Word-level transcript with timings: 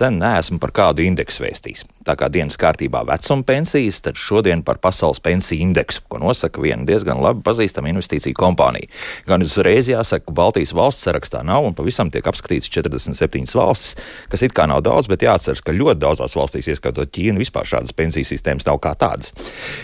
Sen 0.00 0.16
neesmu 0.16 0.56
par 0.56 0.70
kādu 0.72 1.04
indeksu 1.04 1.42
vēstījis. 1.44 1.82
Tā 2.08 2.14
kā 2.16 2.30
dienas 2.32 2.56
kārtībā 2.56 3.02
vecuma 3.04 3.44
pensijas, 3.44 3.98
tad 4.00 4.16
šodien 4.16 4.62
par 4.64 4.78
pasaules 4.80 5.18
pensiju 5.20 5.60
indeksu, 5.60 6.00
ko 6.08 6.16
nosaka 6.22 6.62
viena 6.64 6.86
diezgan 6.88 7.18
labi 7.20 7.42
pazīstama 7.44 7.90
investīcija 7.90 8.32
kompānija. 8.38 8.88
Gan 9.28 9.44
uzreiz 9.44 9.90
jāsaka, 9.90 10.24
ka 10.24 10.32
Baltijas 10.38 10.72
valsts 10.72 11.04
sarakstā 11.04 11.42
nav 11.44 11.68
un 11.68 11.76
pavisam 11.76 12.08
tiek 12.08 12.24
apskatīts 12.24 12.72
47 12.72 13.52
valstis, 13.58 13.98
kas 14.32 14.44
it 14.46 14.54
kā 14.56 14.64
nav 14.70 14.80
daudz, 14.86 15.10
bet 15.12 15.26
jāatceras, 15.26 15.60
ka 15.60 15.76
ļoti 15.76 16.00
daudzās 16.00 16.36
valstīs, 16.38 16.70
ieskaitot 16.72 17.12
Ķīnu, 17.12 17.44
vispār 17.44 17.68
šādas 17.68 17.92
pensiju 17.92 18.24
sistēmas 18.30 18.64
nav 18.70 18.80
kā 18.80 18.94
tādas. 18.96 19.34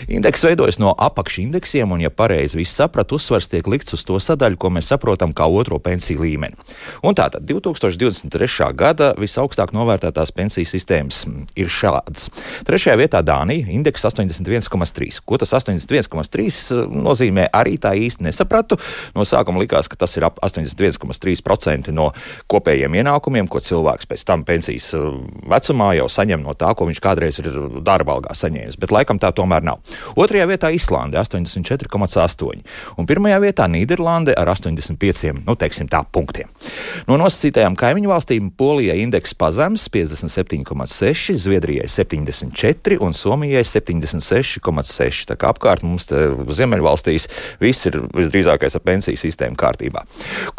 Indeks 0.09 0.47
veidojas 0.47 0.81
no 0.81 0.95
apakšindeksiem, 0.97 1.93
un, 1.93 2.01
ja 2.01 2.09
pareizi 2.09 2.57
viss 2.57 2.73
sapratu, 2.81 3.21
uzsvars 3.21 3.51
tiek 3.53 3.69
likts 3.69 3.93
uz 3.93 4.07
to 4.09 4.17
sadaļu, 4.17 4.57
ko 4.57 4.73
mēs 4.73 4.89
saprotam 4.89 5.37
kā 5.37 5.45
otro 5.45 5.77
pensiju 5.77 6.25
līmeni. 6.25 6.57
Un 7.05 7.13
tātad 7.13 7.45
2023. 7.45 8.73
gada 8.73 9.13
visaugstāk 9.21 9.77
novērtēta 9.77 10.06
novērtētās 10.07 10.31
pensiju 10.35 10.67
sistēmas 10.67 11.25
ir 11.57 11.69
šādas. 11.69 12.29
Trešajā 12.67 12.95
vietā 12.99 13.21
Dānija 13.25 13.67
indeks 13.71 14.05
81,3. 14.05 15.21
Ko 15.25 15.37
tas 15.37 15.53
81,3 15.53 16.87
nozīmē, 16.91 17.49
arī 17.53 17.77
tā 17.77 17.93
īsti 17.95 18.23
nesapratu. 18.23 18.77
No 19.15 19.25
sākuma 19.25 19.59
likās, 19.61 19.87
ka 19.87 19.97
tas 19.97 20.15
ir 20.17 20.25
ap 20.27 20.39
81,3% 20.43 21.91
no 21.91 22.11
kopējiem 22.47 22.97
ienākumiem, 23.01 23.47
ko 23.47 23.59
cilvēks 23.59 24.07
pēc 24.07 24.25
tam 24.27 24.43
pensijas 24.47 24.93
uh, 24.97 25.17
vecumā 25.47 25.93
jau 25.97 26.07
saņem 26.09 26.43
no 26.43 26.55
tā, 26.57 26.73
ko 26.75 26.87
viņš 26.87 27.01
kādreiz 27.03 27.39
ir 27.41 27.51
darba 27.83 28.17
algā 28.17 28.35
saņēmis. 28.35 28.79
Bet 28.79 28.93
laikam 28.95 29.19
tā 29.19 29.33
tomēr 29.35 29.65
nav. 29.65 29.81
Otrajā 30.15 30.47
vietā 30.49 30.71
Islande 30.75 31.19
84,8. 31.19 32.63
Un 32.97 33.09
pirmajā 33.09 33.41
vietā 33.43 33.67
Nīderlande 33.71 34.35
ar 34.37 34.51
85, 34.53 35.43
nu, 35.43 35.57
teiksim 35.59 35.89
tā, 35.91 36.03
punktiem. 36.11 36.49
No 37.07 37.17
nosacītajām 37.19 37.75
kaimiņu 37.79 38.11
valstīm 38.11 38.51
Polijai 38.57 38.99
indeks 39.03 39.35
pazems, 39.37 39.87
57,6, 39.97 41.37
Zviedrijai 41.37 41.87
74 41.87 42.99
un 43.01 43.13
Somijai 43.13 43.63
76,6. 43.65 45.25
Tā 45.31 45.37
kā 45.39 45.51
apkārt 45.53 45.83
mums 45.85 46.07
Ziemeļvalstīs 46.07 47.27
viss 47.61 47.89
ir 47.89 47.99
visdrīzākais 48.15 48.77
ar 48.77 48.83
pensiju 48.85 49.19
sistēmu 49.19 49.57
kārtībā. 49.59 50.03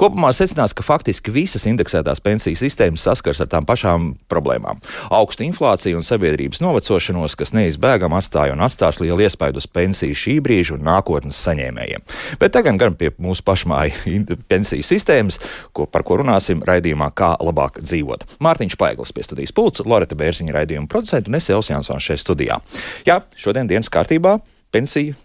Kopumā 0.00 0.32
secinās, 0.36 0.74
ka 0.74 0.86
faktiski 0.86 1.32
visas 1.34 1.66
indeksētās 1.70 2.22
pensiju 2.24 2.58
sistēmas 2.58 3.04
saskars 3.06 3.42
ar 3.44 3.50
tām 3.52 3.66
pašām 3.68 4.10
problēmām. 4.30 4.82
Augsta 5.14 5.46
inflācija 5.46 5.98
un 5.98 6.06
sabiedrības 6.06 6.62
novecošanos, 6.64 7.36
kas 7.38 7.54
neizbēgam 7.56 8.16
atstāja 8.18 8.56
un 8.56 8.64
atstās 8.66 9.00
lielu 9.02 9.26
iespaidu 9.26 9.62
uz 9.62 9.68
pensiju 9.70 10.16
šī 10.18 10.38
brīža 10.44 10.76
un 10.76 10.86
nākotnes 10.88 11.38
saņēmējiem. 11.46 12.06
Bet 12.42 12.56
tagad 12.56 12.80
gan 12.80 12.98
pie 12.98 13.12
mūsu 13.22 13.44
pašmāju 13.46 14.38
pensiju 14.50 14.86
sistēmas, 14.86 15.40
ko, 15.72 15.86
par 15.86 16.04
ko 16.06 16.20
runāsim 16.22 16.64
raidījumā, 16.66 17.10
kā 17.16 17.34
labāk 17.44 17.80
dzīvot. 17.84 18.26
Mārtiņš 18.44 18.78
Paiglis 18.80 19.14
pie 19.14 19.27
studijas 19.28 19.54
pulca, 19.54 19.86
Loreta 19.88 20.18
Bērziņa 20.18 20.56
raidījuma 20.56 20.90
producenta 20.90 21.30
un 21.30 21.38
es 21.38 21.50
Elsijānsons 21.52 22.10
šeit 22.10 22.24
studijā. 22.24 22.60
Jā, 23.08 23.20
šodien 23.36 23.70
dienas 23.70 23.92
kārtībā 23.92 24.38
pensija 24.74 25.16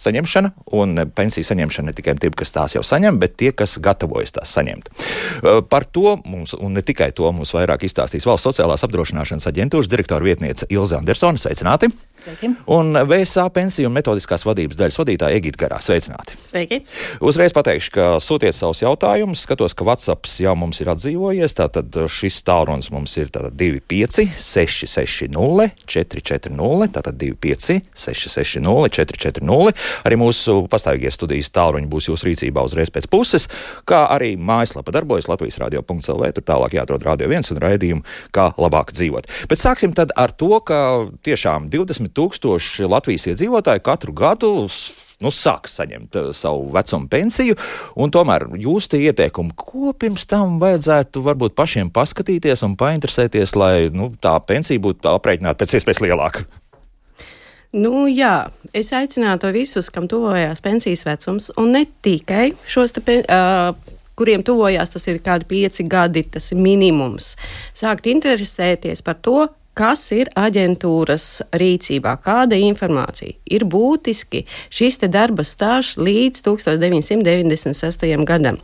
saņemšana, 0.00 0.52
un 0.76 1.04
pensiju 1.16 1.46
saņemšana 1.46 1.90
ne 1.90 1.96
tikai 1.96 2.16
tiem, 2.20 2.34
kas 2.36 2.54
tās 2.54 2.76
jau 2.76 2.84
saņem, 2.86 3.20
bet 3.20 3.36
tie, 3.40 3.52
kas 3.56 3.78
gatavojas 3.82 4.34
tās 4.36 4.54
saņemt. 4.56 4.90
Par 5.70 5.86
to 5.86 6.16
mums, 6.24 6.54
un 6.58 6.76
ne 6.76 6.84
tikai 6.86 7.10
to, 7.16 7.28
mums 7.34 7.54
vairāk 7.56 7.84
izstāstīs 7.88 8.26
Valsts 8.28 8.48
sociālās 8.50 8.84
apdrošināšanas 8.86 9.48
aģentūras 9.50 9.90
direktora 9.90 10.24
vietniece 10.24 10.68
Ilza 10.72 11.00
Andersona. 11.00 11.40
Sveicināti! 11.40 11.90
Sveiki. 12.20 12.50
Un 12.66 12.92
VSA 13.08 13.46
pensiju 13.54 13.88
un 13.88 13.94
metodiskās 13.96 14.44
vadības 14.44 14.76
daļas 14.76 14.98
vadītāja 15.00 15.38
Egita 15.40 15.62
Garā. 15.62 15.78
Sveicināti! 15.80 16.36
Sveiki! 16.50 16.82
Uzreiz 17.24 17.54
pateikšu, 17.56 17.92
ka 17.94 18.08
sūtiet 18.20 18.56
savus 18.56 18.82
jautājumus. 18.82 19.46
Skatos, 19.46 19.72
ka 19.76 19.86
WhatsApp 19.88 20.28
jau 20.40 20.52
mums 20.58 20.82
ir 20.82 20.90
atdzīvojies. 20.92 21.56
Tātad 21.56 21.96
šis 22.12 22.42
tālrunis 22.44 22.90
mums 22.92 23.16
ir 23.20 23.32
25, 23.32 24.26
660, 24.36 25.72
440, 25.88 26.92
tātad 26.98 27.16
25, 27.20 27.80
660, 27.96 28.68
440. 29.00 29.80
Arī 30.06 30.18
mūsu 30.20 30.64
pastāvīgie 30.70 31.12
studijas 31.14 31.52
tālruņi 31.54 31.90
būs 31.90 32.10
jūsu 32.10 32.30
rīcībā 32.30 32.64
uzreiz 32.66 32.92
pēc 32.92 33.08
puses, 33.10 33.48
kā 33.88 34.04
arī 34.14 34.34
mājaslapa 34.36 34.94
darbojas 34.94 35.28
Latvijas 35.30 35.60
radio.cl. 35.62 36.26
Tur 36.36 36.46
tālāk 36.46 36.78
jāatrod 36.78 37.04
radio 37.06 37.28
viens 37.30 37.50
un 37.52 37.60
raidījumu, 37.62 38.06
kā 38.34 38.50
labāk 38.60 38.94
dzīvot. 38.96 39.28
Bet 39.50 39.62
sāksim 39.62 39.94
tad 39.96 40.14
ar 40.18 40.32
to, 40.32 40.52
ka 40.64 40.80
tiešām 41.26 41.70
20 41.72 42.14
tūkstoši 42.16 42.88
Latvijas 42.90 43.30
iedzīvotāji 43.32 43.86
katru 43.86 44.16
gadu 44.16 44.52
nu, 45.20 45.32
sāks 45.34 45.76
saņemt 45.78 46.16
uh, 46.16 46.30
savu 46.36 46.70
vecumu 46.74 47.10
pensiju. 47.12 47.58
Tomēr 48.16 48.48
jūs 48.60 48.88
tie 48.90 49.02
ieteikumi, 49.10 49.54
ko 49.56 49.92
pirms 49.96 50.26
tam 50.30 50.58
vajadzētu 50.62 51.22
varbūt 51.26 51.56
pašiem 51.58 51.92
paskatīties 51.94 52.64
un 52.66 52.78
painteresēties, 52.80 53.54
lai 53.58 53.74
nu, 53.94 54.10
tā 54.20 54.34
pensija 54.46 54.82
būtu 54.82 55.12
aprēķināta 55.12 55.60
pēc 55.60 55.78
iespējas 55.78 56.04
lielāka. 56.06 56.46
Nu, 57.70 58.08
jā, 58.10 58.50
es 58.74 58.90
aicinātu 58.96 59.52
visus, 59.54 59.92
kam 59.94 60.08
tuvojās 60.10 60.62
pensijas 60.64 61.04
vecums, 61.06 61.52
un 61.60 61.70
ne 61.76 61.84
tikai 62.02 62.50
šos 62.66 62.96
te, 62.96 63.20
uh, 63.22 63.96
kuriem 64.18 64.42
tuvojās 64.42 64.90
tas 64.90 65.06
ir 65.06 65.20
kādi 65.22 65.46
pieci 65.48 65.86
gadi, 65.86 66.24
tas 66.34 66.50
ir 66.50 66.58
minimums. 66.58 67.36
Sākt 67.78 68.10
interesēties 68.10 69.04
par 69.06 69.20
to, 69.22 69.46
kas 69.78 70.02
ir 70.14 70.28
aģentūras 70.38 71.26
rīcībā, 71.56 72.16
kāda 72.24 72.58
informācija. 72.58 73.36
Ir 73.50 73.64
būtiski 73.70 74.42
šis 74.72 74.98
darba 75.06 75.44
stāsts 75.46 75.98
līdz 76.00 76.42
1996. 76.44 78.06
gadam. 78.28 78.58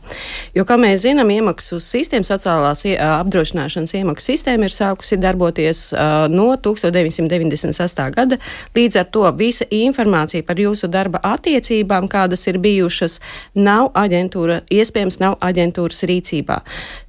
Jo, 0.55 0.65
kā 0.67 0.77
mēs 0.79 1.05
zinām, 1.05 1.31
iemaksu 1.33 1.79
sistēma, 1.83 2.27
sociālās 2.27 2.83
apdrošināšanas 2.85 3.95
iemaksu 3.97 4.33
sistēma 4.33 4.67
ir 4.67 4.75
sākusi 4.75 5.19
darboties 5.21 5.87
uh, 5.95 6.27
no 6.31 6.49
1998. 6.55 8.11
gada. 8.15 8.39
Līdz 8.75 9.01
ar 9.01 9.09
to 9.13 9.25
visa 9.37 9.67
informācija 9.73 10.45
par 10.45 10.59
jūsu 10.61 10.91
darba 10.91 11.21
attiecībām, 11.25 12.09
kādas 12.11 12.45
ir 12.51 12.59
bijušas, 12.63 13.19
nav 13.55 13.91
aģentūra, 13.97 14.61
iespējams, 14.73 15.21
nav 15.23 15.39
aģentūras 15.43 16.03
rīcībā. 16.07 16.61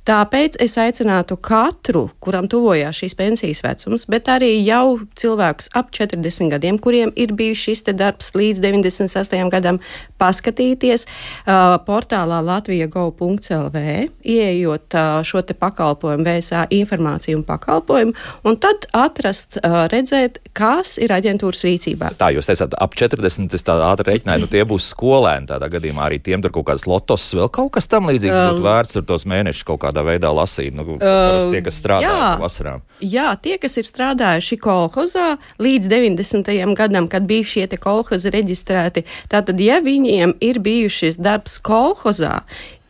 Tāpēc 0.08 0.54
es 0.64 0.72
aicinātu 0.80 1.36
katru, 1.44 2.06
kuram 2.24 2.46
tuvojās 2.48 2.96
šīs 2.96 3.12
pensijas 3.18 3.58
vecums, 3.60 4.06
bet 4.08 4.30
arī 4.32 4.54
jau 4.64 4.96
cilvēkus 5.20 5.68
ap 5.76 5.90
40 5.92 6.48
gadiem, 6.54 6.78
kuriem 6.80 7.12
ir 7.12 7.34
bijis 7.36 7.60
šis 7.66 7.84
darbs 7.92 8.30
līdz 8.32 8.62
98 8.64 9.52
gadam, 9.52 9.80
paskatīties 10.16 11.04
uh, 11.04 11.76
portālā 11.84 12.38
latvija.gov.lv, 12.46 13.82
ieejot 14.24 14.96
uh, 14.96 15.18
šo 15.28 15.42
te 15.44 15.52
pakalpojumu, 15.52 16.24
VSA 16.24 16.64
informāciju 16.78 17.42
un 17.42 17.44
pakalpojumu, 17.50 18.16
un 18.48 18.58
tad 18.64 18.88
atrast, 18.96 19.60
uh, 19.60 19.84
redzēt, 19.92 20.40
kas 20.56 20.96
ir 20.96 21.12
aģentūras 21.12 21.66
rīcībā. 21.68 22.14
Tā 22.16 22.32
jūs 22.32 22.48
teicāt, 22.48 22.78
ap 22.80 22.96
40, 22.96 23.52
es 23.60 23.66
tā 23.68 23.76
ātri 23.90 24.14
reiķināju, 24.14 24.46
nu 24.46 24.50
tie 24.56 24.64
būs 24.64 24.88
skolēni 24.94 25.52
tādā 25.52 25.68
gadījumā, 25.76 26.08
arī 26.08 26.22
tiem 26.24 26.40
tur 26.40 26.56
kaut 26.56 26.70
kāds 26.72 26.88
lotos, 26.88 27.28
vēl 27.36 27.52
kaut 27.52 27.74
kas 27.76 27.92
tam 27.92 28.08
līdzīgs 28.08 28.40
būtu 28.54 28.64
vērts 28.64 28.96
tur 28.96 29.08
tos 29.12 29.28
mēnešus 29.28 29.68
kaut 29.68 29.82
kādā 29.84 29.97
kādā 29.98 30.06
veidā 30.06 30.30
lasīt? 30.32 30.74
Nu, 30.74 30.84
uh, 30.96 31.50
tie, 31.50 31.62
kas 31.62 31.80
strādā 31.80 32.06
jā, 32.06 32.38
vasarā. 32.40 32.78
Jā, 33.00 33.34
tie, 33.42 33.58
kas 33.58 33.78
ir 33.78 33.86
strādājuši 33.86 34.58
kolhozā 34.62 35.38
līdz 35.58 35.88
90. 35.90 36.74
gadam, 36.76 37.08
kad 37.08 37.26
bija 37.26 37.44
šie 37.44 37.66
kolhozi 37.78 38.30
reģistrēti, 38.30 39.04
tātad, 39.30 39.58
ja 39.60 39.80
viņiem 39.80 40.38
ir 40.40 40.58
bijušas 40.60 41.18
darbs 41.18 41.58
kolhozā, 41.58 42.42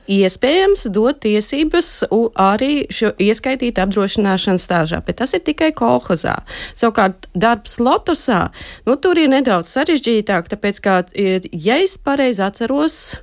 iespējams 0.09 0.87
dot 0.89 1.21
tiesības 1.21 2.09
arī 2.41 2.87
šo 2.89 3.11
ieskaitīt 3.21 3.77
apdrošināšanas 3.83 4.65
stāžā, 4.65 5.03
bet 5.05 5.19
tas 5.21 5.35
ir 5.37 5.43
tikai 5.45 5.69
kolhozā. 5.77 6.39
Savukārt 6.79 7.29
darbs 7.37 7.77
lotosā, 7.77 8.49
nu 8.89 8.97
tur 8.97 9.21
ir 9.21 9.29
nedaudz 9.35 9.69
sarežģītāk, 9.77 10.49
tāpēc, 10.49 10.81
ka, 10.81 10.97
ja 11.53 11.79
es 11.85 11.99
pareizi 12.01 12.47
atceros, 12.47 13.19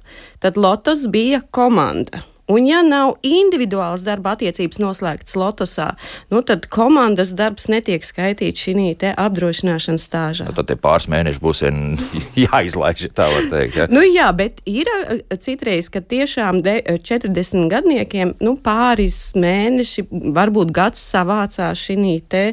tad 0.45 0.61
lotos 0.61 1.07
bija 1.09 1.41
komanda. 1.49 2.21
Un, 2.45 2.67
ja 2.69 2.83
nav 2.85 3.15
individuāls 3.25 4.03
darba 4.05 4.35
attiecības 4.35 4.77
noslēgts 4.77 5.33
Lotosā, 5.33 5.87
nu, 6.29 6.43
tad 6.45 6.67
komandas 6.69 7.31
darbs 7.33 7.65
netiek 7.73 8.05
skaitīts 8.05 8.67
šī 8.67 8.75
apdrošināšanas 9.17 10.05
stāžā. 10.05 10.45
Nu, 10.51 10.53
tad 10.53 10.69
pāris 10.83 11.07
mēneši 11.09 11.41
būs 11.41 11.63
jāizlaiž, 12.45 13.07
tā 13.17 13.25
var 13.31 13.47
teikt. 13.49 13.79
Ja? 13.79 13.87
Nu, 13.89 14.03
jā, 14.05 14.27
bet 14.37 14.61
ir 14.69 14.91
eh, 14.93 15.23
citreiz, 15.41 15.89
ka 15.89 16.03
tiešām 16.05 16.61
de, 16.65 16.75
40 17.01 17.65
gadniekiem 17.71 18.35
nu, 18.45 18.53
pāris 18.61 19.17
mēneši, 19.33 20.05
varbūt 20.35 20.73
gads 20.75 21.01
savācās 21.01 21.81
šī 21.81 21.97
te, 22.29 22.43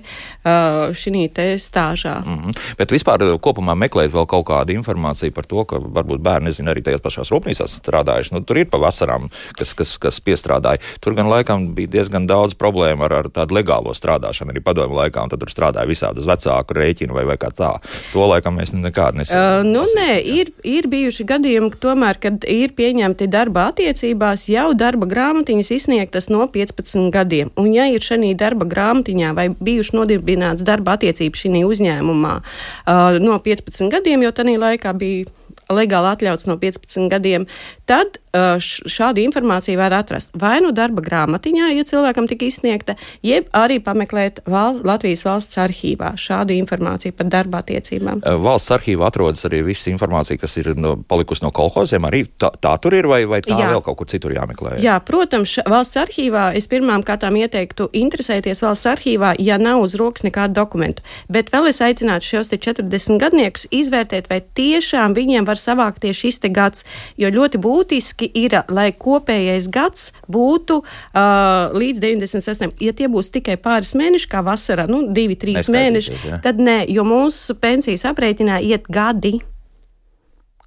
uh, 0.46 1.28
te 1.36 1.46
stāžā. 1.60 2.16
Mm 2.24 2.38
-hmm. 2.38 2.58
Bet 2.78 2.92
vispār 2.92 3.22
eh, 3.22 3.36
kopumā 3.36 3.76
meklēt 3.76 4.12
vēl 4.12 4.26
kaut 4.26 4.46
kādu 4.46 4.72
informāciju 4.72 5.32
par 5.32 5.44
to, 5.44 5.64
ka 5.64 5.76
varbūt 5.76 6.24
bērni 6.24 6.48
nezina 6.48 6.72
arī 6.72 6.82
tajās 6.82 7.04
pašās 7.04 7.30
rūpnīcās 7.30 7.78
strādājuši. 7.82 8.32
Nu, 8.32 8.40
tur 8.40 8.56
ir 8.56 8.70
pa 8.70 8.78
vasarām, 8.78 9.28
kas 9.58 9.81
kas, 9.82 9.98
kas 9.98 10.20
piestrādāja. 10.24 10.82
Tur 11.02 11.16
gan 11.18 11.30
laikam 11.30 11.72
bija 11.76 11.90
diezgan 11.98 12.26
daudz 12.30 12.54
problēmu 12.58 13.06
ar, 13.06 13.18
ar 13.22 13.30
tādu 13.32 13.56
legālo 13.58 13.94
strādāšanu 13.96 14.54
arī 14.54 14.62
padomu 14.64 14.98
laikā, 15.00 15.24
un 15.24 15.32
tad 15.32 15.42
tur 15.42 15.52
strādāja 15.52 15.88
visādi 15.90 16.22
uz 16.22 16.28
vecāku 16.28 16.76
rēķinu 16.78 17.16
vai, 17.16 17.26
vai 17.28 17.38
kā 17.40 17.50
tā. 17.54 17.74
To 18.12 18.26
laikam 18.30 18.58
mēs 18.60 18.74
nekādu 18.76 19.22
nesaprotam. 19.22 19.66
Uh, 19.66 19.72
nu, 19.72 19.84
nē, 19.98 20.20
ir, 20.22 20.52
ir 20.66 20.88
bijuši 20.92 21.26
gadījumi, 21.28 21.72
tomēr, 21.82 22.20
kad 22.22 22.46
ir 22.48 22.74
pieņemti 22.78 23.28
darba 23.32 23.68
attiecībās 23.72 24.46
jau 24.52 24.70
darba 24.78 25.08
grāmatiņas 25.10 25.72
izsniegtas 25.78 26.30
no 26.32 26.46
15 26.52 27.10
gadiem. 27.14 27.52
Un, 27.60 27.72
ja 27.74 27.88
ir 27.90 28.04
šī 28.04 28.34
darba 28.38 28.68
grāmatiņā 28.68 29.34
vai 29.36 29.48
bijuši 29.52 29.96
nodibināts 29.98 30.66
darba 30.66 30.96
attiecības 30.98 31.44
šī 31.44 31.64
uzņēmumā 31.66 32.34
uh, 32.42 33.20
no 33.22 33.38
15 33.42 33.92
gadiem, 33.92 34.26
jo 34.26 34.34
tajā 34.34 34.58
laikā 34.62 34.92
bija 34.98 35.30
legāli 35.76 36.12
atļauts 36.12 36.48
no 36.50 36.58
15 36.60 37.08
gadiem, 37.12 37.46
tad 37.88 38.18
uh, 38.32 38.56
šādu 38.58 39.22
informāciju 39.24 39.80
var 39.80 39.94
atrast 39.96 40.32
vai 40.38 40.58
nu 40.64 40.72
darba 40.76 41.04
grāmatiņā, 41.04 41.72
ja 41.76 41.86
cilvēkam 41.88 42.28
tika 42.30 42.46
izsniegta, 42.48 42.96
jeb 43.24 43.48
arī 43.56 43.78
pameklēt 43.84 44.42
val 44.50 44.80
Latvijas 44.86 45.24
valsts 45.26 45.58
arhīvā 45.60 46.14
šādu 46.20 46.56
informāciju 46.56 47.16
par 47.18 47.30
darba 47.32 47.62
attiecībām. 47.62 48.22
Uh, 48.24 48.38
valsts 48.42 48.74
arhīvā 48.76 49.08
atrodas 49.08 49.44
arī 49.48 49.62
visa 49.66 49.90
informācija, 49.92 50.40
kas 50.40 50.56
ir 50.60 50.72
no, 50.78 50.96
palikusi 51.08 51.44
no 51.44 51.52
kolhoziem. 51.54 52.06
Arī 52.08 52.24
tā, 52.40 52.52
tā 52.62 52.74
tur 52.82 52.96
ir, 52.96 53.08
vai, 53.10 53.22
vai 53.28 53.42
tā 53.44 53.58
Jā. 53.58 53.70
vēl 53.74 53.84
kaut 53.84 54.00
kur 54.00 54.10
citur 54.10 54.34
jāmeklē? 54.34 54.78
Jā, 54.82 54.98
protams, 55.04 55.58
valsts 55.68 56.00
arhīvā 56.00 56.50
es 56.58 56.68
pirmām 56.70 57.04
kārtām 57.06 57.36
ieteiktu 57.40 57.88
interesēties 58.02 58.62
valsts 58.64 58.88
arhīvā, 58.92 59.34
ja 59.42 59.58
nav 59.60 59.82
uz 59.84 59.96
rokas 60.00 60.26
nekādu 60.26 60.56
dokumentu. 60.58 61.04
Bet 61.32 61.52
vēl 61.54 61.70
es 61.70 61.82
aicinātu 61.84 62.28
šos 62.32 62.52
40 62.52 63.20
gadniekus 63.22 63.66
izvērtēt, 63.74 64.28
vai 64.30 64.40
tiešām 64.42 65.16
viņiem 65.16 65.48
var 65.48 65.60
savākt 65.62 66.02
tieši 66.02 66.32
šis 66.32 66.40
gads, 66.52 66.86
jo 67.20 67.30
ļoti 67.32 67.60
būtiski 67.62 68.28
ir, 68.38 68.58
lai 68.72 68.90
kopējais 68.92 69.68
gads 69.72 70.10
būtu 70.30 70.80
uh, 70.82 71.72
līdz 71.76 72.02
96. 72.02 72.74
Ja 72.82 72.94
tie 72.96 73.08
būs 73.12 73.32
tikai 73.34 73.58
pāris 73.60 73.94
mēneši, 73.98 74.28
kā 74.30 74.42
vasarā, 74.46 74.88
nu, 74.90 75.04
divi, 75.14 75.38
trīs 75.38 75.70
mēneši, 75.72 76.18
ja. 76.28 76.42
tad 76.44 76.60
nē, 76.62 76.82
jo 76.92 77.06
mūsu 77.06 77.58
pensijas 77.62 78.06
aprēķinā 78.10 78.62
iet 78.66 78.90
gadi. 78.92 79.38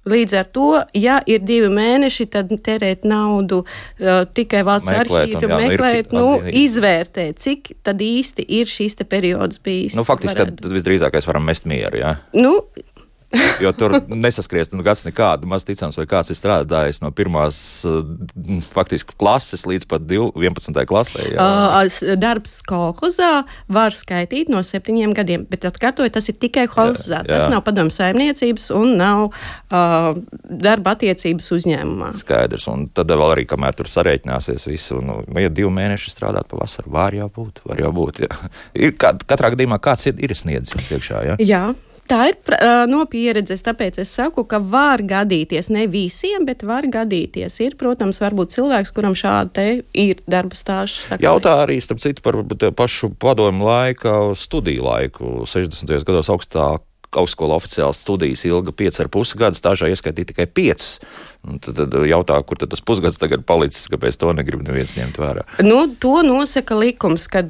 Līdz 0.06 0.34
ar 0.38 0.46
to, 0.54 0.66
ja 0.94 1.16
ir 1.26 1.40
divi 1.42 1.66
mēneši, 1.72 2.28
tad 2.30 2.52
tērēt 2.62 3.02
naudu 3.10 3.64
uh, 3.64 4.22
tikai 4.30 4.62
valsts 4.66 4.92
arhīvā, 4.94 5.48
meklēt, 5.50 6.14
nu, 6.14 6.36
nu 6.38 6.52
izvērtēt, 6.62 7.40
cik 7.42 7.72
tad 7.86 8.04
īsti 8.06 8.46
ir 8.60 8.70
šīs 8.70 8.94
periods 9.02 9.58
bijis. 9.58 9.98
Nu, 9.98 10.06
faktiski, 10.06 10.38
varētu. 10.38 10.62
tad 10.62 10.76
visdrīzākais 10.78 11.26
varam 11.26 11.50
mest 11.50 11.66
mieru. 11.66 11.98
Ja? 11.98 12.14
Nu, 12.38 12.60
jo 13.60 13.72
tur 13.76 13.96
nesaskriest 14.08 14.74
nu, 14.76 14.84
gads 14.86 15.04
nekādu. 15.06 15.48
Maz 15.50 15.66
ticams, 15.66 15.96
vai 15.98 16.06
kāds 16.10 16.30
ir 16.32 16.38
strādājis 16.38 17.00
no 17.02 17.10
pirmās 17.14 17.58
faktiski 18.74 19.16
klases 19.18 19.66
līdz 19.68 19.88
pat 19.90 20.06
11. 20.06 20.82
klasē. 20.88 21.26
Jā. 21.34 21.46
Uh, 21.46 22.14
darbs 22.20 22.58
kolhozā 22.66 23.46
var 23.72 23.94
skaitīt 23.94 24.50
no 24.52 24.62
septiņiem 24.66 25.14
gadiem, 25.16 25.46
bet 25.50 25.66
atkārtoju, 25.68 26.12
tas 26.14 26.30
ir 26.30 26.38
tikai 26.40 26.66
kolhozā. 26.70 27.22
Tas 27.26 27.48
nav 27.52 27.64
padomu 27.66 27.92
saimniecības 27.94 28.70
un 28.76 28.96
nav 29.00 29.24
uh, 29.28 30.12
darba 30.46 30.96
attiecības 30.96 31.50
uzņēmumā. 31.58 32.12
Skaidrs, 32.22 32.68
un 32.72 32.86
tad 32.94 33.10
vēl 33.12 33.36
arī, 33.36 33.46
kamēr 33.48 33.76
tur 33.78 33.90
sarēķināsies 33.90 34.68
visu, 34.70 35.00
un, 35.00 35.10
nu, 35.10 35.40
ja 35.42 35.50
divi 35.52 35.72
mēneši 35.74 36.14
strādāt 36.14 36.48
pavasarī, 36.50 36.92
var 36.92 37.16
jau 37.16 37.28
būt, 37.32 37.64
var 37.66 37.82
jau 37.82 37.92
būt. 37.96 38.22
Jā. 38.26 38.52
Ir, 38.76 38.94
katrā 38.96 39.52
gadījumā 39.54 39.80
kāds 39.82 40.08
ir, 40.10 40.18
ir 40.22 40.36
sniedzis 40.38 40.76
jums 40.76 40.94
iekšā, 40.96 41.26
jā? 41.30 41.36
Jā. 41.42 41.64
Tā 42.06 42.20
ir 42.30 42.36
uh, 42.54 42.84
no 42.90 43.02
pieredzes, 43.10 43.64
tāpēc 43.66 44.00
es 44.02 44.12
saku, 44.14 44.44
ka 44.48 44.60
var 44.62 45.02
gadīties, 45.06 45.70
ne 45.74 45.86
visiem, 45.90 46.46
bet 46.46 46.62
var 46.66 46.86
gadīties. 46.86 47.58
Ir, 47.66 47.76
protams, 47.78 48.20
varbūt 48.22 48.54
cilvēks, 48.54 48.92
kuram 48.94 49.16
šāda 49.18 49.66
ir 49.90 50.22
darba 50.30 50.58
stāža. 50.58 51.18
Jautā 51.22 51.58
arī, 51.64 51.80
starp 51.82 52.02
citu, 52.04 52.22
par 52.22 52.38
pašu 52.78 53.10
padomu 53.18 53.66
laika 53.66 54.18
studiju 54.38 54.86
laiku. 54.86 55.32
60. 55.50 55.90
gados 56.06 56.30
augstāk 56.32 56.86
augstskola 57.16 57.56
oficiāls 57.58 58.02
studijas 58.04 58.44
ilga 58.48 58.74
5,5 58.76 59.36
gadus, 59.40 59.62
stāžā 59.62 59.90
ieskaitīja 59.92 60.32
tikai 60.32 60.46
5. 60.58 60.86
Un 61.46 61.60
tad, 61.62 61.78
tad 61.78 61.94
jautā, 62.08 62.38
kur 62.46 62.58
tad 62.58 62.72
tas 62.72 62.82
pusgads 62.82 63.20
tagad 63.22 63.44
palicis, 63.46 63.86
kāpēc 63.92 64.18
to 64.18 64.32
negrib 64.34 64.64
neviens 64.66 64.96
ņemt 64.98 65.20
vērā? 65.22 65.44
Nu, 65.62 65.84
to 66.02 66.18
nosaka 66.26 66.78
likums, 66.78 67.28
ka 67.30 67.44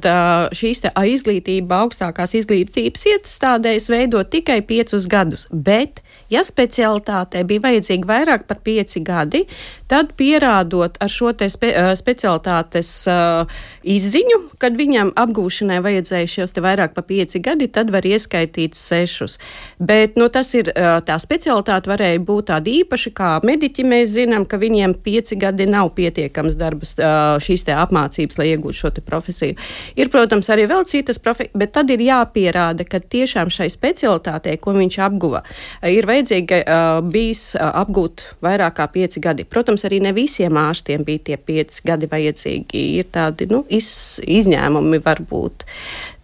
šīs 0.55 0.83
izglītība 0.85 1.81
augstākās 1.85 2.35
izglītības 2.37 3.07
iestādēs 3.13 3.89
veido 3.93 4.21
tikai 4.27 4.59
5 4.67 5.07
gadus, 5.09 5.47
bet 5.51 6.03
Ja 6.27 6.41
specialitātei 6.43 7.45
bija 7.47 7.63
vajadzīgi 7.63 8.07
vairāk 8.07 8.47
par 8.49 8.59
pieci 8.63 8.99
gadi, 9.05 9.45
tad 9.87 10.11
pierādot 10.19 10.97
ar 10.99 11.11
šo 11.11 11.31
spe, 11.47 11.69
specialitātes 11.95 12.89
uh, 13.07 13.61
izziņu, 13.95 14.39
kad 14.61 14.77
viņam 14.77 15.13
apgūšanai 15.17 15.79
vajadzēja 15.85 16.29
šos 16.33 16.55
vairāk 16.57 16.95
par 16.95 17.05
pieci 17.07 17.41
gadi, 17.43 17.67
tad 17.71 17.91
var 17.93 18.05
ieskaitīt 18.07 18.75
sešus. 18.77 19.37
Bet 19.79 20.17
nu, 20.19 20.27
tas 20.33 20.53
ir 20.57 20.71
tā 21.07 21.17
specialitāte, 21.21 21.89
varēja 21.91 22.21
būt 22.23 22.49
tāda 22.51 22.71
īpaša, 22.71 23.13
kā 23.17 23.31
mediķi 23.47 23.85
mēs 23.87 24.13
zinām, 24.15 24.45
ka 24.49 24.59
viņiem 24.61 24.97
pieci 25.05 25.37
gadi 25.39 25.67
nav 25.69 25.91
pietiekams 25.97 26.57
darbas, 26.59 26.95
uh, 26.99 27.37
šīs 27.43 27.65
apmācības, 27.73 28.39
lai 28.39 28.49
iegūtu 28.53 28.79
šo 28.81 28.91
profesiju. 29.05 29.57
Ir, 29.99 30.11
protams, 30.13 30.49
arī 30.53 30.67
vēl 30.69 30.85
citas 30.89 31.19
profesijas, 31.21 31.55
bet 31.57 31.73
tad 31.75 31.91
ir 31.93 32.01
jāpierāda, 32.05 32.85
ka 32.87 33.01
tiešām 33.03 33.51
šai 33.53 33.69
specialitātei, 33.73 34.57
ko 34.61 34.73
viņš 34.77 34.99
apguva, 35.07 35.43
ir 35.87 36.07
uh, 36.07 36.99
bijis 37.05 37.43
apgūt 37.59 38.23
vairāk 38.43 38.77
kā 38.79 38.87
pieci 38.91 39.21
gadi. 39.23 39.45
Protams, 39.47 39.85
arī 39.87 39.99
ne 40.03 40.13
visiem 40.15 40.57
ārstiem 40.57 41.05
bija 41.07 41.25
tie 41.31 41.37
pieci 41.37 41.83
gadi 41.87 42.09
vajadzīgi. 42.11 42.83
Ir 42.99 43.09
tādi 43.13 43.47
nu, 43.51 43.63
iz, 43.77 43.89
izņēmumi 44.25 45.01
varbūt. 45.05 45.67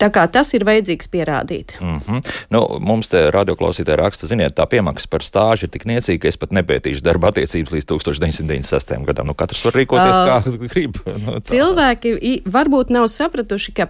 Tā 0.04 0.10
kā 0.12 0.26
tas 0.28 0.50
ir 0.52 0.66
vajadzīgs 0.68 1.08
pierādīt. 1.08 1.78
Mm 1.80 2.00
-hmm. 2.04 2.32
nu, 2.52 2.62
mums 2.84 3.08
te 3.08 3.22
radioklausītāji 3.32 3.98
raksta, 4.00 4.28
ziniet, 4.28 4.56
tā 4.58 4.66
piemaksa 4.68 5.08
par 5.10 5.24
stāžu 5.24 5.64
ir 5.64 5.72
tik 5.72 5.86
niecīga, 5.88 6.20
ka 6.26 6.28
es 6.28 6.38
pat 6.38 6.52
nepētīšu 6.52 7.04
darba 7.04 7.30
attiecības 7.32 7.72
līdz 7.72 7.86
1996. 7.88 9.06
gadam. 9.08 9.28
Nu, 9.28 9.34
katrs 9.34 9.64
var 9.66 9.74
rīkoties 9.74 10.18
uh, 10.18 10.28
kā 10.28 10.52
grib. 10.74 11.00
Nu, 11.06 11.38
tā. 11.40 11.54
cilvēki 11.54 12.42
varbūt 12.46 12.92
nav 12.92 13.08
sapratuši, 13.08 13.72
ka 13.78 13.88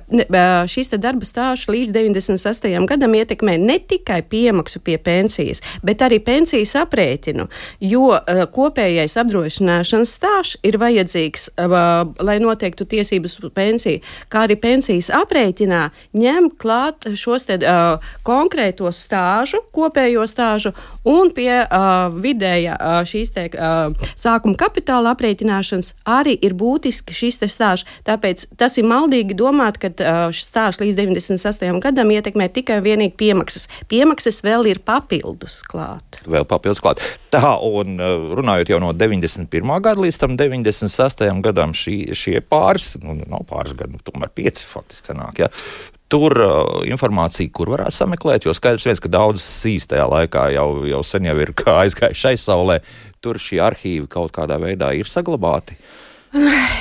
šis 0.69 0.93
darba 0.93 1.25
stāžs 1.25 1.65
līdz 1.67 1.91
96. 1.97 2.85
gadam 2.85 3.15
ietekmē 3.15 3.57
ne 3.57 3.79
tikai 3.79 4.21
piemaksu 4.21 4.79
pie 4.79 4.97
pensijas, 4.97 5.61
bet 5.81 6.01
arī 6.01 6.19
pensijas 6.19 6.75
aprēķinu, 6.75 7.47
jo 7.81 8.13
uh, 8.13 8.45
kopējais 8.53 9.17
apdrošināšanas 9.17 10.13
stāžs 10.13 10.57
ir 10.63 10.77
vajadzīgs, 10.77 11.49
uh, 11.57 12.05
lai 12.21 12.37
noteiktu 12.39 12.85
tiesības 12.85 13.39
uz 13.41 13.51
pensiju, 13.53 13.99
kā 14.29 14.45
arī 14.45 14.59
pensijas 14.61 15.09
aprēķinā 15.09 15.89
ņem 16.17 16.49
klāt 16.59 17.07
šos 17.19 17.47
te, 17.49 17.57
uh, 17.61 18.03
konkrēto 18.27 18.91
stāžu, 18.93 19.63
kopējo 19.73 20.25
stāžu 20.29 20.73
un 21.07 21.31
pie 21.35 21.63
uh, 21.63 22.13
vidēja 22.13 22.77
uh, 22.77 22.99
šīs 23.07 23.33
te 23.35 23.47
uh, 23.51 23.91
sākuma 24.19 24.57
kapitāla 24.59 25.13
aprēķināšanas 25.15 25.93
arī 26.05 26.35
ir 26.41 26.55
būtiski 26.57 27.15
šis 27.15 27.41
stāžs. 27.51 27.87
Tāpēc 28.07 28.47
tas 28.59 28.77
ir 28.79 28.87
maldīgi 28.87 29.37
domāt, 29.37 29.79
ka 29.81 29.91
uh, 29.93 30.35
stāžs 30.35 30.81
līdz 30.83 30.99
98. 31.01 31.81
gadam 31.83 32.13
ietekmē 32.13 32.49
tikai 32.53 32.79
un 32.79 32.85
vienīgi 32.85 33.17
piemaksas. 33.19 33.67
Piemaksas 33.91 34.43
vēl 34.45 34.69
ir 34.71 34.83
papildus 34.85 35.61
klāt. 35.67 36.21
Vēl 36.29 36.45
papildus 36.47 36.81
klāt. 36.83 37.01
Tā, 37.33 37.55
un 37.65 37.97
runājot 38.37 38.73
jau 38.73 38.79
no 38.83 38.91
91. 38.93 39.49
gada 39.83 40.03
līdz 40.03 40.19
tam 40.21 40.37
96. 40.39 41.25
gadam, 41.43 41.73
šī, 41.77 41.97
šie 42.17 42.39
pāris, 42.45 42.93
nu, 43.03 43.17
nav 43.29 43.47
pāris 43.49 43.75
gadi, 43.77 43.97
nu, 43.97 44.03
tomēr 44.05 44.31
pieci 44.33 44.67
faktiski 44.69 45.13
sanāk, 45.13 45.43
ja, 45.43 45.49
tur 46.13 46.37
informācija, 46.85 47.49
kur 47.55 47.73
varētu 47.73 47.97
sameklēt, 47.97 48.45
jo 48.45 48.53
skaidrs 48.53 48.85
viens, 48.85 49.01
ka 49.01 49.11
daudzas 49.11 49.45
sīs 49.63 49.89
tajā 49.89 50.05
laikā 50.11 50.47
jau, 50.53 50.69
jau 50.89 51.01
sen 51.07 51.29
jau 51.29 51.35
ir 51.41 51.53
aizgājuši 51.73 52.31
aizsaulē, 52.33 52.79
tur 53.23 53.41
šie 53.41 53.61
arhīvi 53.65 54.09
kaut 54.11 54.33
kādā 54.35 54.59
veidā 54.61 54.93
ir 54.97 55.09
saglabāti. 55.09 55.79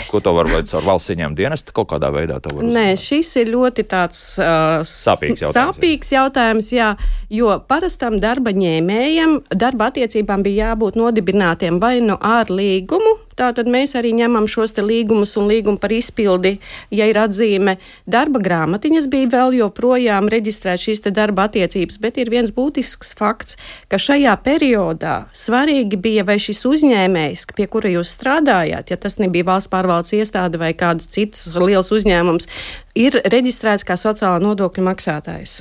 Ko 0.09 0.21
to 0.25 0.33
var 0.33 0.49
veikt 0.49 0.73
ar 0.73 0.85
valsts 0.85 1.13
ieņēmumu 1.13 1.37
dienestu 1.37 1.75
kaut 1.77 1.91
kādā 1.91 2.09
veidā? 2.13 2.39
Nē, 2.65 2.95
šis 2.97 3.35
ir 3.43 3.51
ļoti 3.53 3.85
tāds 3.89 4.21
uh, 4.41 4.81
sāpīgs 4.89 5.45
jautājums. 5.45 5.59
Sāpīgs 5.59 6.13
jautājums 6.15 6.71
jā, 6.73 6.89
jo 7.33 7.53
parastam 7.69 8.17
darba 8.23 8.55
ņēmējam 8.57 9.39
darba 9.53 9.91
attiecībām 9.93 10.45
bija 10.47 10.71
jābūt 10.73 10.97
nodibinātiem 11.01 11.83
vai 11.85 11.99
nu 12.05 12.17
ar 12.17 12.49
līgumu, 12.49 13.19
Tātad 13.43 13.67
mēs 13.67 13.97
arī 13.99 14.13
ņemam 14.15 14.45
šos 14.47 14.77
līgumus 14.79 15.33
un 15.41 15.49
līgumu 15.51 15.81
par 15.83 15.91
izpildi, 15.91 16.53
ja 16.95 17.09
ir 17.11 17.19
atzīme. 17.19 17.75
Darba 18.07 18.39
grāmatiņas 18.43 19.09
bija 19.11 19.31
vēl 19.33 19.57
joprojām 19.59 20.31
reģistrēt 20.31 20.85
šīs 20.85 21.03
darba 21.11 21.49
attiecības, 21.49 21.99
bet 21.99 22.21
ir 22.23 22.31
viens 22.31 22.55
būtisks 22.55 23.17
fakts, 23.19 23.59
ka 23.91 23.99
šajā 23.99 24.37
periodā 24.47 25.17
svarīgi 25.35 25.99
bija, 25.99 26.27
vai 26.29 26.39
šis 26.39 26.63
uzņēmējs, 26.71 27.49
pie 27.59 27.67
kura 27.67 27.91
jūs 27.97 28.15
strādājāt, 28.15 28.95
ja 28.95 29.01
tas 29.01 29.19
nebija 29.19 29.51
valsts 29.51 29.73
pārvaldes 29.75 30.15
iestāde 30.21 30.63
vai 30.63 30.71
kāds 30.79 31.11
cits 31.11 31.51
liels 31.59 31.91
uzņēmums, 31.91 32.47
ir 32.95 33.19
reģistrēts 33.27 33.89
kā 33.89 33.99
sociālā 33.99 34.39
nodokļu 34.47 34.87
maksātājs. 34.87 35.61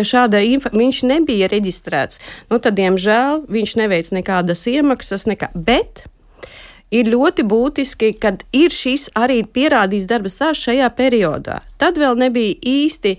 Ja 0.00 0.04
šāda 0.06 0.40
info 0.40 0.72
viņš 0.72 1.04
nebija 1.12 1.52
reģistrēts, 1.52 2.22
nu 2.48 2.56
tad, 2.56 2.80
diemžēl, 2.80 3.44
viņš 3.52 3.80
neveic 3.84 4.14
nekādas 4.16 4.64
iemaksas, 4.70 5.28
nekā, 5.28 5.52
bet 5.52 6.08
ir 6.90 7.10
ļoti 7.12 7.44
būtiski, 7.48 8.12
kad 8.20 8.44
ir 8.52 8.74
šis 8.74 9.08
arī 9.18 9.42
pierādījis 9.44 10.08
darba 10.08 10.32
stāsts 10.32 10.68
šajā 10.68 10.88
periodā. 10.96 11.60
Tad 11.78 11.98
vēl 12.00 12.18
nebija 12.18 12.56
īsti 12.66 13.14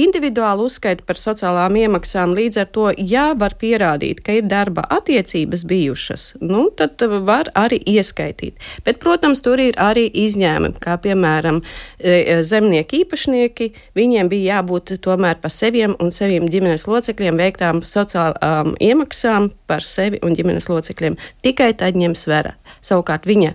individuāli 0.00 0.64
uzskaita 0.64 1.04
par 1.06 1.18
sociālām 1.20 1.76
iemaksām. 1.76 2.32
Līdz 2.36 2.60
ar 2.62 2.68
to, 2.72 2.86
ja 2.96 3.24
var 3.38 3.54
pierādīt, 3.60 4.22
ka 4.24 4.38
ir 4.38 4.48
darba 4.48 4.84
attiecības 4.90 5.64
bijušas, 5.68 6.24
nu, 6.40 6.70
tad 6.76 7.02
var 7.26 7.50
arī 7.58 7.78
ieskaitīt. 7.92 8.56
Bet, 8.86 8.98
protams, 9.02 9.42
tur 9.44 9.60
ir 9.60 9.76
arī 9.80 10.06
izņēmumi, 10.24 10.80
kā 10.82 10.96
piemēram 11.04 11.60
e, 11.62 12.40
zemnieki 12.46 13.02
īpašnieki. 13.04 13.70
Viņiem 13.98 14.30
bija 14.32 14.56
jābūt 14.56 14.96
tomēr 15.04 15.38
par 15.42 15.52
seviem 15.52 15.96
un 16.00 16.12
saviem 16.14 16.48
ģimenes 16.50 16.88
locekļiem 16.88 17.40
veiktām 17.40 17.82
sociālām 17.86 18.74
iemaksām 18.80 19.50
par 19.68 19.84
sevi 19.84 20.20
un 20.24 20.36
ģimenes 20.38 20.70
locekļiem. 20.72 21.18
Tikai 21.44 21.72
tad 21.78 21.98
ņems 22.00 22.24
vērā. 22.30 22.56
Savukārt 22.82 23.28
viņa 23.28 23.52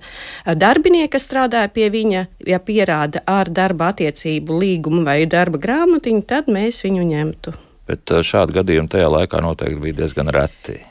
darbinieki, 0.55 1.11
kas 1.17 1.25
strādāja 1.27 1.71
pie 1.73 1.89
viņa, 1.91 2.27
ja 2.47 2.61
pierāda 2.63 3.23
ar 3.27 3.49
darba 3.51 3.89
attiecību 4.27 4.59
līgumu 4.59 5.05
vai 5.05 5.25
darba 5.25 5.57
grāmatiņu, 5.57 6.25
tad 6.27 6.47
mēs 6.47 6.83
viņu 6.83 7.03
ņemtu. 7.07 7.53
Bet 7.87 8.11
šādi 8.23 8.53
gadījumi 8.57 8.89
tajā 8.91 9.07
laikā 9.07 9.41
noteikti 9.41 9.79
bija 9.79 10.01
diezgan 10.03 10.29
reti. 10.29 10.81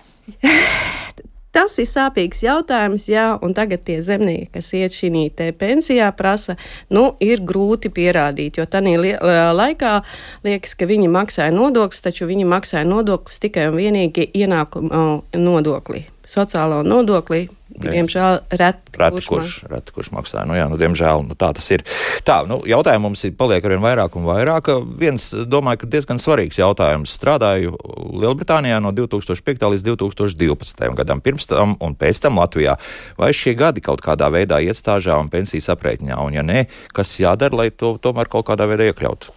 Tas 1.57 1.79
ir 1.81 1.87
sāpīgs 1.89 2.43
jautājums, 2.45 3.07
jā, 3.09 3.39
un 3.41 3.55
tagad 3.57 3.81
tie 3.87 4.03
zemnieki, 4.05 4.51
kas 4.53 4.75
iet 4.77 4.93
šī 4.93 5.31
pensijā, 5.57 6.11
prasa, 6.13 6.59
nu, 6.93 7.15
ir 7.21 7.41
grūti 7.41 7.89
pierādīt, 7.89 8.59
jo 8.59 8.67
tajā 8.69 8.99
li 9.01 9.15
laikā 9.17 10.03
liekas, 10.45 10.75
ka 10.77 10.85
viņi 10.85 11.09
maksāja 11.09 11.55
nodokļus, 11.57 12.03
taču 12.05 12.29
viņi 12.29 12.45
maksāja 12.45 12.85
nodokļus 12.85 13.41
tikai 13.41 13.71
un 13.71 13.81
vienīgi 13.81 14.29
ienākumu 14.37 15.23
nodokli 15.33 16.05
sociālo 16.27 16.83
nodokli. 16.87 17.47
Diemžēl 17.77 18.39
reti, 18.57 18.93
reti, 18.97 19.23
kurš, 19.27 19.57
reti 19.69 19.93
kurš 19.93 20.09
maksā. 20.15 20.45
Nu, 20.49 20.55
jā, 20.57 20.65
nu, 20.71 20.79
diemžēl 20.81 21.25
nu, 21.27 21.35
tā 21.39 21.51
tas 21.57 21.67
ir. 21.75 21.83
Tā, 22.25 22.39
nu, 22.49 22.61
jautājumu 22.69 23.11
mums 23.11 23.25
ir 23.27 23.35
paliek 23.37 23.65
arvien 23.67 23.83
vairāk 23.83 24.17
un 24.17 24.25
vairāk. 24.25 24.71
Viens, 24.97 25.27
domāju, 25.51 25.83
ka 25.83 25.91
diezgan 25.97 26.21
svarīgs 26.23 26.61
jautājums. 26.61 27.13
Strādāju 27.19 27.75
Lielbritānijā 28.23 28.79
no 28.81 28.95
2005. 28.97 29.67
līdz 29.75 29.87
2012. 29.91 30.87
gadam, 31.03 31.21
pirms 31.21 31.51
tam 31.51 31.75
un 31.83 31.99
pēc 31.99 32.23
tam 32.25 32.41
Latvijā. 32.41 32.79
Vai 33.21 33.33
šie 33.37 33.57
gadi 33.59 33.85
kaut 33.85 34.05
kādā 34.05 34.31
veidā 34.33 34.63
iet 34.65 34.79
stāžā 34.79 35.19
un 35.21 35.29
pensijas 35.33 35.69
aprēķinā? 35.75 36.17
Un, 36.23 36.39
ja 36.39 36.47
nē, 36.47 36.65
kas 36.97 37.19
jādara, 37.21 37.65
lai 37.65 37.69
to 37.75 37.97
tomēr 38.01 38.31
kaut 38.33 38.49
kādā 38.49 38.71
veidā 38.71 38.89
iekļautu? 38.89 39.35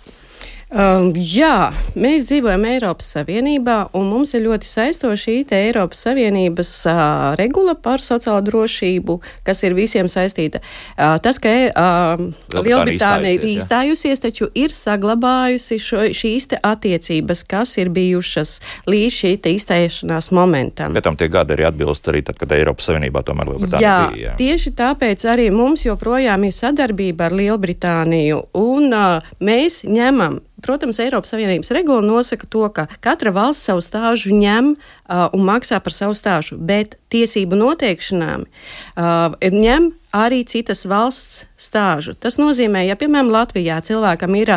Um, 0.70 1.16
jā, 1.18 1.72
mēs 1.98 2.28
dzīvojam 2.30 2.62
Eiropas 2.70 3.08
Savienībā, 3.16 3.78
un 3.98 4.06
mums 4.06 4.36
ir 4.38 4.44
ļoti 4.44 4.68
saistoša 4.70 5.18
šī 5.18 5.38
Eiropas 5.58 6.04
Savienības 6.06 6.74
uh, 6.86 7.00
regula 7.40 7.74
par 7.74 8.04
sociālo 8.06 8.44
drošību, 8.46 9.16
kas 9.48 9.64
ir 9.66 9.74
visiem 9.74 10.06
saistīta. 10.06 10.62
Uh, 10.94 11.16
tas, 11.26 11.40
ka 11.42 11.50
uh, 11.50 12.22
Lielbritānija 12.54 13.40
ir 13.40 13.48
izstājusies, 13.56 14.22
taču 14.22 14.52
ir 14.54 14.70
saglabājusi 14.70 15.80
šo, 15.82 16.04
šīs 16.14 16.52
attiecības, 16.62 17.42
kas 17.50 17.74
ir 17.82 17.90
bijušas 17.96 18.60
līdz 18.86 19.18
šī 19.24 19.34
izstāšanās 19.56 20.30
momentam. 20.38 20.94
Bet 20.94 21.08
tam 21.10 21.18
tie 21.18 21.32
gadi 21.34 21.58
arī 21.58 21.66
atbilst 21.72 22.12
arī 22.14 22.22
tad, 22.30 22.38
kad 22.38 22.54
Eiropas 22.54 22.92
Savienībā 22.92 23.26
tomēr 23.26 23.56
Lielbritānija 23.56 23.88
jā, 23.88 23.98
bija. 24.14 24.28
Jā, 24.28 24.38
tieši 24.38 24.76
tāpēc 24.78 25.26
arī 25.34 25.50
mums 25.50 25.88
joprojām 25.90 26.46
ir 26.46 26.54
sadarbība 26.54 27.32
ar 27.32 27.38
Lielbritāniju, 27.42 28.44
un 28.62 28.94
uh, 28.94 29.34
mēs 29.42 29.82
ņemam 29.90 30.38
Protams, 30.63 31.00
Eiropas 31.04 31.34
Savienības 31.34 31.72
regula 31.75 32.04
nosaka 32.06 32.48
to, 32.50 32.66
ka 32.74 32.88
katra 33.04 33.34
valsts 33.36 33.70
savu 33.70 33.84
stāžu 33.84 34.36
ņem 34.36 34.74
un 35.10 35.46
maksā 35.48 35.80
par 35.84 35.96
savu 35.96 36.18
stāžu, 36.18 36.60
bet 36.60 37.00
tiesību 37.10 37.58
noteikšanām 37.58 38.46
uh, 38.46 39.34
ņem 39.42 39.89
arī 40.16 40.42
citas 40.50 40.88
valsts 40.89 41.44
stāžu. 41.60 42.16
Tas 42.18 42.39
nozīmē, 42.42 42.82
ja 42.88 42.96
piemēram 42.98 43.30
Latvijā 43.30 43.78
cilvēkam 43.86 44.34
ir 44.39 44.51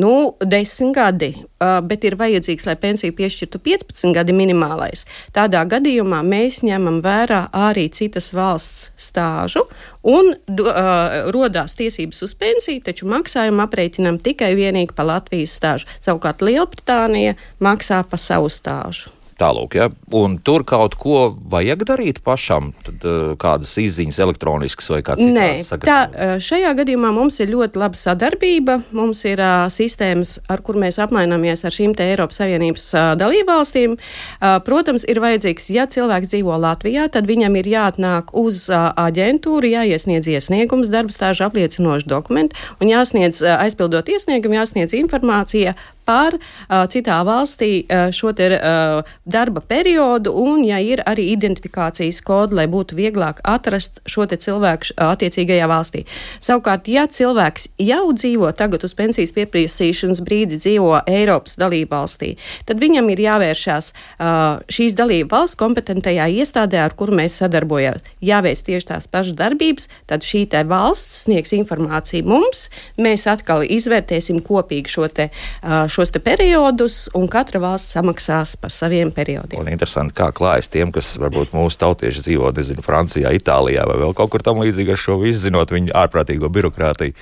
nu, 0.00 0.32
10 0.40 0.92
gadi, 0.96 1.30
uh, 1.40 1.78
bet 1.84 2.04
ir 2.04 2.18
vajadzīgs, 2.20 2.66
lai 2.68 2.76
pensiju 2.80 3.16
piešķirtu 3.16 3.60
15 3.64 4.16
gadi 4.16 4.36
minimālais, 4.36 5.06
tādā 5.36 5.62
gadījumā 5.68 6.20
mēs 6.26 6.60
ņemam 6.66 7.00
vērā 7.04 7.46
arī 7.56 7.88
citas 7.96 8.32
valsts 8.36 8.90
stāžu 9.00 9.66
un 10.04 10.34
uh, 10.34 11.30
rodās 11.32 11.76
tiesības 11.80 12.24
uz 12.28 12.36
pensiju, 12.40 12.84
taču 12.84 13.08
maksājumu 13.08 13.64
aprēķinam 13.64 14.20
tikai 14.20 14.52
vienīgi 14.58 14.96
pa 14.96 15.08
Latvijas 15.14 15.56
stāžu. 15.60 15.88
Savukārt 16.00 16.44
Lielbritānija 16.44 17.38
maksā 17.60 18.04
pa 18.04 18.20
savu 18.20 18.52
stāžu. 18.52 19.12
Tālūk, 19.40 19.74
ja? 19.78 19.88
Un 20.16 20.34
tur 20.44 20.66
kaut 20.68 20.96
ko 21.00 21.30
vajag 21.52 21.86
darīt 21.88 22.18
pašam, 22.24 22.70
tad 22.84 23.04
uh, 23.08 23.32
kādas 23.40 23.72
izziņas 23.80 24.18
elektroniskas 24.26 24.90
vai 24.92 24.98
kāds 25.06 25.22
cits. 25.22 25.32
Nē, 25.32 25.80
tā, 25.86 25.98
uh, 26.08 26.32
šajā 26.44 26.74
gadījumā 26.76 27.12
mums 27.16 27.40
ir 27.40 27.48
ļoti 27.54 27.80
laba 27.80 27.96
sadarbība. 27.96 28.80
Mums 28.96 29.22
ir 29.30 29.40
uh, 29.40 29.64
sistēmas, 29.72 30.36
ar 30.52 30.60
kur 30.66 30.76
mēs 30.80 31.00
apmaināmies 31.00 31.64
ar 31.64 31.72
šīm 31.72 31.94
Eiropas 32.00 32.40
Savienības 32.42 32.88
uh, 32.92 33.06
dalībvalstīm. 33.20 33.96
Uh, 33.96 34.58
protams, 34.66 35.06
ir 35.08 35.22
vajadzīgs, 35.24 35.70
ja 35.72 35.86
cilvēks 35.90 36.34
dzīvo 36.34 36.58
Latvijā, 36.60 37.08
tad 37.12 37.28
viņam 37.30 37.56
ir 37.62 37.70
jāatnāk 37.72 38.34
uz 38.36 38.66
uh, 38.68 38.90
aģentūru, 39.00 39.72
jāiesniedz 39.72 40.28
iesniegums, 40.34 40.92
darba 40.92 41.16
stāžu 41.16 41.46
apliecinošu 41.48 42.10
dokumentu 42.12 42.60
un 42.80 42.92
jāsniedz, 42.92 43.40
uh, 43.46 43.56
aizpildot 43.64 44.12
iesniegumu, 44.12 44.60
jāsniedz 44.60 44.96
informācija 45.00 45.78
par 46.10 46.36
uh, 46.36 46.84
citā 46.90 47.20
valstī 47.26 47.70
uh, 47.86 48.10
šo 48.14 48.34
te, 48.36 48.50
uh, 48.58 49.14
darba 49.24 49.62
periodu, 49.62 50.34
un, 50.34 50.64
ja 50.66 50.80
ir 50.82 51.04
arī 51.06 51.30
identifikācijas 51.36 52.20
kodi, 52.26 52.58
lai 52.58 52.66
būtu 52.70 52.98
vieglāk 52.98 53.42
atrast 53.46 54.02
šo 54.10 54.26
cilvēku 54.30 54.92
uh, 54.94 55.12
attiecīgajā 55.14 55.68
valstī. 55.70 56.04
Savukārt, 56.42 56.88
ja 56.90 57.06
cilvēks 57.10 57.70
jau 57.80 58.02
dzīvo 58.12 58.50
tagad 58.58 58.84
uz 58.86 58.94
pensijas 58.98 59.32
pieprasīšanas 59.36 60.22
brīdi, 60.26 60.58
dzīvo 60.60 61.02
Eiropas 61.10 61.56
dalību 61.60 61.92
valstī, 61.94 62.34
tad 62.68 62.82
viņam 62.82 63.10
ir 63.12 63.24
jāvēršās 63.26 63.92
uh, 63.92 64.60
šīs 64.70 64.96
dalību 64.98 65.30
valsts 65.32 65.58
kompetentajā 65.60 66.28
iestādē, 66.40 66.82
ar 66.84 66.96
kuru 66.98 67.18
mēs 67.20 67.38
sadarbojamies. 67.40 67.78
Jāveic 68.24 68.60
tieši 68.66 68.88
tās 68.90 69.06
pašas 69.10 69.36
darbības, 69.38 69.86
tad 70.10 70.26
šī 70.26 70.44
valsts 70.68 71.24
sniegs 71.24 71.54
informāciju 71.56 72.26
mums, 72.28 72.66
mēs 73.00 73.26
atkal 73.30 73.64
izvērtēsim 73.64 74.42
kopīgi 74.44 74.92
šo 74.92 75.08
te, 75.08 75.30
uh, 75.30 75.86
šo 75.90 75.99
šos 76.00 76.16
periodus, 76.24 77.08
un 77.14 77.28
katra 77.28 77.60
valsts 77.60 77.92
samaksās 77.96 78.56
par 78.60 78.72
saviem 78.72 79.10
periodiem. 79.12 79.60
Un 79.60 79.68
interesanti, 79.68 80.14
kā 80.16 80.30
klājas 80.32 80.70
tiem, 80.72 80.92
kas 80.94 81.12
varbūt 81.20 81.52
mūsu 81.56 81.80
tautieši 81.82 82.24
dzīvo, 82.24 82.52
nezinu, 82.56 82.84
Francijā, 82.84 83.32
Itālijā 83.36 83.84
vai 83.88 83.98
vēl 84.00 84.14
kaut 84.16 84.32
kur 84.32 84.44
tam 84.44 84.62
līdzīgā, 84.64 84.96
šo 84.96 85.18
visu 85.20 85.44
zinot 85.44 85.72
viņu 85.74 85.92
ārprātīgo 85.96 86.48
birokrātiju. 86.52 87.12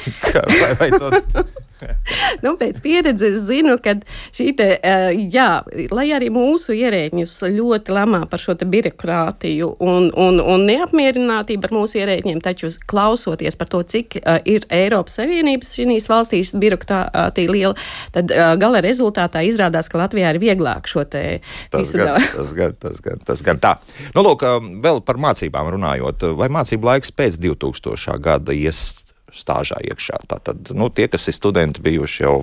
vai, 0.62 0.72
vai 0.80 0.90
to... 0.96 1.44
nu, 2.44 2.54
pēc 2.60 2.80
pieredzes 2.84 3.42
zinu, 3.48 3.76
ka 3.82 3.96
šī 4.34 4.50
te, 4.58 4.68
jā, 5.32 5.48
lai 5.94 6.06
arī 6.16 6.30
mūsu 6.34 6.76
ierēģņus 6.76 7.36
ļoti 7.54 7.94
lamā 7.94 8.24
par 8.30 8.42
šo 8.42 8.56
birokrātiju 8.64 9.74
un, 9.82 10.08
un, 10.10 10.40
un 10.40 10.64
neapmierinātību 10.68 11.68
ar 11.68 11.74
mūsu 11.74 12.00
ierēģiem, 12.00 12.40
taču 12.44 12.70
klausoties 12.90 13.58
par 13.60 13.70
to, 13.72 13.82
cik 13.86 14.18
uh, 14.20 14.38
ir 14.48 14.66
Eiropas 14.72 15.18
Savienības 15.20 15.74
šīs 15.76 16.08
valstīs 16.10 16.52
birokrātija 16.60 17.52
liela, 17.52 17.74
tad 18.14 18.32
uh, 18.34 18.54
gala 18.60 18.82
rezultātā 18.84 19.44
izrādās, 19.46 19.90
ka 19.90 20.00
Latvijā 20.00 20.34
ir 20.34 20.40
vieglāk 20.42 20.88
šo 20.90 21.06
te 21.08 21.24
tas 21.72 21.84
visu 21.84 22.00
gan, 22.00 22.28
tas 22.34 22.54
gan, 22.56 22.76
tas 22.80 23.00
gan, 23.04 23.24
tas 23.26 23.44
gan 23.44 23.62
tā. 23.62 23.76
Nu, 24.16 24.24
lūk, 24.26 24.46
vēl 24.84 25.02
par 25.06 25.20
mācībām 25.20 25.72
runājot, 25.76 26.28
vai 26.38 26.50
mācību 26.52 26.92
laiks 26.92 27.14
pēc 27.14 27.40
2000. 27.42 28.18
gada 28.24 28.54
ies 28.56 29.03
stāžā 29.34 29.80
iekšā. 29.90 30.22
Tātad 30.30 30.72
nu, 30.76 30.88
tie, 30.94 31.08
kas 31.10 31.28
ir 31.28 31.36
studenti 31.36 31.82
bijuši 31.84 32.24
jau 32.24 32.36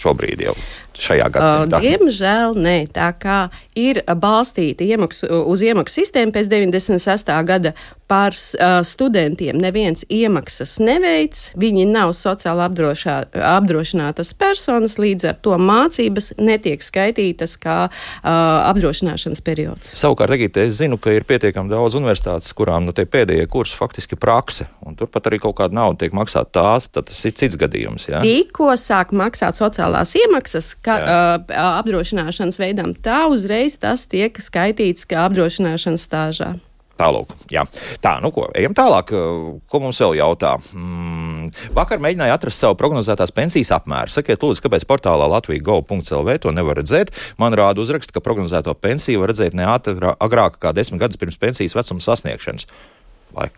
šobrīd, 0.00 0.46
jau 0.48 0.56
šajā 1.00 1.28
gadsimtā? 1.32 1.80
Diemžēl 1.82 2.56
nē, 2.58 2.76
tā 2.94 3.10
kā 3.20 3.38
ir 3.78 4.02
balstīta 4.04 4.84
iemaksu, 4.86 5.28
uz 5.50 5.64
iemaksu 5.64 6.02
sistēmu 6.02 6.34
pēc 6.34 6.50
96. 6.50 7.32
gada 7.46 7.74
par 8.10 8.34
studentiem 8.34 9.58
neviens 9.62 10.02
iemaksas 10.10 10.80
neveic, 10.82 11.38
viņi 11.60 11.84
nav 11.86 12.10
sociāli 12.18 12.64
apdrošā, 12.64 13.16
apdrošinātas 13.52 14.32
personas, 14.34 14.96
līdz 14.98 15.28
ar 15.30 15.36
to 15.44 15.54
mācības 15.62 16.32
netiek 16.42 16.82
skaitītas 16.82 17.54
kā 17.62 17.76
uh, 17.86 18.24
apdrošināšanas 18.24 19.44
periods. 19.46 19.92
Savukārt, 20.00 20.34
Egīte, 20.34 20.66
es 20.66 20.80
zinu, 20.80 20.98
ka 20.98 21.14
ir 21.14 21.26
pietiekami 21.28 21.70
daudz 21.70 21.94
universitātes, 22.00 22.50
kurām 22.56 22.88
nu, 22.88 22.96
pēdējie 22.98 23.46
kursi 23.50 23.78
faktiski 23.78 24.18
prakse, 24.18 24.66
un 24.82 24.98
turpat 24.98 25.30
arī 25.30 25.38
kaut 25.46 25.60
kāda 25.62 25.78
nauda 25.78 26.02
tiek 26.02 26.16
maksāta 26.16 26.50
tās, 26.58 26.90
tad 26.90 27.06
tas 27.12 27.22
ir 27.30 27.36
cits 27.38 27.58
gadījums. 27.60 28.08
Ja? 28.10 28.24
Tikko 28.26 28.74
sāk 28.74 29.14
maksāt 29.14 29.58
sociālās 29.90 30.14
iemaksas, 30.14 30.74
ka, 30.82 30.96
uh, 31.00 31.78
apdrošināšanas 31.80 32.58
veidam, 32.60 32.94
tā 32.94 33.26
uzreiz 33.28 33.78
tas 33.78 34.06
tiek 34.06 34.32
skaitīts 34.38 35.06
kā 35.06 35.26
apdrošināšanas 35.28 36.06
stāžā. 36.06 36.58
Tālāk, 37.00 37.32
jā. 37.48 37.64
Tā, 38.04 38.18
nu 38.20 38.28
ko, 38.28 38.50
ejam 38.52 38.74
tālāk. 38.76 39.08
Ko 39.72 39.78
mums 39.80 39.96
vēl 40.02 40.18
jautā? 40.18 40.58
Mm, 40.76 41.48
vakar 41.72 41.96
mēģināju 41.96 42.34
atrast 42.34 42.60
savu 42.60 42.76
prognozētās 42.76 43.32
pensijas 43.32 43.72
apmēru. 43.72 44.12
Sakiet, 44.12 44.44
lūdzu, 44.44 44.60
kāpēc 44.66 44.84
portālā 44.84 45.24
Latvijas 45.32 45.64
go.lv 45.64 46.36
to 46.44 46.52
nevar 46.52 46.76
redzēt? 46.76 47.14
Man 47.40 47.56
rāda 47.56 47.80
uzraksts, 47.80 48.12
ka 48.12 48.20
prognozēto 48.20 48.76
pensiju 48.76 49.24
var 49.24 49.32
redzēt 49.32 49.56
ne 49.56 49.64
agrāk 49.64 50.60
kā 50.60 50.76
desmit 50.76 51.00
gadus 51.00 51.16
pirms 51.16 51.40
pensijas 51.40 51.78
vecuma 51.78 52.04
sasniegšanas. 52.04 52.68
Vai 53.32 53.48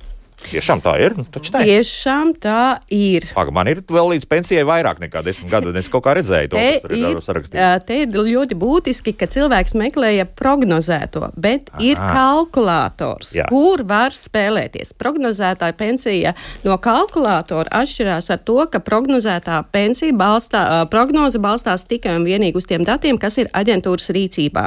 Tiešām 0.51 0.83
tā 0.83 0.95
ir. 1.01 1.15
Nu. 1.17 1.25
Tiešām 1.27 2.33
tā 2.43 2.83
ir. 2.93 3.27
Paga, 3.37 3.53
man 3.55 3.69
ir 3.71 3.83
vēl 3.87 4.13
līdz 4.15 4.27
pensijai 4.29 4.65
vairāk 4.67 5.01
nekā 5.03 5.23
desmit 5.25 5.53
gadu, 5.53 5.71
un 5.71 5.79
es 5.81 5.89
kaut 5.93 6.05
kā 6.07 6.15
redzēju 6.19 6.53
to, 6.53 6.63
ir 6.97 7.21
sarakstīts. 7.25 7.87
Te 7.87 7.99
ir 8.03 8.13
ļoti 8.13 8.57
būtiski, 8.59 9.15
ka 9.19 9.29
cilvēks 9.33 9.77
meklēja 9.79 10.27
prognozēto, 10.39 11.31
bet 11.37 11.71
Aha. 11.73 11.83
ir 11.87 12.01
kalkulators, 12.01 13.35
Jā. 13.39 13.47
kur 13.53 13.85
var 13.89 14.17
spēlēties. 14.17 14.95
Prognozētā 14.99 15.71
pensija 15.79 16.35
no 16.67 16.77
kalkulatora 16.83 17.73
atšķirās 17.83 18.33
ar 18.35 18.43
to, 18.47 18.59
ka 18.73 18.83
prognozētā 18.85 19.63
pensija 19.73 20.17
balstā, 20.17 20.65
prognoze 20.93 21.41
balstās 21.43 21.87
tikai 21.89 22.17
un 22.19 22.27
vienīgi 22.29 22.59
uz 22.61 22.69
tiem 22.69 22.87
datiem, 22.89 23.21
kas 23.21 23.39
ir 23.43 23.53
aģentūras 23.57 24.11
rīcībā. 24.15 24.67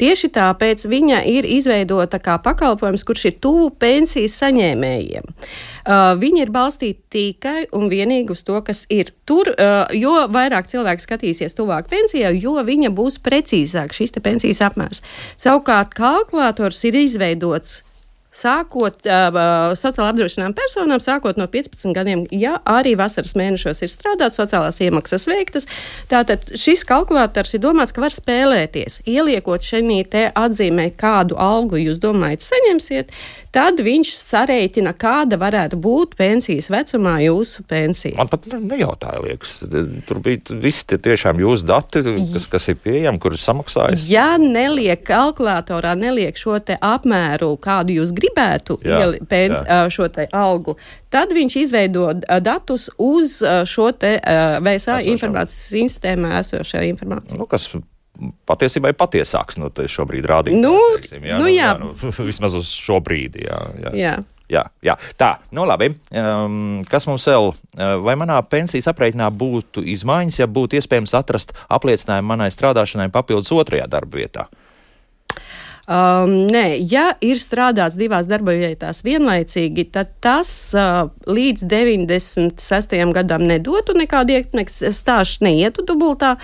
Tieši 0.00 0.32
tāpēc 0.34 0.86
viņa 0.90 1.22
ir 1.30 1.48
izveidota 1.48 2.20
kā 2.22 2.38
pakalpojums, 2.42 3.06
kurš 3.06 3.28
ir 3.30 3.38
tuvu 3.42 3.70
pensijas 3.82 4.38
saņēmējiem 4.42 5.11
pieejami. 5.12 5.34
Uh, 5.82 6.14
viņi 6.20 6.44
ir 6.46 6.52
balstīti 6.54 7.02
tikai 7.12 7.66
un 7.76 7.88
vienīgi 7.92 8.32
uz 8.32 8.42
to, 8.46 8.58
kas 8.64 8.84
ir 8.92 9.12
tur. 9.28 9.52
Uh, 9.52 9.84
jo 9.96 10.26
vairāk 10.32 10.70
cilvēku 10.72 11.04
skatīsies 11.04 11.56
tuvāk 11.58 11.90
pensijai, 11.92 12.34
jo 12.40 12.56
viņa 12.62 12.92
būs 12.94 13.20
precīzāk 13.22 13.94
šis 13.96 14.16
pensijas 14.22 14.62
apmērs. 14.64 15.02
Savukārt 15.40 15.94
kalkulators 15.98 16.84
ir 16.88 17.00
izveidots 17.02 17.82
sākot 18.32 19.04
uh, 19.06 19.74
sociālā 19.76 20.08
apdrošinājuma 20.12 20.56
personām, 20.56 21.02
sākot 21.04 21.36
no 21.36 21.46
15 21.52 21.92
gadiem, 21.96 22.24
ja 22.32 22.56
arī 22.68 22.94
vasaras 22.98 23.34
mēnešos 23.38 23.84
ir 23.84 23.92
strādāts, 23.92 24.40
sociālās 24.40 24.80
iemaksas 24.84 25.28
veiktas. 25.28 25.68
Tātad 26.10 26.48
šis 26.56 26.86
kalkulators 26.88 27.52
ir 27.52 27.62
domāts, 27.64 27.92
ka 27.92 28.04
var 28.04 28.14
spēlēties, 28.14 29.02
ieliekot 29.04 29.68
šeit 29.68 30.16
atzīmē, 30.16 30.88
kādu 30.96 31.36
algu 31.40 31.80
jūs 31.80 32.00
domājat 32.00 32.44
saņemsiet, 32.46 33.12
tad 33.52 33.80
viņš 33.84 34.10
sarēķina, 34.16 34.94
kāda 34.98 35.36
varētu 35.40 35.78
būt 35.82 36.16
pensijas 36.18 36.70
vecumā 36.72 37.18
jūsu 37.26 37.64
pensija. 37.68 38.16
Man 38.18 38.30
pat 38.32 38.48
nejautāja, 38.52 39.20
liekas, 39.26 39.58
tur 40.08 40.22
bija 40.24 40.56
visi 40.62 40.86
tie 40.88 40.98
tiešām 41.02 41.40
jūsu 41.42 41.68
dati, 41.68 42.02
kas, 42.32 42.48
kas 42.52 42.70
ir 42.72 42.80
pieejami, 42.82 43.20
kurus 43.22 43.44
samaksājas. 43.48 44.06
Ja 44.10 44.34
neliek 44.40 45.04
kalkulatorā, 45.06 45.94
neliek 45.98 46.38
šo 46.40 46.58
te 46.64 46.78
apmēru, 46.80 47.54
kādu 47.62 47.98
jūs 48.00 48.14
gribētu 48.16 48.78
ieli, 48.86 49.22
pēc, 49.28 49.56
jā. 49.60 49.80
šo 49.92 50.08
algu, 50.36 50.76
tad 51.12 51.32
viņš 51.36 51.58
izveido 51.60 52.08
datus 52.40 52.88
uz 52.98 53.40
šo 53.68 53.92
te 53.92 54.16
VSA 54.18 55.00
Esošam. 55.00 55.12
informācijas 55.12 55.64
sistēmā 55.72 56.38
esošā 56.40 56.84
informācija. 56.88 57.40
Nu, 57.40 57.48
kas 57.50 57.68
patiesībā 58.48 58.92
ir 58.92 58.98
patiesāks 58.98 59.58
no 59.60 59.70
nu, 59.70 59.88
šobrīd 59.88 60.28
rādīt. 60.28 60.58
Nu, 60.58 60.76
teiksim, 60.98 61.24
jā, 61.26 61.40
nu, 61.40 61.46
nu, 61.46 61.52
jā. 61.52 61.72
Jā, 61.72 61.80
nu, 61.80 62.12
vismaz 62.30 62.56
uz 62.58 62.70
šo 62.74 63.00
brīdi. 63.04 63.46
Jā, 63.48 63.62
jā. 63.86 63.96
jā. 63.98 64.14
Jā, 64.52 64.66
jā. 64.84 64.98
Tā, 65.16 65.30
nu 65.56 65.64
labi. 65.64 65.94
Um, 66.12 66.82
kas 66.90 67.06
mums 67.08 67.24
vēl? 67.30 67.54
Vai 68.04 68.18
manā 68.20 68.36
pensijas 68.44 68.90
aprēķinā 68.90 69.30
būtu 69.32 69.84
izmaiņas, 69.94 70.42
ja 70.42 70.48
būtu 70.50 70.76
iespējams 70.76 71.14
atrast 71.16 71.54
apliecinājumu 71.72 72.34
manai 72.34 72.50
strādāšanai 72.52 73.08
papildus 73.14 73.52
otrajā 73.56 73.86
darba 73.88 74.20
vietā? 74.20 74.44
Um, 75.82 76.46
nē, 76.46 76.76
ja 76.86 77.08
ir 77.18 77.40
strādāts 77.42 77.96
divās 77.98 78.28
darba 78.30 78.52
vietās 78.54 79.00
vienlaicīgi, 79.02 79.88
tad 79.90 80.12
tas 80.22 80.50
uh, 80.78 81.08
līdz 81.26 81.64
96. 81.66 82.94
gadam 83.16 83.42
nedotu 83.48 83.96
nekādu 83.98 84.36
ietekmes 84.36 84.78
stāstu, 84.94 85.42
neietu 85.48 85.82
dubultā. 85.88 86.36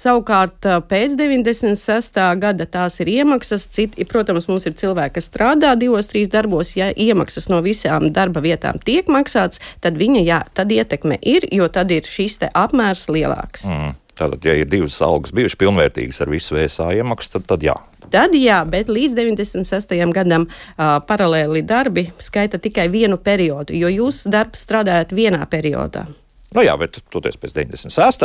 Savukārt 0.00 0.64
uh, 0.64 0.78
pēc 0.80 1.12
96. 1.20 2.22
gada 2.40 2.64
tās 2.64 2.96
ir 3.04 3.12
iemaksas. 3.18 3.68
Cit, 3.76 3.98
protams, 4.08 4.48
mums 4.48 4.64
ir 4.64 4.78
cilvēki, 4.80 5.18
kas 5.18 5.28
strādā 5.28 5.74
divos, 5.76 6.08
trīs 6.08 6.32
darbos. 6.32 6.72
Ja 6.80 6.88
iemaksas 6.88 7.50
no 7.52 7.60
visām 7.66 8.08
darba 8.16 8.40
vietām 8.40 8.80
tiek 8.80 9.12
maksāts, 9.12 9.60
tad 9.84 10.00
viņa 10.00 10.24
jā, 10.24 10.40
tad 10.56 10.72
ietekme 10.72 11.20
ir, 11.20 11.44
jo 11.52 11.68
tad 11.68 11.92
ir 11.92 12.08
šis 12.08 12.40
apmērs 12.48 13.10
lielāks. 13.12 13.68
Mm. 13.68 13.94
Tātad, 14.16 14.40
ja 14.48 14.54
ir 14.56 14.68
divas 14.72 14.96
algas 15.04 15.34
bijušas 15.36 15.58
pilnvērtīgas 15.60 16.22
ar 16.24 16.30
visu 16.32 16.56
VSA 16.56 16.92
iemaksu, 16.96 17.34
tad, 17.36 17.44
tad 17.50 17.66
jā, 17.66 17.74
Tad 18.10 18.36
jā, 18.38 18.60
bet 18.70 18.90
līdz 18.92 19.16
96. 19.18 19.96
gadam 20.14 20.46
uh, 20.46 20.98
paralēli 21.06 21.64
darbi 21.66 22.06
skaita 22.22 22.60
tikai 22.62 22.86
vienu 22.92 23.18
periodu, 23.18 23.74
jo 23.74 23.90
jūs 23.90 24.24
darbs 24.30 24.62
strādājat 24.62 25.14
vienā 25.16 25.42
periodā. 25.50 26.06
Nu 26.54 26.62
jā, 26.62 26.76
bet 26.78 27.00
toties 27.12 27.36
pēc 27.40 27.56
96. 27.58 28.24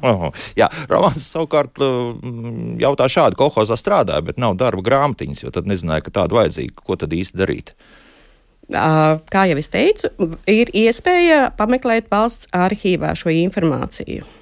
jā, 0.60 0.68
Romanis 0.90 1.28
savukārt 1.30 1.78
jautā 2.80 3.06
šādi, 3.12 3.38
kolhozā 3.38 3.76
strādāja, 3.78 4.24
bet 4.26 4.40
nav 4.40 4.56
darba 4.58 4.82
grāmatiņas, 4.86 5.44
jo 5.44 5.52
tad 5.54 5.68
nezināja, 5.70 6.06
ka 6.06 6.16
tāda 6.22 6.40
vajadzīga. 6.40 6.80
Ko 6.86 6.96
tad 6.98 7.14
īsti 7.14 7.38
darīt? 7.38 7.74
Kā 8.70 9.44
jau 9.50 9.58
es 9.60 9.70
teicu, 9.70 10.10
ir 10.50 10.70
iespēja 10.78 11.50
pameklēt 11.58 12.08
valsts 12.10 12.48
arhīvā 12.54 13.12
šo 13.18 13.34
informāciju. 13.34 14.39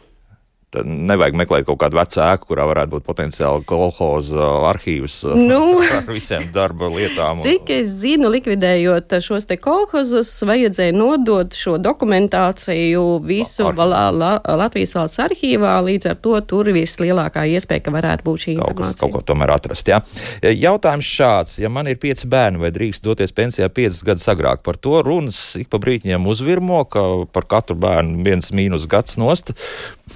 Tad 0.68 0.84
nevajag 0.84 1.36
meklēt 1.40 1.64
kaut 1.64 1.78
kādu 1.80 1.96
vecu 1.96 2.20
ēku, 2.20 2.50
kurā 2.50 2.66
varētu 2.68 2.92
būt 2.92 3.04
potenciāli 3.06 3.64
kolhoza 3.68 4.48
arhīvs 4.68 5.14
nu, 5.32 5.78
ar 5.96 6.04
visiem 6.12 6.44
darba 6.52 6.90
lietām. 6.92 7.40
Cik 7.40 7.72
es 7.72 7.94
zinu, 8.02 8.28
likvidējot 8.34 9.16
šos 9.24 9.48
te 9.48 9.56
kolhozus, 9.56 10.28
vajadzēja 10.44 10.92
nodot 10.92 11.56
šo 11.56 11.78
dokumentāciju 11.80 13.04
visu 13.24 13.70
la, 13.78 14.02
la, 14.12 14.34
Latvijas 14.60 14.92
valsts 14.98 15.22
arhīvā, 15.24 15.72
līdz 15.86 16.10
ar 16.12 16.20
to 16.20 16.36
tur 16.44 16.68
vislielākā 16.76 17.46
iespēja, 17.54 17.86
ka 17.88 17.96
varētu 17.96 18.28
būt 18.28 18.44
šī 18.44 18.58
kaut 18.58 18.74
informācija. 18.74 18.92
Kas, 18.92 19.02
kaut 19.06 19.16
ko 19.16 19.24
tomēr 19.32 19.54
atrast, 19.56 19.88
jā. 19.88 20.02
Jautājums 20.44 21.08
šāds, 21.16 21.58
ja 21.64 21.72
man 21.72 21.88
ir 21.88 21.96
pieci 22.02 22.28
bērni, 22.28 22.60
vai 22.60 22.74
drīkst 22.76 23.08
doties 23.08 23.32
pensijā 23.32 23.70
piecas 23.72 24.04
gadus 24.04 24.28
agrāk, 24.28 24.60
par 24.68 24.76
to 24.76 25.00
runas 25.00 25.40
ik 25.56 25.72
pa 25.72 25.80
brītņiem 25.80 26.28
uzvirmo, 26.28 26.84
ka 26.92 27.08
par 27.32 27.48
katru 27.48 27.80
bērnu 27.80 28.20
viens 28.28 28.52
mīnus 28.52 28.84
gads 28.90 29.16
nost. 29.16 29.56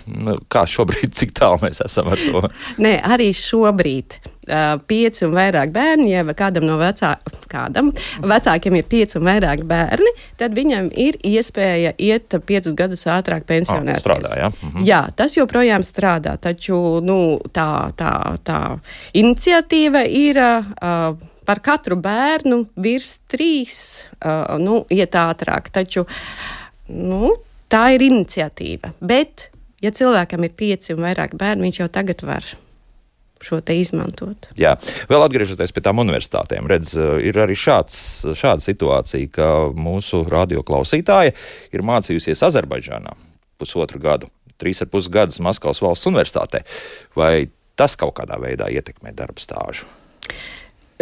Nu, 0.06 0.36
kā 0.52 0.64
šobrīd, 0.68 1.14
cik 1.18 1.34
tālu 1.38 1.60
mēs 1.62 1.82
esam 1.84 2.12
ar 2.12 2.20
to? 2.20 2.44
Nē, 2.82 2.98
arī 3.14 3.32
šobrīd. 3.36 4.20
Uh, 4.42 4.74
pieci 4.90 5.22
un 5.22 5.36
vairāk 5.36 5.70
bērni, 5.70 6.08
ja 6.10 6.24
kādam 6.34 6.64
no 6.66 6.74
vecā, 6.80 7.12
kādam, 7.46 7.92
vecākiem 8.26 8.74
ir 8.80 8.88
pieci 8.90 9.20
un 9.20 9.28
vairāk 9.28 9.62
bērni, 9.70 10.10
tad 10.40 10.56
viņam 10.58 10.88
ir 10.98 11.20
iespēja 11.22 11.92
iet 11.94 12.34
piecus 12.48 12.74
gadus 12.74 13.06
ātrāk 13.06 13.46
pensionēties. 13.46 14.02
Strādā, 14.02 14.32
ja? 14.40 14.48
mhm. 14.50 14.82
Jā, 14.88 15.04
tas 15.14 15.38
joprojām 15.38 15.86
strādā, 15.86 16.34
taču 16.42 16.98
nu, 17.06 17.38
tā, 17.54 17.68
tā, 17.98 18.14
tā 18.42 18.62
iniciatīva 19.22 20.08
ir. 20.10 20.42
Uh, 20.42 21.28
par 21.46 21.58
katru 21.62 21.96
bērnu 21.98 22.60
virs 22.82 23.16
trīs, 23.30 23.78
uh, 24.22 24.54
nu, 24.62 24.82
iet 24.94 25.16
ātrāk. 25.18 25.72
Taču 25.74 26.06
nu, 26.92 27.32
tā 27.72 27.86
ir 27.96 28.06
iniciatīva. 28.06 28.92
Bet 29.00 29.48
ja 29.82 29.92
cilvēkam 29.94 30.46
ir 30.46 30.54
pieci 30.58 30.94
un 30.96 31.02
vairāk 31.04 31.36
bērni, 31.38 31.68
viņš 31.68 31.82
jau 31.82 31.88
tagad 31.92 32.22
var 32.26 32.46
šo 33.42 33.58
te 33.64 33.74
izmantot. 33.74 34.46
Jā, 34.58 34.76
vēl 35.10 35.24
atgriežoties 35.26 35.74
pie 35.74 35.82
tām 35.84 35.98
universitātēm, 36.02 36.68
redz, 36.70 36.94
ir 36.94 37.40
arī 37.42 37.56
šāds, 37.58 37.96
šāda 38.38 38.62
situācija, 38.62 39.30
ka 39.34 39.48
mūsu 39.74 40.22
radioklausītāja 40.30 41.34
ir 41.74 41.86
mācījusies 41.86 42.44
Azerbaidžānā 42.46 43.16
pusotru 43.58 43.98
gadu, 44.02 44.30
trīs 44.62 44.82
ar 44.82 44.90
pus 44.92 45.10
gadus 45.12 45.42
Maskavas 45.42 45.82
valsts 45.82 46.08
universitātē. 46.10 46.62
Vai 47.18 47.50
tas 47.78 47.98
kaut 47.98 48.14
kādā 48.20 48.38
veidā 48.42 48.70
ietekmē 48.70 49.14
darba 49.16 49.42
stāžu? 49.42 49.90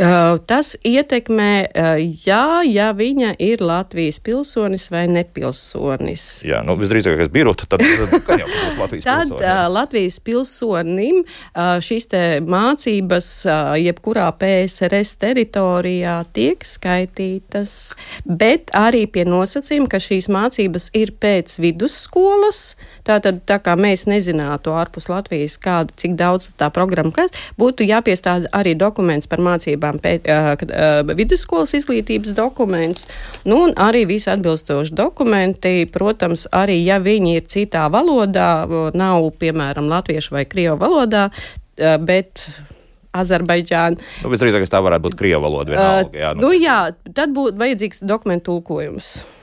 Uh, 0.00 0.38
tas 0.48 0.72
ietekmē, 0.80 1.54
uh, 1.76 1.98
jā, 2.00 2.62
ja 2.64 2.86
viņa 2.96 3.34
ir 3.36 3.60
Latvijas 3.60 4.16
pilsonis 4.24 4.86
vai 4.88 5.02
nepilsonis. 5.12 6.22
Jā, 6.48 6.62
nu, 6.64 6.72
visdrīzāk, 6.80 7.18
kas 7.20 7.28
birota, 7.34 7.66
tad, 7.68 7.84
tad 7.84 8.40
jau 8.40 8.46
būs 8.48 8.78
Latvijas 8.80 9.04
tad, 9.10 9.28
pilsonis. 9.28 9.42
Tad 9.42 9.44
uh, 9.44 9.66
Latvijas 9.68 10.16
pilsonim 10.24 11.18
šīs 11.84 12.08
mācības 12.48 13.28
jebkurā 13.82 14.30
PSRS 14.40 15.18
teritorijā 15.20 16.16
tiek 16.32 16.64
skaitītas, 16.64 17.74
bet 18.24 18.72
arī 18.72 19.04
pie 19.04 19.26
nosacījuma, 19.28 19.90
ka 19.92 20.00
šīs 20.00 20.30
mācības 20.32 20.88
ir 20.96 21.12
pēc 21.20 21.58
vidusskolas. 21.60 22.62
Tātad, 23.04 23.44
tā 23.44 23.60
kā 23.60 23.76
mēs 23.76 24.06
nezinātu 24.08 24.72
ārpus 24.80 25.10
Latvijas, 25.12 25.58
kāda, 25.60 25.92
cik 26.00 26.16
daudz 26.16 26.54
tā 26.56 26.70
programma, 26.72 27.12
kas 27.12 27.36
būtu 27.60 27.84
jāpiestāda 27.84 28.48
arī 28.56 28.72
dokuments 28.78 29.28
par 29.28 29.44
mācībām 29.44 29.89
piemēram, 29.90 30.00
pēt, 30.00 30.28
uh, 30.70 31.14
vidusskolas 31.16 31.74
izglītības 31.74 32.34
dokuments, 32.34 33.06
nu, 33.44 33.66
un 33.66 33.74
arī 33.76 34.06
visi 34.06 34.30
atbilstoši 34.30 34.94
dokumenti. 34.94 35.86
Protams, 35.90 36.46
arī 36.52 36.84
ja 36.84 36.98
viņi 37.00 37.36
ir 37.36 37.46
citā 37.46 37.88
valodā, 37.90 38.66
nav, 38.94 39.30
piemēram, 39.38 39.88
latviešu 39.88 40.34
vai 40.34 40.44
krievu 40.44 40.78
valodā, 40.80 41.30
uh, 41.30 41.96
bet 41.98 42.46
Azerbaidžāna. 43.12 43.98
Nu, 44.22 44.30
Visdrīzāk, 44.30 44.68
tā 44.70 44.80
varētu 44.80 45.08
būt 45.08 45.18
krievu 45.18 45.42
valoda. 45.42 45.74
Vienalga, 45.74 46.18
jā, 46.18 46.32
nu. 46.34 46.46
Nu, 46.46 46.54
jā, 46.54 46.94
tad 47.12 47.34
būtu 47.34 47.58
vajadzīgs 47.58 48.04
dokumentu 48.06 48.52
tulkojums. 48.52 49.39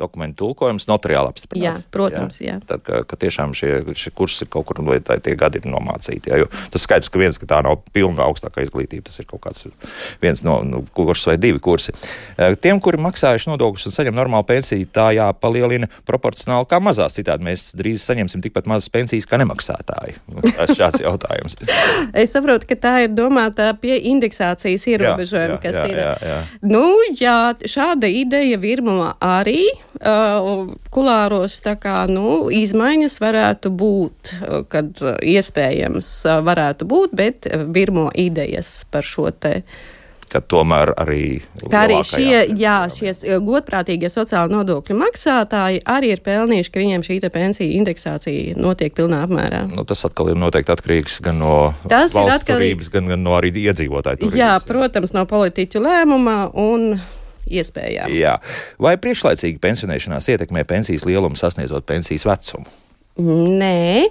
Dokumentu 0.00 0.44
tulkojums, 0.44 0.88
notariāli 0.90 1.32
apstiprināts. 1.32 1.84
Jā, 1.84 1.92
protams, 1.94 2.40
jā. 2.40 2.56
jā. 2.56 2.58
Tad, 2.68 2.84
ka, 2.86 3.02
ka 3.08 3.18
tiešām 3.20 3.54
šie, 3.56 3.72
šie 3.98 4.12
kursi 4.16 4.46
ir 4.46 4.52
kaut 4.52 4.68
kur, 4.68 4.80
lai 4.86 5.00
tie 5.06 5.36
gadi 5.38 5.60
ir 5.60 5.68
nomācīti. 5.70 6.32
Jā, 6.32 6.40
jo 6.42 6.50
tas 6.72 6.86
skaidrs, 6.86 7.12
ka 7.12 7.20
viens, 7.20 7.38
ka 7.40 7.48
tā 7.50 7.60
nav 7.66 7.80
pilna 7.94 8.26
augstākā 8.26 8.64
izglītība, 8.64 9.06
tas 9.08 9.20
ir 9.22 9.28
kaut 9.30 9.44
kāds 9.46 9.68
viens 10.22 10.44
no 10.46 10.60
nu, 10.66 10.82
kurs 10.96 11.26
vai 11.28 11.36
divi 11.40 11.60
kursi. 11.62 11.94
Eh, 12.36 12.56
tiem, 12.60 12.80
kuri 12.82 13.00
maksājuši 13.02 13.50
nodokļus 13.52 13.90
un 13.90 13.96
saņem 13.96 14.16
normālu 14.16 14.46
pensiju, 14.48 14.88
tā 14.94 15.10
jāpalielina 15.16 15.90
proporcionāli 16.08 16.68
kā 16.70 16.80
mazās. 16.82 17.16
Citādi 17.18 17.46
mēs 17.46 17.70
drīz 17.78 18.04
saņemsim 18.06 18.42
tikpat 18.44 18.68
mazas 18.70 18.90
pensijas 18.92 19.28
kā 19.28 19.40
nemaksātāji. 19.40 20.16
Tas 20.46 20.72
ir 20.72 20.78
šāds 20.78 21.02
jautājums. 21.06 21.58
es 22.14 22.34
saprotu, 22.34 22.68
ka 22.70 22.78
tā 22.80 22.94
ir 23.06 23.14
domāta 23.14 23.70
pie 23.80 23.98
indeksācijas 24.12 24.86
ierobežojuma, 24.90 25.60
kas 25.62 25.78
jā, 25.80 25.86
ir. 25.90 26.02
Jā, 26.02 26.14
jā. 26.30 26.40
Nu, 26.62 26.84
jā, 27.18 27.38
šāda 27.68 28.10
ideja 28.10 28.60
virmo 28.60 29.12
arī 29.20 29.68
kulāros, 30.94 31.60
tā 31.64 31.74
kā, 31.80 32.04
nu, 32.10 32.48
izmaiņas 32.54 33.18
varētu 33.22 33.72
būt, 33.74 34.34
uh, 34.40 34.60
kad 34.70 34.92
uh, 35.02 35.16
iespējams 35.18 36.10
uh, 36.28 36.42
varētu 36.46 36.86
būt, 36.88 37.16
bet 37.16 37.48
virmo 37.74 38.10
idejas 38.14 38.84
par 38.90 39.06
šo 39.06 39.30
te 39.34 39.60
ka 40.30 40.40
tomēr 40.46 40.92
arī. 41.00 41.40
Arī 41.74 41.96
šie, 42.06 42.44
jā, 42.54 42.76
šie 42.94 43.14
godprātīgie 43.42 44.10
sociāli 44.12 44.54
nodokļu 44.54 44.96
maksātāji 45.00 45.82
arī 45.90 46.12
ir 46.14 46.22
pelnījuši, 46.22 46.70
ka 46.70 46.82
viņiem 46.82 47.04
šī 47.06 47.18
pensija 47.34 47.78
indeksācija 47.80 48.54
notiek 48.54 48.94
pilnā 48.96 49.24
apmērā. 49.26 49.64
Nu, 49.72 49.82
tas 49.88 50.04
atkal 50.06 50.32
ir 50.32 50.38
noteikti 50.40 50.74
atkarīgs 50.76 51.18
gan 51.24 51.40
no 51.42 51.54
tas 51.90 52.14
valsts 52.14 52.46
turības, 52.46 52.92
gan, 52.94 53.10
gan 53.10 53.24
no 53.26 53.34
arī 53.38 53.50
iedzīvotāju 53.66 54.22
turības. 54.22 54.38
Jā, 54.38 54.52
protams, 54.66 55.14
no 55.16 55.26
politiķu 55.30 55.82
lēmuma 55.82 56.38
un 56.62 56.92
iespējām. 57.50 58.12
Jā. 58.14 58.36
Vai 58.82 58.96
priekšlaicīga 59.00 59.62
pensionēšanās 59.62 60.30
ietekmē 60.34 60.64
pensijas 60.68 61.06
lielumu 61.08 61.38
sasniedzot 61.40 61.88
pensijas 61.88 62.28
vecumu? 62.28 62.70
Nē, 63.20 64.06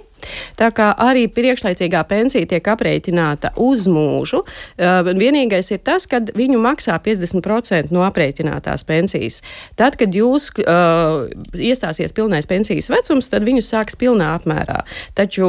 tā 0.60 0.68
kā 0.76 0.90
arī 1.00 1.24
priekšlaicīgā 1.32 2.02
pensija 2.06 2.46
tiek 2.46 2.66
aprēķināta 2.68 3.54
uz 3.58 3.86
mūžu. 3.90 4.42
Uh, 4.44 5.08
vienīgais 5.16 5.72
ir 5.72 5.80
tas, 5.86 6.06
ka 6.10 6.20
viņu 6.36 6.60
maksā 6.62 6.98
50% 7.02 7.90
no 7.94 8.04
aprēķinātās 8.06 8.84
pensijas. 8.86 9.40
Tad, 9.80 9.96
kad 10.00 10.14
jūs 10.14 10.50
uh, 10.62 11.26
iestāsies 11.56 12.14
pilnais 12.14 12.46
pensijas 12.50 12.90
vecums, 12.92 13.32
tad 13.32 13.48
viņu 13.48 13.64
sāks 13.66 13.98
pilnā 13.98 14.34
apmērā. 14.36 14.84
Taču 15.18 15.48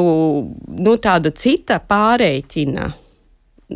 nu, 0.71 0.97
tāda 1.03 1.33
cita 1.35 1.81
pārreķina 1.83 2.93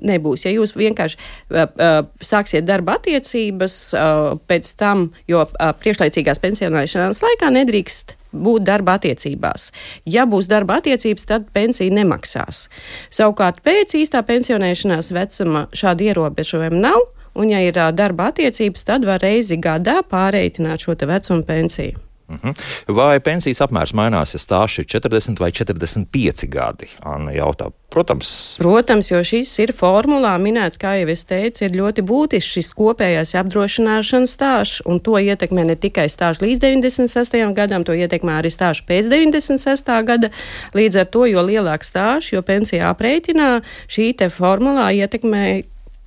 nebūs. 0.02 0.46
Ja 0.46 0.54
jūs 0.56 0.76
vienkārši 0.78 1.18
uh, 1.18 1.66
uh, 1.66 1.98
sāksiet 2.22 2.68
darba 2.68 3.00
attiecības 3.00 3.80
uh, 3.96 4.36
pēc 4.50 4.76
tam, 4.80 5.10
jo 5.32 5.46
uh, 5.46 5.72
priekšlaicīgās 5.80 6.42
pensionēšanās 6.44 7.24
laikā 7.26 7.52
nedrīkst 7.56 8.16
būt 8.36 8.66
darba 8.68 8.98
attiecībās. 9.00 9.70
Ja 10.10 10.26
būs 10.30 10.50
darba 10.52 10.80
attiecības, 10.82 11.28
tad 11.30 11.50
pensija 11.56 11.94
nemaksās. 11.94 12.66
Savukārt 13.14 13.62
pēc 13.66 13.96
īstā 14.02 14.24
pensionēšanās 14.28 15.14
vecuma 15.16 15.68
šāda 15.76 16.10
ierobežojuma 16.12 16.82
nav, 16.88 17.08
un 17.36 17.52
ja 17.52 17.62
ir 17.64 17.80
darba 17.96 18.32
attiecības, 18.32 18.88
tad 18.88 19.08
var 19.08 19.24
reizi 19.24 19.60
gadā 19.62 20.02
pārreikināt 20.10 20.84
šo 20.84 20.98
vecuma 21.08 21.48
pensiju. 21.48 22.05
Mhm. 22.26 22.56
Vai 22.98 23.20
pensijas 23.22 23.62
apmērs 23.62 23.94
mainās, 23.94 24.34
ja 24.34 24.40
stāsts 24.42 24.82
ir 24.82 24.88
40 24.90 25.38
vai 25.40 25.52
45 25.54 26.48
gadi? 26.50 26.90
Anna 27.06 27.34
jautā. 27.36 27.70
Protams. 27.94 28.58
Protams, 28.60 29.12
jo 29.12 29.22
šis 29.24 29.52
ir 29.64 29.72
formulā 29.78 30.34
minēts, 30.42 30.80
kā 30.82 30.96
jau 31.00 31.08
es 31.14 31.24
teicu, 31.30 31.64
ir 31.68 31.78
ļoti 31.78 32.04
būtisks 32.04 32.58
šis 32.58 32.72
kopējais 32.76 33.36
apdrošināšanas 33.40 34.34
stāsts, 34.36 34.82
un 34.90 35.00
to 35.00 35.16
ietekmē 35.22 35.68
ne 35.70 35.78
tikai 35.80 36.08
stāsts 36.12 36.44
līdz 36.44 36.66
96. 36.66 37.38
gadam, 37.56 37.86
to 37.88 37.96
ietekmē 37.96 38.42
arī 38.42 38.52
stāsts 38.52 38.84
pēc 38.90 39.08
96. 39.14 39.94
gada. 40.10 40.34
Līdz 40.76 41.04
ar 41.06 41.08
to, 41.14 41.28
jo 41.30 41.46
lielāks 41.46 41.94
stāsts, 41.94 42.34
jo 42.34 42.42
pensija 42.44 42.90
aprēķinā, 42.92 43.62
šī 43.88 44.12
te 44.18 44.34
formulā 44.34 44.90
ietekmē 44.98 45.46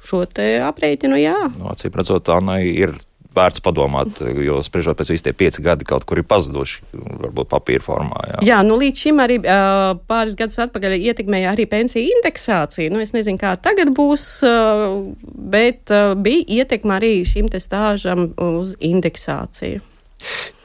šo 0.04 0.24
aprēķinu, 0.26 1.18
jā. 1.20 1.38
No, 1.58 1.72
acīm 1.72 1.94
redzot, 1.94 2.28
Annai 2.32 2.64
ir 2.68 2.94
vērts 3.36 3.62
padomāt, 3.64 4.20
jo 4.44 4.60
spriežot 4.64 4.98
pēc 4.98 5.12
visiem 5.12 5.36
pieci 5.36 5.64
gadi 5.64 5.86
kaut 5.88 6.06
kur 6.08 6.20
ir 6.20 6.26
pazuduši, 6.28 6.82
varbūt 6.94 7.50
papīra 7.52 7.84
formā. 7.84 8.22
Jā, 8.32 8.38
jā 8.50 8.60
nu 8.66 8.78
līdz 8.80 9.04
šim 9.04 9.22
arī 9.24 9.38
uh, 9.42 9.92
pāris 10.10 10.36
gadus 10.38 10.58
atpakaļ 10.64 10.96
ietekmēja 10.98 11.52
arī 11.52 11.68
pensiju 11.70 12.16
indeksāciju. 12.18 12.92
Nu, 12.94 13.02
es 13.04 13.14
nezinu, 13.16 13.40
kā 13.40 13.54
tagad 13.60 13.92
būs, 13.96 14.26
uh, 14.48 14.96
bet 15.24 15.92
uh, 15.94 16.14
bija 16.18 16.62
ietekme 16.62 16.98
arī 16.98 17.12
šim 17.28 17.50
te 17.52 17.60
stāžam 17.62 18.30
uz 18.36 18.74
indeksāciju. 18.80 19.84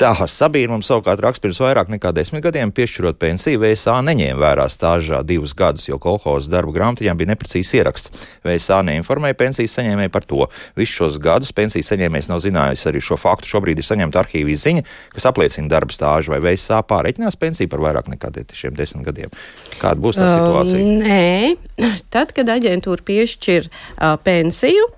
Tā 0.02 0.10
Sabīna 0.28 0.74
mums 0.74 0.88
savukārt 0.89 1.22
raksta 1.22 1.46
pirms 1.46 1.60
vairāk 1.62 1.92
nekā 1.94 2.10
desmit 2.16 2.42
gadiem, 2.44 2.72
piešķirot 2.74 3.20
pensiju, 3.22 3.60
VSA 3.62 4.00
neņēma 4.08 4.42
vērā 4.42 4.66
stāžā 4.72 5.22
divus 5.24 5.54
gadus, 5.58 5.86
jo 5.88 6.00
kolhozas 6.02 6.50
darba 6.52 6.74
grāmatā 6.74 7.13
bija 7.13 7.30
neprecīzs 7.30 7.74
ieraksts. 7.78 8.26
VSA 8.44 8.82
neinformēja 8.89 9.38
pensijas 9.38 9.76
saņēmēju 9.78 10.13
par 10.13 10.26
to. 10.28 10.48
Visus 10.80 10.98
šos 10.98 11.20
gadus 11.24 11.54
pensijas 11.56 11.94
saņēmējs 11.94 12.32
nav 12.32 12.42
zinājis 12.44 12.88
arī 12.89 13.04
šo 13.06 13.20
faktu. 13.22 13.52
Šobrīd 13.54 13.80
ir 13.80 13.88
saņemta 13.88 14.24
arhīvijas 14.24 14.66
ziņa, 14.66 14.84
kas 15.13 15.30
apliecina 15.30 15.72
darba 15.72 15.94
stāžu, 15.94 16.34
vai 16.34 16.42
VSA 16.42 16.82
pārreķinās 16.89 17.38
pensiju 17.39 17.70
par 17.72 17.86
vairāk 17.86 18.10
nekā 18.16 18.34
šiem 18.58 18.74
desmit 18.76 19.06
gadiem. 19.06 19.32
Kāda 19.78 20.02
būs 20.02 20.18
tā 20.18 20.28
situācija? 20.34 20.82
Uh, 20.82 21.06
nē, 21.06 21.94
tad, 22.13 22.34
kad 22.34 22.50
aģentūra 22.58 23.06
piešķir 23.06 23.70
uh, 23.70 24.18
pensiju, 24.26 24.89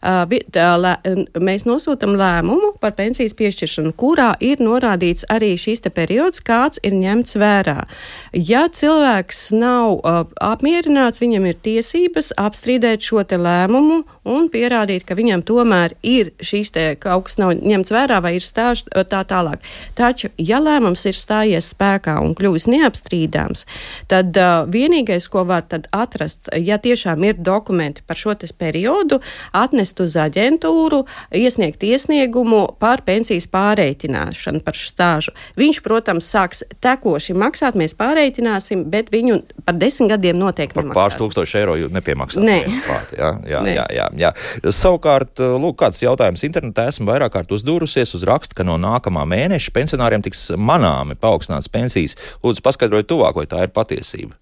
mēs 0.00 1.66
nosūtām 1.68 2.14
lēmumu 2.16 2.72
par 2.80 2.94
pensijas 2.96 3.34
piešķiršanu, 3.36 3.92
kurā 4.00 4.32
ir 4.40 4.62
norādīts 4.64 5.26
arī 5.28 5.52
šīs 5.60 5.84
periods, 5.94 6.40
kāds 6.40 6.80
ir 6.82 6.94
ņemts 6.96 7.36
vērā. 7.40 7.84
Ja 8.32 8.66
cilvēks 8.68 9.50
nav 9.52 10.00
apmierināts, 10.40 11.20
viņam 11.20 11.50
ir 11.50 11.60
tiesības 11.60 12.32
apstrīdēt 12.40 13.04
šo 13.04 13.24
lēmumu 13.30 14.02
un 14.24 14.48
pierādīt, 14.52 15.04
ka 15.08 15.16
viņam 15.18 15.42
tomēr 15.46 15.94
ir 16.06 16.32
šīs 16.40 16.72
te 16.74 16.86
kaut 17.00 17.28
kas 17.28 17.38
nav 17.40 17.54
ņemts 17.58 17.92
vērā 17.92 18.20
vai 18.24 18.34
ir 18.38 18.44
stāž 18.44 18.84
tā 19.10 19.22
tālāk. 19.28 19.64
Taču, 19.98 20.30
ja 20.38 20.60
lēmums 20.62 21.04
ir 21.08 21.16
stājies 21.16 21.72
spēkā 21.74 22.16
un 22.22 22.34
kļuvis 22.38 22.68
neapstrīdāms, 22.70 23.66
tad 24.10 24.36
uh, 24.40 24.64
vienīgais, 24.70 25.28
ko 25.32 25.44
var 25.48 25.66
atrast, 25.70 26.48
ja 26.56 26.78
tiešām 26.80 27.24
ir 27.26 27.40
dokumenti 27.40 28.04
par 28.06 28.16
šo 28.16 28.34
periodu, 28.58 29.18
atnest 29.56 29.89
vērst 29.90 30.00
uz 30.00 30.16
aģentūru, 30.16 31.04
iesniegt 31.34 31.82
iesniegumu 31.82 32.76
par 32.78 33.02
pensijas 33.04 33.48
pārreitināšanu 33.50 34.62
par 34.62 34.74
stāžu. 34.74 35.32
Viņš, 35.58 35.82
protams, 35.82 36.28
sāks 36.30 36.62
tekoši 36.80 37.34
maksāt, 37.34 37.74
mēs 37.74 37.94
pārreitināsim, 37.94 38.84
bet 38.90 39.10
viņu 39.10 39.42
par 39.64 39.74
desmit 39.74 40.10
gadiem 40.10 40.38
noteikti 40.38 40.74
par 40.74 40.90
pāris 40.94 41.18
tūkstoši 41.18 41.58
eiro 41.60 41.76
nepiemaksās. 41.90 42.42
Nē. 42.42 42.58
Klāt, 42.86 43.14
jā, 43.16 43.32
jā, 43.46 43.62
Nē. 43.62 43.74
jā, 43.74 43.86
jā, 43.94 44.08
jā. 44.18 44.32
Savukārt, 44.70 45.40
lūk, 45.40 45.78
kāds 45.80 46.02
jautājums 46.02 46.44
internetā 46.46 46.88
esmu 46.90 47.08
vairāk 47.10 47.34
kārt 47.34 47.54
uzdūrusies 47.54 48.14
uz 48.16 48.26
rakstu, 48.28 48.56
ka 48.58 48.66
no 48.66 48.78
nākamā 48.80 49.26
mēneša 49.28 49.74
pensionāriem 49.74 50.24
tiks 50.24 50.50
manāmi 50.56 51.18
paaugstināts 51.20 51.70
pensijas. 51.72 52.16
Lūdzu, 52.44 52.64
paskaidrojiet 52.64 53.10
tuvāk, 53.10 53.40
vai 53.40 53.48
tā 53.50 53.66
ir 53.66 53.74
patiesība. 53.74 54.36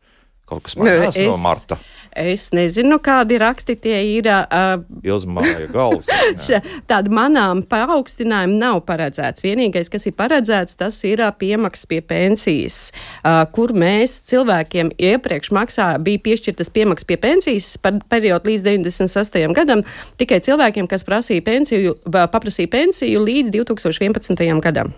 Kaut 0.49 0.65
kas 0.65 0.79
mainās 0.81 1.17
es, 1.19 1.29
no 1.29 1.37
marta. 1.43 1.77
Es 2.19 2.49
nezinu, 2.57 2.97
kādi 3.05 3.37
raksti 3.41 3.75
tie 3.83 3.99
ir. 4.17 4.29
Uh, 4.49 4.81
Ilzmāja 5.05 5.67
galvas. 5.73 6.09
Tāda 6.91 7.13
manām 7.13 7.61
paaugstinājuma 7.69 8.57
nav 8.57 8.81
paredzēts. 8.89 9.45
Vienīgais, 9.45 9.91
kas 9.93 10.09
ir 10.09 10.17
paredzēts, 10.19 10.79
tas 10.81 10.99
ir 11.05 11.21
uh, 11.21 11.33
piemaksas 11.37 11.89
pie 11.91 12.01
pensijas, 12.01 12.79
uh, 13.21 13.43
kur 13.53 13.75
mēs 13.77 14.19
cilvēkiem 14.31 14.95
iepriekš 14.97 15.53
maksā, 15.55 15.91
bija 16.05 16.23
piešķirtas 16.25 16.73
piemaksas 16.73 17.09
pie 17.09 17.19
pensijas 17.21 17.75
par 17.83 18.01
periodu 18.09 18.55
līdz 18.55 18.65
96. 18.71 19.43
gadam, 19.59 19.85
tikai 20.21 20.41
cilvēkiem, 20.45 20.89
kas 20.89 21.05
prasīja 21.07 21.45
pensiju, 21.45 21.99
paprasīja 22.09 22.73
pensiju 22.73 23.21
līdz 23.29 23.53
2011. 23.61 24.49
gadam. 24.65 24.97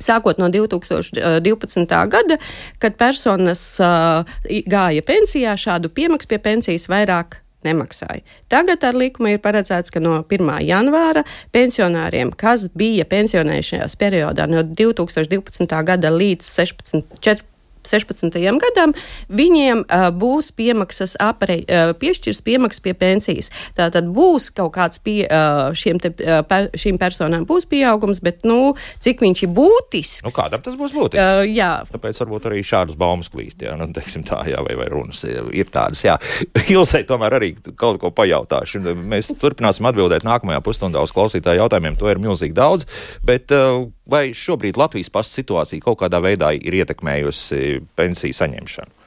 Sākot 0.00 0.40
no 0.42 0.50
2012. 0.50 1.86
gada, 2.10 2.38
kad 2.82 2.98
personas 2.98 3.62
uh, 3.82 4.26
gāja 4.66 5.04
pensijā, 5.06 5.54
šādu 5.58 5.92
piemaksu 5.94 6.28
pie 6.32 6.40
pensijas 6.42 6.88
vairāk 6.90 7.38
nemaksāja. 7.64 8.20
Tagad 8.52 8.84
ar 8.84 8.98
likumu 8.98 9.32
ir 9.32 9.40
paredzēts, 9.44 9.92
ka 9.94 10.02
no 10.02 10.18
1. 10.22 10.50
janvāra 10.66 11.24
pensionāriem, 11.54 12.34
kas 12.36 12.68
bija 12.76 13.06
pensionēšanās 13.08 13.96
periodā 14.00 14.48
no 14.50 14.64
2012. 14.66 15.80
gada 15.88 16.12
līdz 16.12 16.50
16, 16.50 17.04
14, 17.20 17.53
16. 17.88 18.38
gadam, 18.62 18.94
viņiem 19.28 19.84
uh, 19.84 20.08
būs 20.14 20.50
piemaksas 20.56 21.16
aprei, 21.22 21.62
uh, 21.64 21.92
piešķirs 21.98 22.42
piemaksas 22.44 22.84
pie 22.84 22.94
pensijas. 22.98 23.50
Tātad 23.76 24.08
būs 24.14 24.50
kaut 24.54 24.74
kāds 24.76 25.00
pie, 25.04 25.24
uh, 25.28 25.74
šiem 25.76 26.00
te, 26.02 26.12
uh, 26.24 26.42
per, 26.48 26.70
šīm 26.78 26.98
personām 27.00 27.46
būs 27.48 27.68
pieaugums, 27.70 28.22
bet, 28.24 28.44
nu, 28.48 28.74
cik 29.02 29.24
viņš 29.24 29.44
ir 29.46 29.52
būtisks. 29.54 30.24
Nu, 30.26 30.32
kādam 30.34 30.64
tas 30.64 30.78
būs 30.78 30.94
būtisks? 30.96 31.20
Uh, 31.20 31.44
jā. 31.48 31.72
Tāpēc 31.92 32.20
varbūt 32.24 32.48
arī 32.50 32.62
šādas 32.66 32.98
baumas 33.00 33.30
klīst, 33.32 33.62
jā, 33.64 33.76
nu, 33.78 33.88
teiksim 33.94 34.24
tā, 34.26 34.42
jā, 34.50 34.62
vai, 34.64 34.76
vai 34.78 34.88
runas 34.92 35.24
ir 35.24 35.70
tādas, 35.74 36.04
jā. 36.06 36.16
Ilsei 36.74 37.04
tomēr 37.08 37.38
arī 37.40 37.54
kaut 37.78 38.00
ko 38.02 38.12
pajautāšu. 38.14 38.82
Mēs 38.94 39.32
turpināsim 39.40 39.88
atbildēt 39.90 40.26
nākamajā 40.26 40.62
pusstundā 40.64 41.02
uz 41.04 41.12
klausītāju 41.14 41.64
jautājumiem, 41.64 41.98
to 42.00 42.10
ir 42.10 42.22
milzīgi 42.22 42.56
daudz, 42.56 42.88
bet 43.26 43.52
uh, 43.54 43.84
vai 44.10 44.28
šobrīd 44.36 44.78
Latvijas 44.80 45.10
pasta 45.12 45.40
situācija 45.40 45.84
kaut 45.84 46.02
kādā 46.02 46.20
veidā 46.24 46.52
ir 46.56 46.76
ietekmējusi 46.82 47.80
pensiju 47.96 48.36
saņemšanu? 48.36 49.00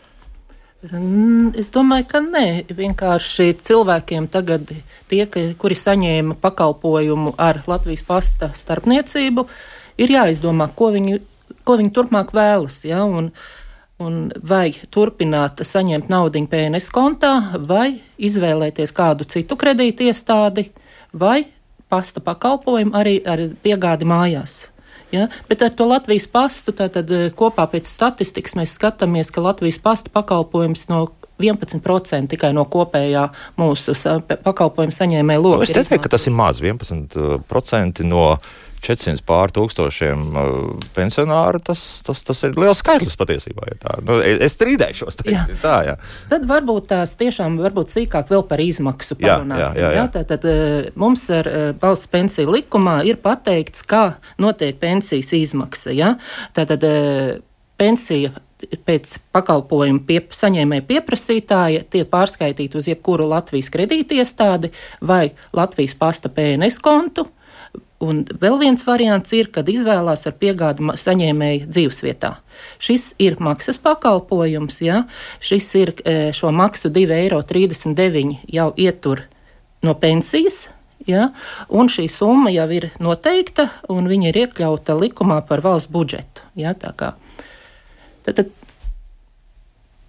Es 1.57 1.71
domāju, 1.73 2.05
ka 2.11 2.19
nē. 2.21 2.69
Vienkārši 2.69 3.55
cilvēkiem 3.65 4.27
tagad, 4.29 4.69
tie, 5.09 5.23
kuri 5.57 5.75
saņēma 5.75 6.37
pakalpojumu 6.41 7.33
ar 7.41 7.63
Latvijas 7.67 8.05
pasta 8.05 8.51
starpniecību, 8.53 9.47
ir 9.97 10.13
jāizdomā, 10.13 10.69
ko 10.77 10.91
viņi, 10.93 11.17
ko 11.65 11.79
viņi 11.81 11.93
turpmāk 11.97 12.31
vēlas. 12.37 12.83
Ja? 12.85 13.01
Un, 13.09 13.31
un 13.97 14.21
vai 14.37 14.69
turpināt 14.93 15.65
saņemt 15.65 16.13
naudu 16.13 16.45
PNS 16.45 16.93
kontā, 16.93 17.33
vai 17.57 17.97
izvēlēties 18.21 18.93
kādu 18.93 19.25
citu 19.25 19.57
kredīti 19.57 20.11
iestādi, 20.11 20.69
vai 21.11 21.47
pasta 21.89 22.21
pakalpojumu 22.21 22.93
arī 22.93 23.17
ar 23.25 23.47
piegādi 23.65 24.05
mājās. 24.05 24.67
Ja? 25.11 25.27
Bet 25.49 25.61
ar 25.63 25.75
to 25.75 25.87
Latvijas 25.87 26.27
pastu 26.27 26.73
tātad, 26.75 27.11
eh, 27.11 27.29
kopā 27.31 27.67
pēc 27.71 27.87
statistikas 27.87 28.57
mēs 28.59 28.75
skatāmies, 28.75 29.31
ka 29.31 29.41
Latvijas 29.41 29.79
pasta 29.79 30.11
pakalpojums 30.13 30.89
no 30.89 31.07
11% 31.39 32.33
tikai 32.33 32.53
no 32.53 32.65
kopējā 32.65 33.27
mūsu 33.59 33.93
pakalpojumu 34.43 34.95
saņēmēja 34.95 35.41
loka. 35.41 35.61
Nu, 35.61 35.67
es 35.67 35.75
teiktu, 35.75 36.01
ka 36.01 36.09
tas 36.09 36.27
ir 36.27 36.33
maz, 36.33 36.61
11% 36.63 38.05
no 38.07 38.39
400 38.83 39.23
pār 39.27 39.51
tūkstošiem 39.55 40.23
uh, 40.31 40.53
pensionāru, 40.95 41.61
tas, 41.63 41.83
tas, 42.05 42.21
tas 42.27 42.43
ir 42.47 42.57
liels 42.59 42.81
skaitlis 42.83 43.17
patiesībā. 43.19 43.67
Ja 43.71 43.77
tā. 43.81 43.97
nu, 44.05 44.19
es 44.21 44.55
strīdēšos. 44.57 45.19
Teiksim, 45.21 45.59
tā, 45.63 45.75
jā. 45.87 45.95
Tad 46.31 46.47
varbūt 46.49 46.89
tās 46.93 47.17
tiešām 47.19 47.59
varbūt 47.61 47.93
sīkāk 47.93 48.31
vēl 48.33 48.45
par 48.49 48.63
izmaksu 48.63 49.17
parunāsim. 49.19 49.63
Jā, 49.63 49.69
jā, 49.73 49.83
jā, 49.83 49.91
jā. 49.91 50.01
Jā? 50.01 50.07
Tātad 50.19 50.49
uh, 50.51 50.89
mums 50.99 51.27
ar 51.33 51.51
uh, 51.51 51.69
valsts 51.81 52.11
pensiju 52.13 52.55
likumā 52.57 52.99
ir 53.09 53.21
pateikts, 53.23 53.85
kā 53.87 54.05
notiek 54.41 54.79
pensijas 54.81 55.33
izmaksa. 55.37 55.93
Ja? 55.95 56.15
Tātad 56.57 56.85
pensija 57.77 58.33
pēc 58.57 59.17
pakalpojumu 59.35 60.01
pie, 60.07 60.19
saņēmēja 60.33 60.85
pieprasītāja 60.89 61.83
tiek 61.93 62.09
pārskaitīta 62.09 62.79
uz 62.79 62.89
jebkuru 62.89 63.27
Latvijas 63.29 63.69
kredītiestādi 63.73 64.71
vai 65.01 65.29
Latvijas 65.55 65.93
pasta 65.99 66.31
PNS 66.33 66.81
kontu 66.83 67.27
Un 67.97 68.19
vēl 68.29 68.59
viens 68.61 68.83
variants 68.85 69.31
ir, 69.33 69.47
kad 69.49 69.65
izvēlās 69.71 70.27
ar 70.29 70.35
piegādi 70.37 70.85
saņēmēju 71.01 71.65
dzīvesvietā. 71.65 72.35
Šis 72.77 73.09
ir 73.17 73.39
maksas 73.41 73.79
pakalpojums, 73.81 74.77
ja? 74.85 74.99
šis 75.41 75.69
ir 75.79 75.93
e, 76.03 76.17
šo 76.37 76.51
maksu 76.53 76.91
2,39 76.93 77.97
eiro 77.97 78.35
jau 78.53 78.67
ietur 78.77 79.23
no 79.81 79.95
pensijas. 79.97 80.67
Ja? 81.09 81.31
Un 81.73 81.89
šī 81.89 82.05
summa 82.11 82.53
jau 82.53 82.67
ir 82.75 82.91
noteikta, 83.01 83.71
un 83.89 84.05
viņa 84.11 84.29
ir 84.29 84.39
iekļauta 84.43 84.93
likumā 84.99 85.39
par 85.49 85.65
valsts 85.65 85.89
budžetu. 85.89 86.45
Ja? 86.53 86.75
Tad, 86.77 87.17
tad, 88.27 88.53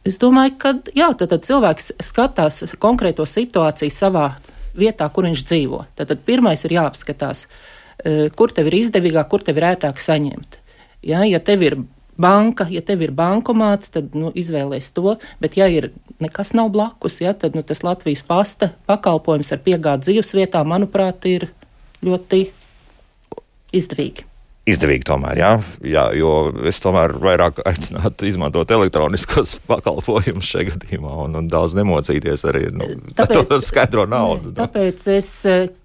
es 0.05 0.21
domāju, 0.21 0.59
ka 0.61 0.75
jā, 0.93 1.09
tad, 1.17 1.33
tad 1.33 1.49
cilvēks 1.49 1.95
skatās 2.05 2.67
konkrēto 2.77 3.25
situāciju 3.25 3.97
savā 3.97 4.29
vietā, 4.79 5.09
kur 5.13 5.29
viņš 5.29 5.45
dzīvo. 5.45 5.83
Tad, 5.99 6.15
pirmais 6.27 6.65
ir 6.65 6.79
jāapskatās, 6.79 7.47
Eh, 7.99 8.29
kur 8.31 8.53
tev 8.55 8.69
ir 8.71 8.79
izdevīgāk, 8.79 9.27
kur 9.27 9.43
tev 9.43 9.59
ir 9.59 9.73
ērtāk 9.73 9.99
saņemt. 9.99 10.61
Ja, 11.03 11.25
ja 11.27 11.41
tev 11.43 11.65
ir 11.67 11.77
banka, 12.19 12.69
ja 12.71 12.83
tev 12.83 13.03
ir 13.03 13.11
bankomāts, 13.15 13.91
tad 13.95 14.15
nu, 14.19 14.31
izvēlēties 14.39 14.93
to. 14.95 15.17
Bet, 15.43 15.59
ja 15.59 15.67
ir 15.67 15.91
nekas 16.23 16.55
nav 16.55 16.71
blakus, 16.75 17.19
ja, 17.25 17.35
tad 17.35 17.59
nu, 17.59 17.65
tas 17.67 17.83
Latvijas 17.83 18.23
pasta 18.27 18.71
pakalpojums 18.87 19.51
ar 19.55 19.63
piegādi 19.67 20.13
dzīvesvietā, 20.13 20.63
manuprāt, 20.63 21.27
ir 21.27 21.51
ļoti 22.07 22.45
izdevīgi 23.75 24.28
izdevīgi 24.69 25.07
tomēr, 25.09 25.41
jā, 25.41 25.51
jā, 25.87 26.05
jo 26.19 26.33
es 26.69 26.81
tomēr 26.83 27.15
vairāk 27.23 27.63
aicinātu 27.69 28.29
izmantot 28.29 28.71
elektroniskos 28.75 29.57
pakalpojumus 29.71 30.53
šajā 30.53 30.73
gadījumā 30.73 31.15
un, 31.25 31.39
un 31.41 31.51
daudz 31.53 31.77
nemocīties 31.79 32.45
arī 32.49 32.69
nu, 32.75 32.91
tāpēc, 33.19 33.45
to 33.53 33.61
skaidro 33.65 34.07
naudu. 34.11 34.53
Ne, 34.53 34.59
tāpēc 34.63 35.09
es 35.17 35.31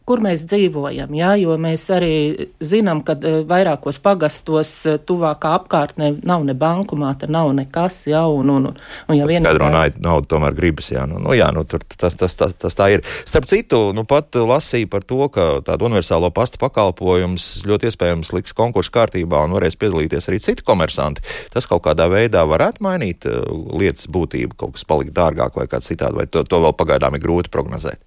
kur 0.07 0.19
mēs 0.23 0.43
dzīvojam. 0.51 1.13
Jā, 1.15 1.31
jo 1.39 1.55
mēs 1.61 1.85
arī 1.95 2.15
zinām, 2.63 3.03
ka 3.07 3.15
eh, 3.15 3.39
vairākos 3.47 4.01
pagastos 4.03 4.71
eh, 4.89 4.97
tuvākā 4.99 5.53
apkārtnē 5.59 6.09
nav 6.27 6.43
ne 6.47 6.55
bankomāta, 6.57 7.29
nav 7.31 7.53
nekas. 7.55 8.01
Jā, 8.11 8.25
un, 8.27 8.51
un, 8.51 8.67
un 8.73 9.17
ja 9.17 9.27
vienā 9.29 9.53
skaidro 9.53 9.69
naudu 9.71 10.29
tomēr 10.35 10.57
gribas. 10.57 10.91
Jā, 10.91 11.05
nu, 11.09 11.21
nu, 11.23 11.31
jā 11.37 11.47
nu, 11.55 11.63
tur, 11.69 11.85
tas, 11.95 12.17
tas, 12.19 12.35
tas, 12.39 12.55
tas 12.59 12.77
tā 12.79 12.89
ir. 12.97 13.05
Starp 13.29 13.47
citu, 13.51 13.79
nu, 13.95 14.03
pat 14.09 14.35
lasīju 14.35 14.91
par 14.91 15.07
to, 15.07 15.21
ka 15.33 15.47
tādu 15.65 15.87
universālo 15.87 16.33
pasta 16.35 16.59
pakalpojums 16.61 17.63
ļoti 17.69 17.91
iespējams 17.91 18.35
liks 18.35 18.55
konkursu 18.57 18.91
kārtībā 18.95 19.45
un 19.47 19.55
varēs 19.55 19.79
piedalīties 19.79 20.27
arī 20.27 20.43
citi 20.43 20.67
komersanti. 20.67 21.23
Tas 21.53 21.69
kaut 21.69 21.85
kādā 21.87 22.09
veidā 22.11 22.43
varētu 22.49 22.83
mainīt 22.83 23.27
uh, 23.29 23.43
lietas 23.79 24.11
būtību, 24.11 24.59
kaut 24.59 24.75
kas 24.75 24.87
palikt 24.87 25.15
dārgāk 25.15 25.55
vai 25.55 25.69
kā 25.71 25.79
citādi, 25.83 26.19
vai 26.19 26.27
to, 26.27 26.43
to 26.43 26.59
vēl 26.63 26.75
pagaidām 26.75 27.15
ir 27.15 27.23
grūti 27.23 27.53
prognozēt. 27.53 28.01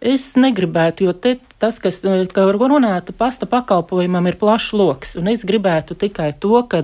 Es 0.00 0.34
negribētu, 0.36 1.06
jo 1.08 1.12
te, 1.16 1.36
tas, 1.58 1.78
kas 1.80 2.02
runāta 2.04 3.14
pasta 3.16 3.46
pakalpojumam, 3.48 4.26
ir 4.28 4.36
plašs 4.36 4.74
lokus. 4.76 5.16
Es 5.16 5.44
gribētu 5.48 5.96
tikai 5.96 6.34
to, 6.40 6.60
ka 6.68 6.82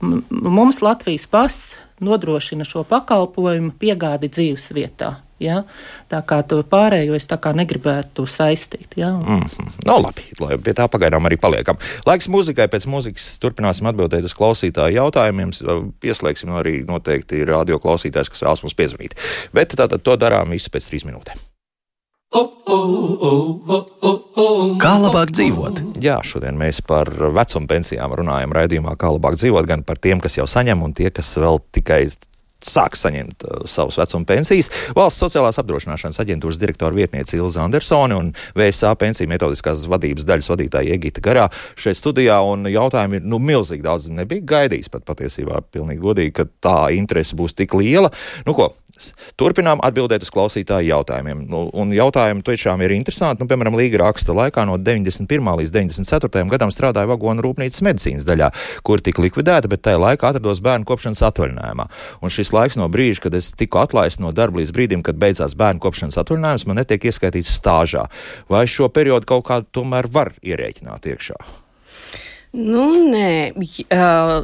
mums 0.00 0.82
Latvijas 0.82 1.28
pasts 1.30 1.76
nodrošina 2.00 2.66
šo 2.66 2.84
pakalpojumu 2.88 3.72
piegādi 3.78 4.30
dzīves 4.30 4.72
vietā. 4.74 5.16
Ja? 5.38 5.62
Tā 6.10 6.18
kā 6.26 6.40
to 6.46 6.58
pārējo 6.66 7.14
es 7.14 7.28
tā 7.30 7.38
kā 7.38 7.52
negribētu 7.54 8.26
saistīt. 8.26 8.96
Ja? 8.98 9.12
Mm 9.12 9.42
-hmm. 9.42 9.68
No, 9.86 9.98
labi, 10.02 10.24
lai 10.40 10.58
pie 10.58 10.72
tā 10.74 10.88
pagaidām 10.88 11.26
arī 11.26 11.38
paliekam. 11.38 11.76
Laiks 12.06 12.28
mūzikai, 12.28 12.66
pēc 12.66 12.86
mūzikas 12.86 13.38
turpināsim 13.38 13.86
atbildēt 13.86 14.24
uz 14.24 14.34
klausītāju 14.34 14.94
jautājumiem. 14.94 15.50
Pieslēgsim 16.00 16.50
arī 16.50 16.86
noteikti 16.86 17.44
radio 17.44 17.78
klausītājs, 17.78 18.30
kas 18.30 18.42
vēlas 18.42 18.62
mums 18.62 18.74
piezvanīt. 18.74 19.14
Bet 19.52 19.74
tātad 19.74 20.02
to 20.02 20.16
darām 20.16 20.50
visu 20.50 20.70
pēc 20.70 20.90
trīs 20.90 21.04
minūtēm. 21.04 21.47
Kā 24.78 24.90
labāk 25.00 25.30
dzīvot? 25.32 25.80
Jā, 26.04 26.18
šodien 26.20 26.58
mēs 26.60 26.82
par 26.84 27.08
vecuma 27.08 27.70
pensijām 27.70 28.12
runājam 28.20 28.52
raidījumā, 28.52 28.92
kā 29.00 29.08
labāk 29.14 29.38
dzīvot, 29.40 29.64
gan 29.68 29.84
par 29.86 29.96
tiem, 29.96 30.20
kas 30.20 30.36
jau 30.36 30.44
saņem, 30.48 30.82
un 30.84 30.92
tie, 30.96 31.08
kas 31.14 31.30
vēl 31.40 31.56
tikai 31.72 32.02
sāks 32.64 33.04
saņemt 33.04 33.44
uh, 33.46 33.62
savus 33.70 33.96
vecuma 34.00 34.26
pensijas. 34.28 34.68
Valsts 34.96 35.22
sociālās 35.22 35.60
apdrošināšanas 35.62 36.18
aģentūras 36.20 36.58
direktora 36.58 36.94
vietniece 36.94 37.38
Ilza 37.38 37.62
Andersone 37.62 38.18
un 38.18 38.32
VSA 38.58 38.94
pensiju 38.98 39.30
metodiskās 39.30 39.84
vadības 39.88 40.26
daļas 40.28 40.50
vadītāja 40.52 40.96
Egita 40.98 41.22
Garā 41.24 41.46
šeit 41.78 42.00
studijā. 42.00 42.40
Jautājumi 42.68 43.20
ir 43.20 43.30
nu, 43.30 43.38
milzīgi 43.42 43.86
daudz. 43.86 44.10
Nebija 44.10 44.44
gaidījis 44.52 44.90
pat 44.92 45.06
patiesībā, 45.08 45.62
pilnīgi 45.72 46.02
godīgi, 46.02 46.34
ka 46.40 46.48
tā 46.66 46.78
interese 46.98 47.38
būs 47.38 47.54
tik 47.56 47.78
liela. 47.78 48.10
Nu, 48.46 48.56
ko, 48.58 48.72
Turpinām 49.38 49.82
atbildēt 49.84 50.24
uz 50.26 50.32
klausītāju 50.34 50.90
jautājumiem. 50.90 51.44
Nu, 51.50 51.64
un 51.76 51.92
jautājumi 51.94 52.44
tiešām 52.46 52.82
ir 52.84 52.94
interesanti. 52.96 53.42
Nu, 53.42 53.48
piemēram, 53.50 53.76
Līga 53.78 54.02
raksta 54.02 54.34
laikā 54.36 54.64
no 54.68 54.78
91. 54.80 55.50
līdz 55.62 55.74
94. 55.74 56.44
gadam 56.50 56.72
strādāja 56.74 57.10
vagonu 57.10 57.44
rūpnīcas 57.46 57.84
medicīnas 57.86 58.26
daļā, 58.28 58.50
kur 58.86 59.02
tika 59.04 59.22
likvidēta, 59.24 59.70
bet 59.70 59.84
tajā 59.86 60.00
laikā 60.02 60.32
atrados 60.32 60.62
bērnu 60.64 60.88
kopšanas 60.88 61.24
atvaļinājumā. 61.30 61.88
Un 62.22 62.34
šis 62.34 62.52
laiks 62.56 62.78
no 62.80 62.90
brīža, 62.92 63.26
kad 63.28 63.38
es 63.38 63.52
tiku 63.58 63.82
atlaists 63.84 64.22
no 64.22 64.34
darba 64.34 64.62
līdz 64.62 64.74
brīdim, 64.74 65.06
kad 65.06 65.20
beidzās 65.20 65.56
bērnu 65.58 65.82
kopšanas 65.84 66.18
atvaļinājums, 66.24 66.66
man 66.68 66.82
netiek 66.82 67.08
ieskaitīts 67.10 67.54
stāžā. 67.60 68.08
Vai 68.50 68.66
šo 68.66 68.90
periodu 68.92 69.28
kaut 69.28 69.48
kā 69.48 69.62
tomēr 69.62 70.10
var 70.12 70.34
ierēķināt 70.42 71.10
iekšā? 71.14 71.67
Nu, 72.48 72.82
nē, 73.04 73.52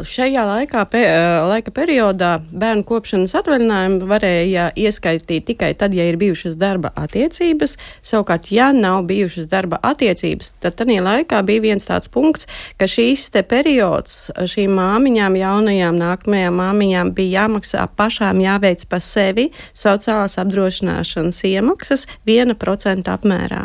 šajā 0.05 0.43
laikā, 0.45 0.83
pe, 0.93 1.01
laika 1.49 1.73
periodā 1.73 2.35
bērnu 2.53 2.85
kopšanas 2.85 3.33
atvaļinājumu 3.39 4.05
varēja 4.11 4.67
ieskaitīt 4.77 5.47
tikai 5.49 5.71
tad, 5.81 5.95
ja 5.97 6.05
ir 6.11 6.19
bijušas 6.21 6.59
darba 6.61 6.91
attiecības. 7.01 7.79
Savukārt, 8.05 8.51
ja 8.53 8.67
nav 8.77 9.07
bijušas 9.09 9.49
darba 9.49 9.79
attiecības, 9.81 10.53
tad 10.61 10.77
tajā 10.83 11.01
laikā 11.01 11.41
bija 11.49 11.63
viens 11.65 11.89
tāds 11.89 12.13
punkts, 12.13 12.45
ka 12.77 12.85
šīs 12.85 13.31
te 13.33 13.41
periods 13.41 14.29
šīm 14.53 14.77
māmiņām, 14.77 15.39
jaunajām 15.41 15.97
nākamajām 16.03 16.61
māmiņām 16.61 17.15
bija 17.17 17.47
jāmaksā 17.47 17.87
pašām 17.97 18.43
jāveic 18.45 18.85
pa 18.91 19.01
sevi 19.01 19.49
sociālās 19.73 20.37
apdrošināšanas 20.45 21.41
iemaksas 21.49 22.05
1% 22.29 23.17
apmērā. 23.17 23.65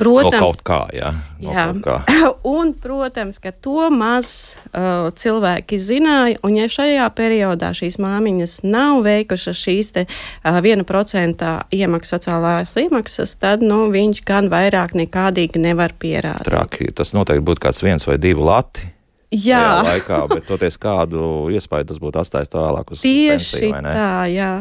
Protams, 0.00 0.32
no 0.32 0.40
kaut 0.40 0.62
kā, 0.66 0.78
jā. 0.96 1.10
No 1.42 1.52
jā. 1.54 1.66
Kā. 1.84 1.98
Un, 2.56 2.72
protams, 2.78 3.38
ka 3.42 3.52
to 3.52 3.90
maz 3.92 4.56
uh, 4.72 5.10
cilvēki 5.18 5.78
zināja, 5.78 6.40
un 6.46 6.56
ja 6.56 6.68
šajā 6.70 7.06
periodā 7.16 7.70
šīs 7.76 7.98
māmiņas 8.02 8.56
nav 8.66 9.02
veikušas 9.06 9.60
šīs 9.62 9.92
te 9.94 10.06
uh, 10.08 10.58
1% 10.58 11.52
iemaksas 11.76 12.16
sociālās 12.16 12.74
iemaksas, 12.80 13.36
tad, 13.40 13.62
nu, 13.66 13.84
viņš 13.92 14.22
gan 14.26 14.50
vairāk 14.52 14.96
nekādīgi 14.98 15.62
nevar 15.62 15.94
pierādīt. 15.98 16.48
Traki, 16.50 16.90
tas 16.96 17.14
noteikti 17.16 17.46
būtu 17.46 17.66
kāds 17.68 17.84
viens 17.84 18.08
vai 18.08 18.18
divi 18.22 18.42
lati. 18.42 18.88
Jā, 19.32 19.80
laikā, 19.86 20.26
bet 20.28 20.44
toties 20.44 20.76
kādu 20.76 21.48
iespēju 21.54 21.88
tas 21.88 22.00
būtu 22.02 22.20
atstājis 22.20 22.52
tālāk 22.52 22.90
uz 22.92 23.00
Tieši 23.00 23.62
pensiju, 23.62 23.78
tā, 23.86 24.10
jā. 24.28 24.52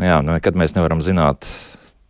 Jā, 0.00 0.16
nu, 0.24 0.32
nekad 0.32 0.56
mēs 0.56 0.72
nevaram 0.74 1.02
zināt, 1.04 1.44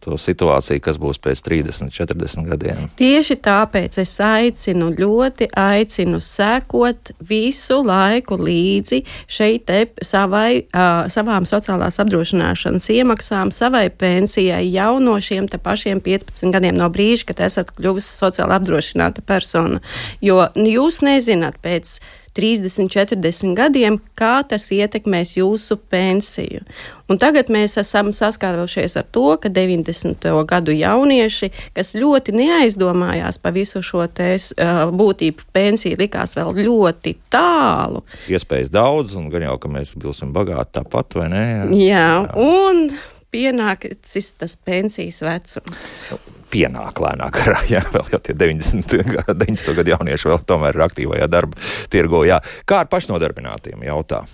to 0.04 0.18
situāciju, 0.20 0.82
kas 0.84 0.98
būs 1.00 1.20
pēc 1.24 1.42
30, 1.46 1.92
40 1.94 2.48
gadiem. 2.50 2.88
Tieši 2.98 3.38
tāpēc 3.44 3.98
es 4.02 4.14
aicinu, 4.22 4.90
ļoti 4.94 5.48
aicinu 5.58 6.20
sekot 6.22 7.14
visu 7.24 7.80
laiku 7.84 8.38
līdzi 8.40 9.02
šeit 9.26 9.72
savai, 10.04 10.64
uh, 10.68 11.06
savām 11.12 11.46
sociālās 11.48 11.98
apdrošināšanas 12.02 12.88
iemaksām, 12.92 13.52
savai 13.54 13.86
pensijai 13.90 14.64
jau 14.68 14.98
no 15.02 15.16
šiem 15.20 15.48
pašiem 15.48 16.02
15 16.04 16.52
gadiem 16.54 16.76
no 16.78 16.90
brīža, 16.92 17.30
kad 17.30 17.40
esat 17.46 17.72
kļuvusi 17.78 18.10
sociāli 18.18 18.56
apdrošināta 18.58 19.24
persona. 19.26 19.80
Jo 20.24 20.44
jūs 20.54 21.00
nezināt 21.04 21.58
pēc 21.64 21.98
30, 22.34 22.88
40 22.90 23.54
gadiem, 23.54 23.98
kā 24.18 24.42
tas 24.48 24.66
ietekmēs 24.74 25.36
jūsu 25.38 25.78
pensiju. 25.90 26.64
Un 27.10 27.20
tagad 27.20 27.50
mēs 27.52 27.76
esam 27.80 28.10
saskārušies 28.16 28.96
ar 28.98 29.06
to, 29.14 29.26
ka 29.40 29.50
90. 29.52 30.26
gadu 30.48 30.74
jaunieši, 30.74 31.50
kas 31.76 31.94
ļoti 31.94 32.34
neaizdomājās 32.34 33.38
par 33.42 33.54
visu 33.56 33.82
šo 33.84 34.04
uh, 34.04 34.84
būtību, 34.90 35.48
pensija 35.54 36.00
likās 36.00 36.34
vēl 36.38 36.54
ļoti 36.64 37.16
tālu. 37.32 38.02
Iespējas 38.32 38.72
daudz, 38.74 39.14
un 39.20 39.28
gan 39.32 39.46
jau, 39.46 39.58
ka 39.62 39.70
mēs 39.70 39.94
būsim 40.00 40.32
bagāti 40.34 40.80
tāpat, 40.80 41.20
vai 41.20 41.28
ne? 41.32 41.44
Jā, 41.78 42.06
Jā. 42.24 42.32
un 42.40 42.88
pienācis 43.34 44.32
tas 44.38 44.56
pensijas 44.56 45.22
vecums 45.26 45.84
pienāk 46.54 47.02
lēnā 47.02 47.28
karā. 47.34 47.58
Jā, 47.74 47.82
vēl 47.94 48.14
jau 48.14 48.22
tie 48.22 48.36
90, 48.38 48.94
90 49.34 49.80
gadu 49.80 49.94
jaunieši 49.96 50.30
vēl 50.30 50.46
tomēr 50.46 50.78
ir 50.78 50.86
aktīvajā 50.86 51.28
darba 51.30 51.60
tirgo. 51.92 52.24
Jā. 52.28 52.40
Kā 52.68 52.84
ar 52.84 52.90
pašnodarbinātiem 52.92 53.84
jautā? 53.88 54.24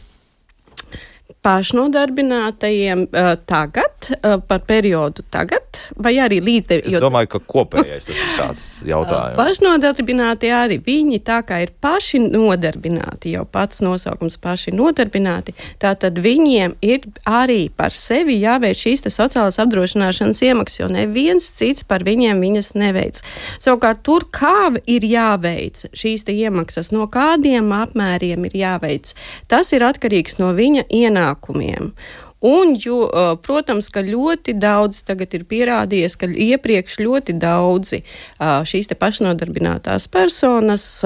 Pašnodarbinātajiem 1.42 3.06
uh, 3.08 3.32
tagad, 3.48 4.10
uh, 4.10 4.40
par 4.46 4.60
periodu 4.68 5.24
tagad, 5.32 5.62
vai 5.96 6.12
arī 6.20 6.40
līdz. 6.44 6.72
Es 6.84 6.96
domāju, 7.00 7.30
ka 7.32 7.40
kopējais 7.48 8.04
tas 8.08 8.18
ir 8.18 8.34
tāds 8.36 8.64
jautājums. 8.88 9.36
Uh, 9.36 9.40
pašnodarbināti 9.40 10.50
arī 10.52 10.76
viņi 10.84 11.20
tā 11.24 11.40
kā 11.48 11.62
ir 11.64 11.72
paši 11.80 12.20
nodarbināti, 12.26 13.32
jau 13.36 13.46
pats 13.48 13.80
nosaukums 13.84 14.36
paši 14.42 14.74
nodarbināti, 14.76 15.54
tātad 15.80 16.20
viņiem 16.20 16.76
ir 16.84 17.08
arī 17.24 17.62
par 17.72 17.96
sevi 17.96 18.36
jāveic 18.42 18.76
šīs 18.76 19.06
sociālās 19.08 19.56
apdrošināšanas 19.64 20.44
iemaksas, 20.44 20.82
jo 20.82 20.90
neviens 20.92 21.48
cits 21.56 21.88
par 21.88 22.04
viņiem 22.04 22.44
viņas 22.44 22.74
neveic. 22.76 23.22
Savukārt 23.62 24.04
tur 24.04 24.28
kā 24.28 24.74
ir 24.84 25.08
jāveic 25.08 25.86
šīs 25.96 26.28
iemaksas, 26.28 26.92
no 26.92 27.08
kādiem 27.10 27.72
apmēriem 27.72 28.44
ir 28.50 28.60
jāveic, 28.60 29.14
tas 29.48 29.72
ir 29.72 29.88
atkarīgs 29.88 30.36
no 30.38 30.52
viņa 30.56 30.84
ienākuma 30.92 31.29
ienākumiem. 31.30 31.94
Un, 32.40 32.72
jo, 32.80 33.04
protams, 33.44 33.90
ka 33.92 34.00
ļoti 34.00 34.54
daudz 34.56 35.02
tagad 35.04 35.34
ir 35.36 35.42
pierādījies, 35.44 36.14
ka 36.16 36.24
iepriekš 36.24 36.96
ļoti 37.04 37.34
daudzi 37.36 37.98
šīs 38.40 38.88
pašnodarbinātās 38.96 40.08
personas 40.08 41.04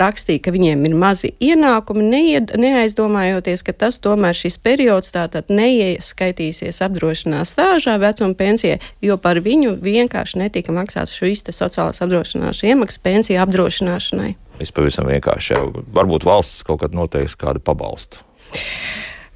rakstīja, 0.00 0.42
ka 0.42 0.50
viņiem 0.50 0.82
ir 0.88 0.96
mazi 0.98 1.30
ienākumi, 1.38 2.02
neied, 2.10 2.56
neaizdomājoties, 2.58 3.62
ka 3.62 3.70
tas 3.70 4.00
tomēr 4.02 4.34
šis 4.34 4.58
periods 4.58 5.14
tātad 5.14 5.46
neieskaitīsies 5.46 6.82
apdrošinās 6.82 7.54
stāžā 7.54 7.94
vecuma 8.02 8.34
pensijai, 8.34 8.82
jo 8.98 9.14
par 9.22 9.38
viņu 9.38 9.78
vienkārši 9.78 10.42
netika 10.42 10.74
maksāts 10.74 11.14
šīs 11.14 11.46
sociālās 11.54 12.02
apdrošināšanas 12.02 12.66
iemaksas 12.66 12.98
pensiju 13.06 13.46
apdrošināšanai. 13.46 14.34
Es 14.58 14.74
pavisam 14.74 15.06
vienkārši, 15.06 15.62
varbūt 15.94 16.26
valsts 16.26 16.66
kaut 16.66 16.82
kad 16.82 16.98
noteiks 16.98 17.38
kādu 17.38 17.62
pabalstu. 17.62 18.26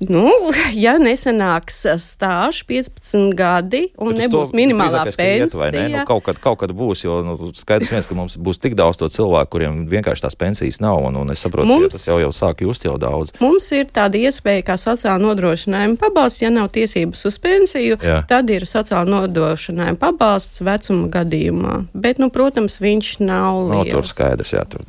Nu, 0.09 0.31
ja 0.85 0.95
nesenāks 1.01 1.83
stāsts 2.01 2.65
15 2.69 3.35
gadi 3.37 3.83
un 4.01 4.15
Bet 4.15 4.23
nebūs 4.25 4.53
minimālā 4.57 5.03
pensija, 5.13 5.49
tad 5.53 5.77
nu, 5.77 6.05
kaut, 6.09 6.25
kad, 6.29 6.41
kaut 6.41 6.61
kad 6.63 6.73
būs. 6.77 7.05
Jo 7.05 7.19
nu, 7.25 7.51
skaidrs, 7.57 7.93
viens, 7.93 8.09
ka 8.09 8.17
mums 8.17 8.39
būs 8.41 8.61
tik 8.63 8.77
daudz 8.79 9.01
to 9.01 9.11
cilvēku, 9.13 9.53
kuriem 9.57 9.83
vienkārši 9.91 10.25
tās 10.25 10.39
pensijas 10.41 10.81
nav. 10.81 11.03
Un, 11.11 11.19
un 11.21 11.35
es 11.35 11.45
saprotu, 11.45 11.77
ka 11.85 11.91
tas 11.93 12.07
jau, 12.09 12.17
jau 12.23 12.31
sāk 12.33 12.65
just 12.65 12.87
jau 12.87 12.97
daudz. 13.01 13.35
Mums 13.43 13.69
ir 13.77 13.91
tāda 13.93 14.21
iespēja, 14.21 14.65
kā 14.71 14.79
sociāla 14.81 15.21
nodrošinājuma 15.21 16.01
pabalsts. 16.01 16.41
Ja 16.41 16.53
nav 16.55 16.71
tiesības 16.73 17.27
uz 17.29 17.37
pensiju, 17.43 17.99
jā. 18.01 18.23
tad 18.31 18.49
ir 18.53 18.65
sociāla 18.71 19.05
nodrošinājuma 19.11 20.01
pabalsts 20.01 20.65
vecuma 20.65 21.11
gadījumā. 21.13 21.77
Bet, 21.93 22.23
nu, 22.23 22.31
protams, 22.33 22.79
viņš 22.81 23.13
nav 23.21 23.61
liels. 23.67 23.91
No, 23.91 24.01
tur 24.01 24.09
skaidrs, 24.09 24.55
jā, 24.57 24.65
tur 24.71 24.87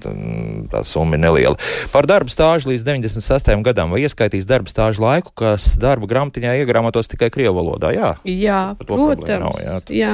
tā 0.72 0.86
summa 0.88 1.20
ir 1.20 1.26
neliela. 1.26 1.60
Par 1.92 2.08
darba 2.08 2.32
stāžu 2.32 2.72
līdz 2.72 2.88
96. 2.88 3.54
gadam 3.66 3.92
vai 3.92 4.06
ieskaitīs 4.06 4.48
darba 4.48 4.72
stāžu 4.72 5.01
laiku, 5.02 5.34
kas 5.44 5.74
darba 5.82 6.10
grāmatiņā 6.10 6.60
iegrāmatos 6.62 7.12
tikai 7.12 7.32
krievu 7.34 7.58
valodā. 7.60 7.94
Jā, 7.96 8.14
jā 8.26 8.62
protams. 8.86 9.42
Nav, 9.42 9.60
jā. 9.64 9.82
jā 9.96 10.14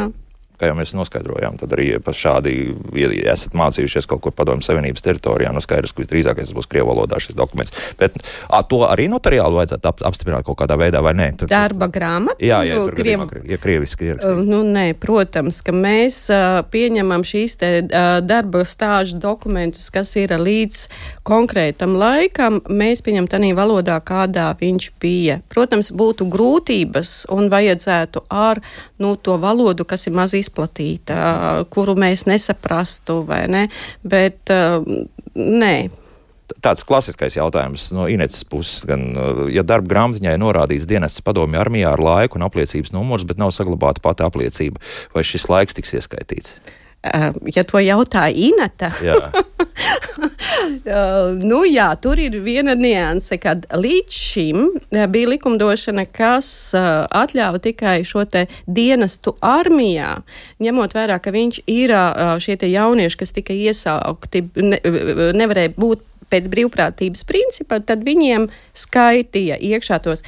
kā 0.58 0.72
jau 0.72 0.78
mēs 0.78 0.94
noskaidrojām, 0.98 1.58
tad 1.62 1.74
arī 1.78 1.90
šādi, 2.18 2.54
ja 2.98 3.34
esat 3.34 3.56
mācījušies 3.58 4.08
kaut 4.10 4.24
kur 4.26 4.34
padomju 4.36 4.66
savienības 4.66 5.06
teritorijā, 5.06 5.52
no 5.54 5.62
nu 5.62 5.64
skaidrs, 5.64 5.94
ka 5.94 6.04
visdrīzāk 6.04 6.42
tas 6.42 6.54
būs 6.56 6.70
Krievu 6.72 6.92
valodā 6.92 7.20
šis 7.22 7.38
dokuments. 7.38 7.74
Bet 8.00 8.18
a, 8.50 8.64
to 8.66 8.82
arī 8.88 9.08
notariāli 9.12 9.60
vajadzētu 9.60 9.92
ap, 9.92 10.02
apstiprināt 10.10 10.48
kaut 10.48 10.60
kādā 10.62 10.78
veidā, 10.80 11.02
vai 11.06 11.14
nē? 11.18 11.30
Tur, 11.38 11.52
Darba 11.52 11.90
grāmata? 11.94 12.42
Jā, 12.44 12.64
jā, 12.68 12.80
tur 12.82 12.98
Kriev... 12.98 13.26
gadījumā, 13.28 13.52
ja 13.52 13.60
krieviski 13.62 14.12
ir. 14.14 14.24
Nu, 14.48 14.64
nē, 14.66 14.88
protams, 15.00 15.62
ka 15.66 15.76
mēs 15.76 16.20
uh, 16.34 16.62
pieņemam 16.74 17.26
šīs 17.28 17.58
te 17.62 17.72
uh, 17.84 18.18
darba 18.26 18.64
stāžu 18.68 19.20
dokumentus, 19.22 19.92
kas 19.94 20.16
ir 20.20 20.34
līdz 20.42 20.88
konkrētam 21.28 21.98
laikam, 22.00 22.62
mēs 22.70 23.04
pieņemam 23.06 23.30
tādā 23.32 23.54
valodā, 23.58 23.98
kādā 24.04 24.50
viņš 24.60 24.90
bija. 25.02 25.40
Protams, 25.54 25.92
būtu 25.96 26.28
grūtības 26.32 27.28
un 27.34 27.52
vajadzētu 27.54 28.26
ar 28.34 28.62
nu, 29.02 29.16
to 29.16 29.38
valodu, 29.42 29.86
kas 29.88 30.08
ir 30.08 30.16
maz 30.18 30.34
izplatīta, 30.48 31.20
kuru 31.74 31.98
mēs 32.00 32.26
nesaprastu, 32.30 33.22
vai 33.28 33.46
ne? 33.52 33.68
Bet 34.08 34.50
nē 35.36 35.78
tāds 36.64 36.86
klasiskais 36.88 37.36
jautājums 37.36 37.90
no 37.92 38.08
Inetes 38.08 38.46
puses. 38.48 38.86
Gan, 38.88 39.10
ja 39.52 39.66
darba 39.68 39.92
grāmatiņā 39.92 40.36
ir 40.36 40.42
norādīts 40.42 40.88
dienests 40.90 41.24
padomju 41.26 41.60
armijā 41.60 41.92
ar 41.92 42.04
laiku 42.04 42.40
un 42.40 42.48
apliecības 42.48 42.94
numurs, 42.96 43.28
bet 43.28 43.40
nav 43.42 43.52
saglabāta 43.56 44.04
pati 44.04 44.26
apliecība, 44.26 44.82
vai 45.16 45.26
šis 45.28 45.50
laiks 45.52 45.78
tiks 45.78 45.98
ieskaitīts? 46.00 46.56
Ja 47.56 47.64
to 47.68 47.80
jautā 47.82 48.28
Inata, 48.34 48.92
nu, 51.50 51.62
jā, 51.68 51.88
tur 52.02 52.20
ir 52.20 52.38
viena 52.44 52.76
nianse, 52.78 53.38
kad 53.42 53.68
līdz 53.72 54.18
šim 54.18 54.66
bija 54.90 55.32
likumdošana, 55.34 56.08
kas 56.12 56.50
atļāva 56.76 57.62
tikai 57.64 58.02
šo 58.08 58.26
dienestu 58.68 59.36
armijā, 59.46 60.18
ņemot 60.64 60.98
vērā, 60.98 61.20
ka 61.24 61.34
viņš 61.36 61.62
ir 61.72 61.94
šie 62.44 62.58
jaunieši, 62.74 63.20
kas 63.22 63.36
tika 63.36 63.56
iesaukti, 63.56 64.48
ne, 64.58 64.82
nevarēja 65.38 65.76
būt 65.78 66.06
pēc 66.32 66.50
brīvprātības 66.52 67.24
principa, 67.28 67.80
tad 67.80 68.04
viņiem 68.08 68.50
skaitīja 68.78 69.60
iekšā 69.74 70.02
tos. 70.06 70.26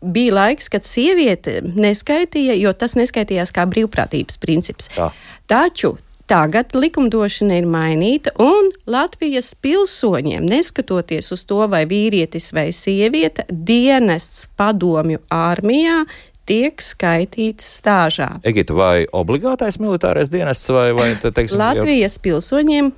Bija 0.00 0.38
laiks, 0.40 0.70
kad 0.72 0.86
sieviete 0.88 1.60
neskaitīja, 1.64 2.56
jo 2.60 2.72
tas 2.76 2.96
neskaitījās 2.98 3.54
kā 3.54 3.66
brīvprātības 3.70 4.40
princips. 4.42 4.90
Tā. 4.94 5.12
Taču 5.50 5.96
Tagad 6.24 6.72
likumdošana 6.72 7.58
ir 7.60 7.66
mainīta, 7.68 8.30
un 8.40 8.70
Latvijas 8.88 9.50
pilsoņiem, 9.60 10.46
neskatoties 10.48 11.28
uz 11.36 11.42
to, 11.44 11.58
vai 11.68 11.82
vīrietis 11.84 12.48
vai 12.56 12.70
sieviete, 12.72 13.44
dienests 13.52 14.46
padomju 14.56 15.20
armijā 15.28 16.06
tiek 16.48 16.80
skaitīts 16.80 17.68
stāžā. 17.78 18.30
Egita, 18.44 18.72
vai 18.76 19.04
obligātais 19.12 19.76
militārais 19.80 20.32
dienests 20.32 20.72
vai, 20.72 20.88
vai 20.96 21.10
te, 21.20 21.28
teiksim, 21.28 21.60
Latvijas 21.60 22.16
jau... 22.16 22.24
pilsoņiem 22.28 22.90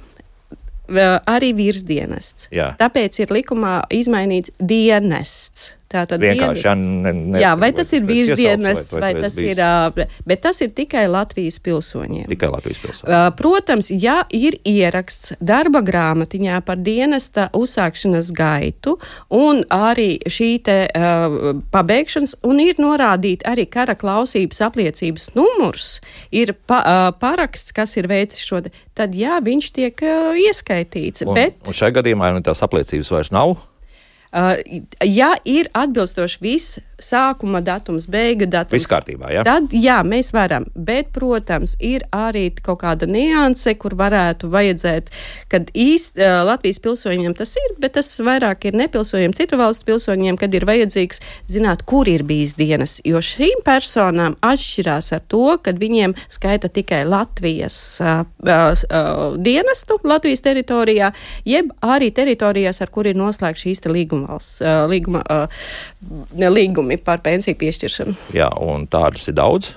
arī 0.89 1.53
virsdienests. 1.57 2.51
Jā. 2.55 2.73
Tāpēc 2.81 3.21
ir 3.25 3.35
likumā 3.35 3.81
izmainīts 3.95 4.53
dienests. 4.61 5.75
Tātad 5.97 6.21
vienkārši 6.21 6.67
jā, 6.67 6.75
ne, 6.77 7.13
ne, 7.17 7.41
jā, 7.41 7.55
vai 7.59 7.71
tas 7.77 7.93
ir 7.97 8.05
virsdienests, 8.09 8.93
vai, 8.97 9.01
vai, 9.01 9.13
vai 9.17 9.25
tas 9.25 9.39
bijis... 9.39 9.57
ir, 9.57 10.17
bet 10.29 10.43
tas 10.45 10.61
ir 10.65 10.73
tikai 10.77 11.07
Latvijas 11.09 11.57
pilsoņiem. 11.65 12.27
Tikai 12.29 12.51
Latvijas 12.53 12.83
pilsoņiem. 12.85 13.37
Protams, 13.39 13.89
ja 13.95 14.19
ir 14.35 14.59
ieraksts 14.67 15.37
darba 15.41 15.81
grāmatiņā 15.87 16.61
par 16.67 16.81
dienesta 16.85 17.49
uzsākšanas 17.57 18.33
gaitu 18.37 18.97
un 19.33 19.63
arī 19.73 20.19
šī 20.31 20.51
te 20.67 20.79
uh, 20.87 21.63
pabeigšanas, 21.73 22.37
un 22.47 22.61
ir 22.63 22.81
norādīti 22.83 23.47
arī 23.49 23.67
kara 23.71 23.97
klausības 23.99 24.61
apliecības 24.69 25.31
numurs, 25.39 25.97
ir 26.35 26.55
pa, 26.69 26.83
uh, 26.83 27.07
paraksts, 27.21 27.75
kas 27.77 27.97
ir 28.01 28.11
veicis 28.11 28.45
šo, 28.45 28.63
tad 28.97 29.17
jā, 29.17 29.41
viņš 29.45 29.71
tiek 29.77 30.05
uh, 30.05 30.37
ieskaitīts. 30.47 31.25
Un, 31.27 31.35
bet... 31.39 31.59
un 31.67 31.77
šajā 31.77 32.01
gadījumā 32.01 32.35
nu, 32.37 32.45
tās 32.45 32.65
apliecības 32.67 33.13
vairs 33.15 33.35
nav. 33.35 33.57
Uh, 34.35 34.59
ja 35.07 35.35
ir 35.47 35.69
atbilstoši 35.75 36.41
viss 36.43 36.81
sākuma 37.03 37.61
datums, 37.65 38.07
beigu 38.09 38.47
datums. 38.49 38.77
Viss 38.77 38.89
kārtībā, 38.89 39.29
jā. 39.35 39.43
Tad, 39.47 39.73
jā, 39.77 39.99
mēs 40.07 40.33
varam, 40.33 40.67
bet, 40.75 41.11
protams, 41.15 41.77
ir 41.85 42.07
arī 42.15 42.49
kaut 42.57 42.81
kāda 42.85 43.09
nianse, 43.11 43.75
kur 43.81 43.97
varētu 43.99 44.49
vajadzēt, 44.53 45.11
kad 45.53 45.69
īsti 45.77 46.25
uh, 46.25 46.41
Latvijas 46.49 46.81
pilsoņiem 46.85 47.37
tas 47.37 47.53
ir, 47.61 47.75
bet 47.83 47.97
tas 47.99 48.09
vairāk 48.25 48.69
ir 48.71 48.79
nepilsoņiem, 48.81 49.35
citu 49.37 49.61
valstu 49.61 49.89
pilsoņiem, 49.91 50.39
kad 50.41 50.55
ir 50.57 50.65
vajadzīgs 50.69 51.21
zināt, 51.53 51.85
kur 51.89 52.09
ir 52.09 52.25
bijis 52.27 52.57
dienas, 52.57 52.99
jo 53.05 53.21
šīm 53.21 53.61
personām 53.67 54.39
atšķirās 54.45 55.13
ar 55.19 55.25
to, 55.29 55.45
kad 55.63 55.81
viņiem 55.83 56.17
skaita 56.33 56.73
tikai 56.73 57.03
Latvijas 57.09 57.79
uh, 58.01 58.25
uh, 58.25 59.37
dienestu 59.37 60.01
Latvijas 60.07 60.45
teritorijā, 60.47 61.13
jeb 61.45 61.71
arī 61.85 62.11
teritorijās, 62.15 62.81
ar 62.81 62.93
kur 62.95 63.09
ir 63.09 63.19
noslēgts 63.21 63.67
šīs 63.67 63.85
līguma, 63.93 64.41
uh, 64.41 64.83
līguma, 64.89 65.23
līguma 66.33 66.86
līgumi 66.87 67.03
par 67.03 67.21
pensiju 67.23 67.57
piešķiršanu. 67.59 68.15
Jā, 68.35 68.49
un 68.61 68.87
tādas 68.87 69.27
ir 69.29 69.37
daudz? 69.37 69.75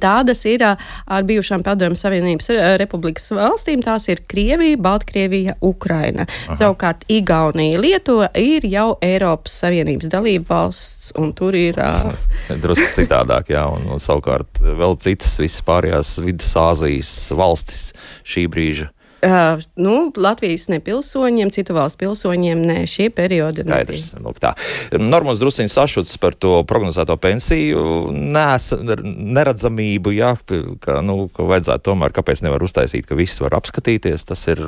Tādas 0.00 0.44
ir 0.46 0.64
ar 0.64 1.22
bijušām 1.24 1.62
Padomju 1.62 1.96
Savienības 1.96 2.50
republikas 2.78 3.30
valstīm. 3.30 3.82
Tās 3.82 4.08
ir 4.08 4.22
Krievija, 4.26 4.76
Baltkrievija, 4.76 5.56
Ukraina. 5.60 6.26
Aha. 6.48 6.56
Savukārt 6.58 7.04
Igaunija, 7.08 7.78
Lietuva 7.80 8.30
ir 8.34 8.66
jau 8.66 8.98
Eiropas 9.02 9.58
Savienības 9.62 10.10
dalība 10.10 10.48
valsts, 10.48 11.12
un 11.18 11.32
tur 11.32 11.54
ir. 11.54 11.78
Drusku 12.62 12.90
citādāk, 12.96 13.52
jā, 13.54 13.64
un, 13.68 13.88
un 13.92 14.02
savukārt 14.02 14.60
vēl 14.60 14.98
citas 14.98 15.38
visas 15.38 15.64
pārējās 15.66 16.18
Vidusāzijas 16.24 17.12
valstis 17.36 17.90
šī 18.26 18.48
brīža 18.50 18.92
Uh, 19.18 19.58
nu, 19.74 20.12
Latvijas 20.14 20.68
nepilsoņiem, 20.70 21.50
citu 21.50 21.74
valstu 21.74 22.04
pilsoņiem, 22.04 22.60
ne 22.62 22.76
šie 22.86 23.08
periodi. 23.10 23.64
Skaidrs, 23.66 24.12
nu, 24.22 24.30
tā. 24.38 24.52
Normāls 24.94 25.40
drusciņš 25.42 25.74
sašuts 25.74 26.20
par 26.22 26.36
to 26.38 26.60
prognozēto 26.68 27.16
pensiju 27.18 28.12
nes, 28.14 28.68
neredzamību, 28.78 30.12
jā, 30.14 30.30
ka, 30.46 31.00
nu, 31.02 31.16
ka 31.34 31.46
vajadzētu 31.50 31.86
tomēr, 31.90 32.14
kāpēc 32.14 32.44
nevar 32.46 32.62
uztaisīt, 32.62 33.08
ka 33.08 33.18
viss 33.18 33.42
var 33.42 33.56
apskatīties. 33.58 34.28
Tas 34.28 34.44
ir 34.52 34.62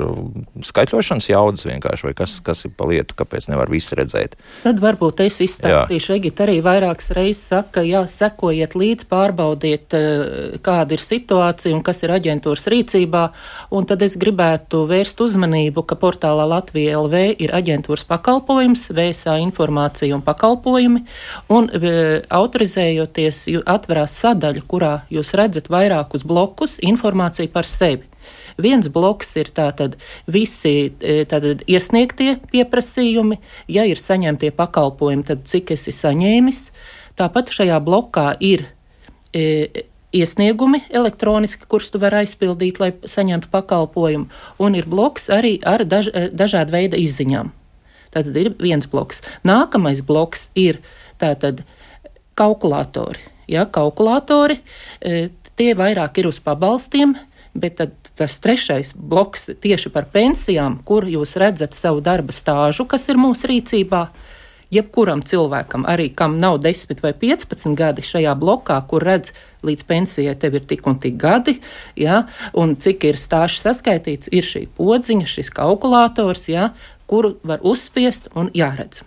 skaitļošanas 0.67 1.31
jaudas 1.31 1.69
vienkārši, 1.69 2.09
vai 2.09 2.15
kas, 2.19 2.41
kas 2.43 2.65
ir 2.67 2.75
pa 2.75 2.91
lietu, 2.91 3.15
kāpēc 3.23 3.47
nevar 3.53 3.71
visu 3.71 4.01
redzēt. 4.01 4.35
Tad 4.65 4.83
varbūt 4.83 5.23
es 5.29 5.39
izstāstīšu, 5.47 6.17
Egita 6.19 6.49
arī 6.49 6.59
vairākas 6.65 7.13
reizes 7.15 7.45
saka, 7.53 7.87
jā, 7.87 8.03
sekojiet 8.11 8.75
līdz, 8.75 9.07
pārbaudiet, 9.15 9.95
kāda 10.67 10.99
ir 10.99 11.07
situācija 11.07 11.77
un 11.77 11.87
kas 11.87 12.03
ir 12.03 12.19
aģentūras 12.19 12.67
rīcībā, 12.75 13.25
un 13.79 13.87
tad 13.87 14.03
es 14.03 14.19
gribu 14.19 14.40
gribētu 14.41 14.87
vērst 14.89 15.21
uzmanību, 15.21 15.83
ka 15.85 15.97
portālā 16.01 16.47
Latvija 16.49 16.97
LV 16.97 17.43
ir 17.45 17.51
aģentūras 17.53 18.07
pakalpojums, 18.09 18.87
VSA 18.97 19.35
informācija 19.45 20.17
un 20.17 20.23
pakalpojumi, 20.25 21.03
un 21.53 21.69
e, 21.69 22.23
autorizējoties, 22.33 23.43
atverās 23.69 24.17
sadaļa, 24.17 24.63
kurā 24.65 24.95
jūs 25.13 25.35
redzat 25.37 25.69
vairākus 25.69 26.25
blokus 26.25 26.79
informāciju 26.81 27.53
par 27.53 27.69
sevi. 27.69 28.09
Viens 28.57 28.89
bloks 28.89 29.37
ir 29.37 29.53
tātad 29.53 29.99
visi 30.25 30.89
e, 30.89 31.27
tātad 31.29 31.61
iesniegtie 31.69 32.39
pieprasījumi, 32.49 33.37
ja 33.69 33.85
ir 33.85 34.01
saņemtie 34.01 34.55
pakalpojumi, 34.57 35.27
tad 35.29 35.45
cik 35.45 35.75
esi 35.77 35.93
saņēmis. 35.93 36.71
Tāpat 37.21 37.53
šajā 37.53 37.77
blokā 37.85 38.31
ir 38.41 38.65
e, 39.37 39.85
iesniegumi 40.13 40.83
elektroniski, 40.91 41.67
kurus 41.69 41.91
tu 41.91 42.01
vari 42.03 42.25
aizpildīt, 42.25 42.81
lai 42.83 42.93
saņemtu 43.07 43.51
pakalpojumu, 43.53 44.29
un 44.59 44.79
ir 44.79 44.89
bloks 44.91 45.31
arī 45.31 45.59
ar 45.67 45.85
daž, 45.85 46.11
eh, 46.15 46.29
dažādu 46.33 46.75
veidu 46.75 46.97
izziņām. 46.99 47.51
Tātad 48.11 48.37
ir 48.37 48.55
viens 48.59 48.87
bloks. 48.87 49.23
Nākamais 49.45 50.03
bloks 50.03 50.51
ir 50.55 50.81
tātad 51.19 51.63
kalkulatori. 52.35 53.19
Ja, 53.49 53.67
kalkulatori 53.67 54.61
eh, 55.01 55.31
tie 55.57 55.75
vairāk 55.75 56.19
ir 56.19 56.27
uz 56.27 56.39
pabalstiem, 56.39 57.15
bet 57.55 57.77
tad 57.77 57.95
tas 58.21 58.37
trešais 58.39 58.93
bloks 58.93 59.49
tieši 59.63 59.89
par 59.89 60.11
pensijām, 60.13 60.79
kur 60.85 61.07
jūs 61.09 61.39
redzat 61.41 61.73
savu 61.73 62.03
darba 62.05 62.35
stāžu, 62.37 62.85
kas 62.85 63.09
ir 63.09 63.17
mūsu 63.17 63.49
rīcībā 63.49 64.03
jebkuram 64.75 65.23
cilvēkam, 65.27 65.85
arī 65.89 66.09
kam 66.15 66.39
nav 66.41 66.61
10 66.63 67.03
vai 67.03 67.13
15 67.13 67.75
gadi 67.79 68.05
šajā 68.07 68.35
blokā, 68.39 68.79
kur 68.89 69.05
redz, 69.07 69.35
līdz 69.67 69.87
pensijai 69.89 70.37
tev 70.41 70.57
ir 70.57 70.67
tik 70.69 70.87
un 70.89 70.99
tik 71.03 71.19
gadi, 71.21 71.59
ja, 71.99 72.25
un 72.57 72.77
cik 72.81 73.05
ir 73.11 73.21
stāsts 73.21 73.67
saskaitīts, 73.67 74.31
ir 74.33 74.47
šī 74.47 74.67
podziņa, 74.79 75.29
šis 75.29 75.53
kalkulators, 75.57 76.49
ja, 76.49 76.71
kuru 77.11 77.35
var 77.45 77.63
uzspiest 77.67 78.31
un 78.39 78.53
jāredz. 78.57 79.05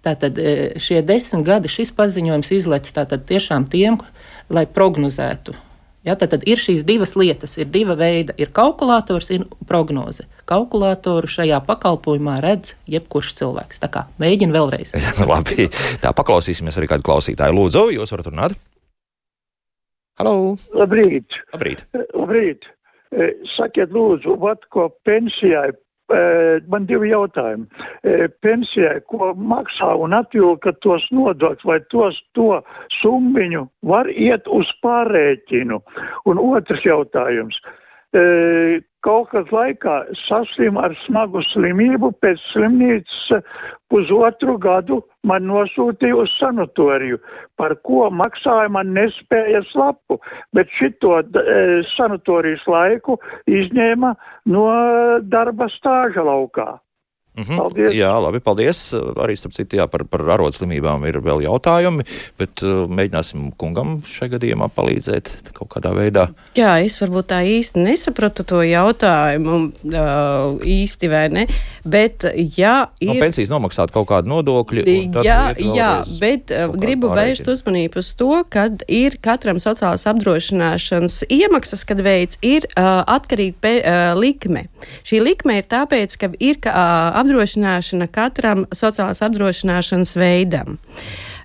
Tātad 0.00 0.38
e, 0.40 0.52
šie 0.80 1.02
desmit 1.04 1.44
gadi 1.44 1.68
šis 1.68 1.92
paziņojums 1.92 2.54
izlec 2.56 2.88
tātad 2.96 3.26
tiešām 3.28 3.68
tiem, 3.68 4.00
lai 4.48 4.64
prognozētu 4.64 5.58
Ja, 6.00 6.14
tad, 6.16 6.30
tad 6.32 6.46
ir 6.48 6.56
šīs 6.56 6.86
divas 6.88 7.12
lietas, 7.12 7.58
ir 7.60 7.68
diva 7.68 7.92
veida, 7.98 8.32
ir 8.40 8.48
kalkulators 8.56 9.28
un 9.34 9.42
prognoze. 9.68 10.24
Kalkulatoru 10.48 11.28
šajā 11.28 11.58
pakalpojumā 11.66 12.38
redz 12.40 12.72
jebkurš 12.88 13.34
cilvēks. 13.42 13.82
Tā 13.82 13.90
kā 13.92 14.06
mēģina 14.22 14.56
vēlreiz. 14.56 14.94
Labi, 15.30 15.68
tā 16.00 16.14
paklausīsimies 16.16 16.80
arī 16.80 16.88
kādu 16.88 17.04
klausītāju. 17.04 17.56
Lūdzu, 17.58 17.84
jūs 17.98 18.14
varat 18.16 18.30
runāt? 18.32 18.56
Halo! 20.20 20.56
Labrīt! 20.76 21.42
Labrīt! 21.52 21.84
Labrīt. 22.16 22.70
E, 23.12 23.34
sakiet, 23.52 23.92
lūdzu, 23.92 24.38
vat, 24.40 24.64
ko 24.72 24.88
pensijai 25.04 25.68
man 26.70 26.86
divi 26.88 27.12
jautājumi. 27.12 27.66
Pensijai, 28.42 29.00
ko 29.06 29.32
maksā 29.34 29.92
un 30.00 30.16
atvilka 30.16 30.72
tos 30.82 31.06
nodokļus, 31.14 31.66
vai 31.68 31.78
tos 31.92 32.20
to 32.34 32.62
summiņu 33.00 33.66
var 33.86 34.10
iet 34.10 34.48
uz 34.50 34.72
pārēķinu? 34.82 35.80
Un 36.26 36.42
otrs 36.50 36.84
jautājums 36.86 37.60
kaut 39.04 39.30
kad 39.32 39.50
laikā 39.54 39.96
saslimu 40.26 40.80
ar 40.84 40.94
smagu 41.04 41.42
slimību, 41.50 42.12
pēc 42.22 42.42
slimnīcas 42.50 43.44
pusotru 43.90 44.56
gadu 44.60 45.00
man 45.26 45.46
nosūtīja 45.48 46.18
uz 46.22 46.34
sanatoriju, 46.38 47.20
par 47.56 47.76
ko 47.86 48.08
maksāja 48.14 48.68
man 48.72 48.92
nespējas 48.96 49.72
lapu, 49.78 50.20
bet 50.56 50.70
šito 50.76 51.18
e, 51.20 51.56
sanatorijas 51.94 52.66
laiku 52.68 53.18
izņēma 53.48 54.14
no 54.52 54.68
darba 55.22 55.68
stāža 55.72 56.24
laukā. 56.26 56.70
Mm 57.40 57.46
-hmm. 57.48 57.56
Paldies. 57.56 57.94
Jā, 57.96 58.12
labi, 58.22 58.40
paldies. 58.40 58.94
Arī 58.94 59.36
starp 59.36 59.54
citu, 59.56 59.76
jā, 59.76 59.86
par, 59.88 60.04
par 60.04 60.20
arodslimībām 60.20 61.06
ir 61.08 61.20
vēl 61.24 61.42
jautājumi, 61.48 62.04
bet 62.38 62.62
uh, 62.62 62.84
mēģināsim 62.90 63.52
kungam 63.56 64.02
šajā 64.04 64.36
gadījumā 64.36 64.68
palīdzēt 64.76 65.30
kaut 65.56 65.70
kādā 65.72 65.94
veidā. 65.96 66.28
Jā, 66.54 66.76
es 66.84 67.00
varbūt 67.00 67.30
tā 67.32 67.40
īsti 67.40 67.80
nesapratu 67.80 68.44
to 68.44 68.60
jautājumu 68.62 69.72
uh, 69.72 70.60
īsti 70.60 71.08
vai 71.08 71.28
ne, 71.28 71.46
bet 71.84 72.26
jā, 72.56 72.88
ir. 73.00 73.08
No 73.08 73.14
pensijas 73.20 73.48
nomaksāt 73.48 73.90
kaut 73.90 74.08
kādu 74.10 74.28
nodokļu. 74.28 74.84
Jā, 75.24 75.54
jā, 75.56 75.90
bet 76.20 76.52
uh, 76.52 76.68
gribu 76.76 77.08
vērst 77.08 77.48
uzmanību 77.48 78.02
uz 78.02 78.12
to, 78.14 78.44
kad 78.52 78.84
ir 78.88 79.16
katram 79.22 79.56
sociālās 79.62 80.04
apdrošināšanas 80.10 81.22
iemaksas, 81.30 81.84
kad 81.88 82.02
veids 82.04 82.38
ir 82.42 82.68
uh, 82.74 83.00
atkarīga 83.06 83.56
pe, 83.60 83.74
uh, 83.80 84.12
likme. 84.18 84.66
Šī 85.06 85.22
likme 85.24 85.60
ir 85.60 85.64
tāpēc, 85.70 86.18
ka 86.20 86.32
ir 86.38 86.60
uh, 86.66 87.20
apdrošināšana 87.30 88.08
katram 88.10 88.64
sociālās 88.74 89.22
apdrošināšanas 89.22 90.16
veidam. 90.18 90.78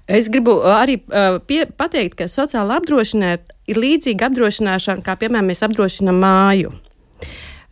Es 0.08 0.30
gribu 0.30 0.60
arī 0.70 1.00
uh, 1.02 1.40
pie, 1.46 1.66
pateikt, 1.78 2.18
ka 2.20 2.30
sociāla 2.30 2.80
apdrošināšana 2.80 3.54
ir 3.70 3.80
līdzīga 3.82 4.30
apdrošināšana, 4.30 5.06
kā 5.06 5.16
piemēram 5.22 5.50
mēs 5.50 5.64
apdrošinām 5.66 6.20
māju. 6.22 6.74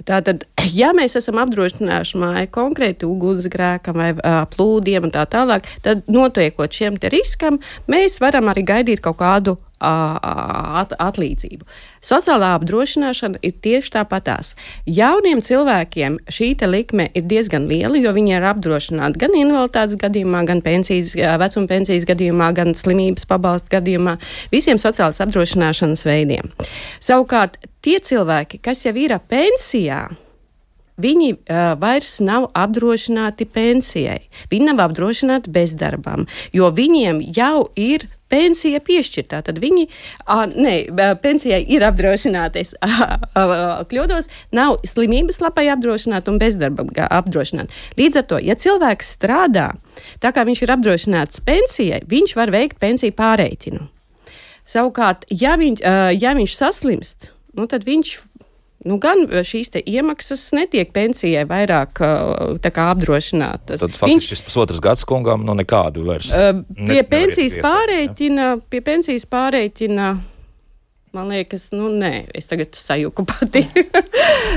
Tātad, 0.05 0.47
ja 0.81 0.93
mēs 0.97 1.17
esam 1.17 1.41
apdrošinājuši 1.43 2.21
māju 2.21 2.53
konkrēti 2.53 3.09
ugunsgrēkam 3.09 4.01
vai 4.01 4.11
uh, 4.15 4.41
plūdiem 4.53 5.09
un 5.09 5.13
tā 5.13 5.25
tālāk, 5.29 5.69
tad 5.85 6.05
notiekot 6.09 6.73
šiem 6.73 6.97
riskam, 7.13 7.61
mēs 7.89 8.19
varam 8.21 8.49
arī 8.53 8.65
gaidīt 8.65 9.03
kaut 9.05 9.21
kādu 9.21 9.57
at, 9.83 10.95
atlīdzību. 10.97 11.67
Sociālā 12.03 12.53
apdrošināšana 12.57 13.41
ir 13.43 13.55
tieši 13.63 13.93
tāpatās. 13.97 14.53
Jauniem 14.87 15.43
cilvēkiem 15.43 16.19
šī 16.31 16.53
likme 16.67 17.09
ir 17.13 17.27
diezgan 17.27 17.67
liela, 17.67 17.99
jo 17.99 18.13
viņi 18.15 18.37
ir 18.37 18.47
apdrošināti 18.53 19.21
gan 19.21 19.35
invaliditātes 19.37 19.99
gadījumā, 20.01 20.43
gan 20.47 20.63
pensijas, 20.65 21.13
vecuma 21.15 21.67
pensijas 21.67 22.07
gadījumā, 22.09 22.51
gan 22.55 22.73
slimības 22.77 23.27
pabalstu 23.29 23.75
gadījumā, 23.77 24.17
visiem 24.53 24.81
sociālās 24.81 25.21
apdrošināšanas 25.23 26.05
veidiem. 26.07 26.51
Savukārt 27.03 27.59
tie 27.83 27.99
cilvēki, 27.99 28.61
kas 28.63 28.85
jau 28.87 28.95
ir 28.99 29.15
pensijā, 29.29 30.07
viņi 31.01 31.29
uh, 31.33 31.73
vairs 31.81 32.17
nav 32.23 32.49
apdrošināti 32.57 33.47
pensijai. 33.49 34.21
Viņi 34.51 34.71
nav 34.71 34.83
apdrošināti 34.89 35.53
bezdarbam, 35.53 36.27
jo 36.53 36.69
viņiem 36.73 37.21
jau 37.35 37.69
ir 37.79 38.07
pensija 38.33 38.81
piešķirtā. 38.83 39.41
Tad 39.45 39.59
viņi, 39.61 39.87
a, 40.25 40.43
ne, 40.49 40.75
pensijai 41.21 41.61
ir 41.75 41.85
apdrošināti, 41.85 42.63
es 42.63 42.73
kļūdos, 43.91 44.29
nav 44.55 44.79
slimības 44.87 45.41
lapai 45.43 45.67
apdrošināti 45.73 46.33
un 46.33 46.39
bezdarba 46.41 46.87
apdrošināti. 47.09 47.77
Līdz 47.99 48.21
ar 48.21 48.27
to, 48.31 48.41
ja 48.41 48.57
cilvēks 48.59 49.13
strādā, 49.17 49.69
tā 50.23 50.33
kā 50.33 50.45
viņš 50.49 50.65
ir 50.65 50.75
apdrošināts 50.77 51.43
pensijai, 51.45 52.01
viņš 52.09 52.37
var 52.39 52.53
veikt 52.53 52.81
pensiju 52.81 53.15
pārreitinu. 53.17 53.87
Savukārt, 54.69 55.27
ja, 55.27 55.57
viņ, 55.59 55.81
ja 56.15 56.33
viņš 56.37 56.53
saslimst, 56.55 57.33
nu, 57.57 57.67
tad 57.69 57.83
viņš 57.85 58.15
nu, 58.89 58.97
gan 59.01 59.25
šīs 59.47 59.71
iemaksas 59.83 60.49
netiek 60.55 60.91
pensijai 60.95 61.45
vairāk 61.49 61.95
kā, 61.99 62.85
apdrošinātas. 62.93 63.81
Tad 63.83 63.95
faktiski 63.95 64.11
Viņš, 64.11 64.29
šis 64.33 64.43
pusotrs 64.45 64.83
gads 64.83 65.05
kungam 65.07 65.45
nu 65.47 65.55
nekādu 65.57 66.05
vairs. 66.07 66.33
Uh, 66.33 66.61
pie, 66.77 67.01
pensijas 67.07 67.57
pārreikina, 67.63 68.53
ja? 68.53 68.59
pie 68.69 68.83
pensijas 68.85 69.27
pārreikina. 69.29 70.13
Man 71.13 71.29
liekas, 71.29 71.67
nu, 71.75 71.91
nē, 71.93 72.29
es 72.33 72.49
tagad 72.49 72.73
sajūku 72.73 73.25
pati. 73.31 73.67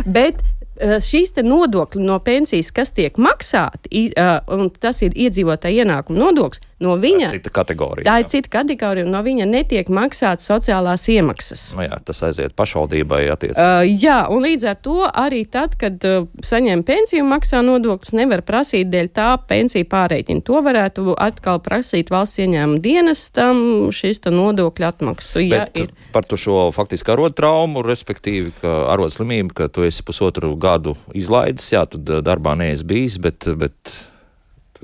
Bet 0.08 0.40
Eh, 0.76 0.98
šīs 1.00 1.32
nodokļi 1.40 2.02
no 2.04 2.18
pensijas, 2.20 2.68
kas 2.74 2.92
tiek 2.92 3.16
maksāti, 3.16 4.10
un 4.52 4.68
tas 4.76 5.00
ir 5.06 5.14
iedzīvotāja 5.16 5.86
ienākuma 5.86 6.20
nodoklis, 6.20 6.60
no 6.82 6.94
viņa. 7.00 7.30
Tā 7.30 7.34
ir 7.34 7.40
cita 7.40 7.52
kategorija. 7.58 8.06
Tā 8.06 8.14
ir 8.22 8.30
cita 8.30 8.52
kategorija, 8.58 9.06
un 9.06 9.14
no 9.16 9.22
viņa 9.26 9.48
netiek 9.50 9.90
maksātas 9.92 10.46
sociālās 10.48 11.06
iemaksas. 11.12 11.68
Nu 11.76 11.86
jā, 11.86 11.98
tas 12.06 12.22
aiziet 12.28 12.54
pašvaldībai 12.58 13.22
attiecīgi. 13.34 13.58
Uh, 13.58 13.82
jā, 13.90 14.20
un 14.32 14.46
līdz 14.46 14.68
ar 14.70 14.78
to 14.86 14.96
arī 15.10 15.42
tad, 15.50 15.74
kad 15.80 16.06
uh, 16.06 16.28
saņem 16.46 16.84
pensiju 16.86 17.26
maksā 17.28 17.62
nodokļus, 17.66 18.14
nevar 18.16 18.44
prasīt 18.46 18.90
dēļ 18.92 19.10
tā 19.16 19.28
pensiju 19.48 19.88
pārreikina. 19.90 20.44
To 20.46 20.62
varētu 20.64 21.16
atkal 21.18 21.60
prasīt 21.64 22.12
valsts 22.14 22.40
ieņēmuma 22.44 22.82
dienestam 22.84 23.62
šis 23.94 24.22
nodokļu 24.26 24.86
atmaksu. 24.88 25.42
Ja 25.46 25.66
ir. 25.76 25.92
Par 26.14 26.24
to 26.28 26.38
šo 26.40 26.70
faktiski 26.74 27.12
arot 27.12 27.36
traumu, 27.36 27.82
respektīvi, 27.84 28.54
ka 28.62 28.78
arot 28.94 29.12
slimību, 29.14 29.54
ka 29.56 29.68
tu 29.72 29.84
esi 29.86 30.04
pusotru 30.06 30.54
gadu 30.56 30.76
gadu 30.76 30.96
izlaidis, 31.16 31.70
jā, 31.72 31.84
tu 31.88 32.00
darbā 32.00 32.56
neesi 32.58 32.86
bijis, 32.86 33.18
bet, 33.22 33.48
bet 33.58 33.96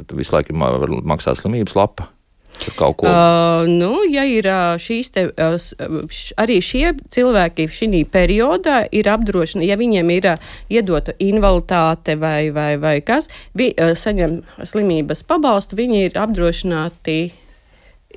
tu, 0.02 0.10
tu 0.10 0.18
visu 0.18 0.34
laiku 0.36 0.56
maksā 0.58 1.36
slimības 1.38 1.78
lapa. 1.78 2.10
Uh, 3.08 3.64
nu, 3.66 4.04
ja 4.12 4.22
ir 4.28 4.46
šīs 4.78 5.08
te, 5.14 5.24
arī 6.38 6.58
šie 6.62 6.92
cilvēki 7.10 7.66
šī 7.72 8.02
periodā 8.12 8.84
ir 8.92 9.08
apdrošināti, 9.10 9.70
ja 9.70 9.78
viņiem 9.80 10.12
ir 10.14 10.28
iedota 10.70 11.16
invaliditāte 11.18 12.14
vai, 12.20 12.52
vai, 12.54 12.76
vai 12.78 13.00
kas, 13.02 13.30
vi, 13.58 13.72
saņem 13.74 14.42
slimības 14.68 15.24
pabalstu, 15.26 15.80
viņi 15.80 16.04
ir 16.10 16.20
apdrošināti 16.22 17.18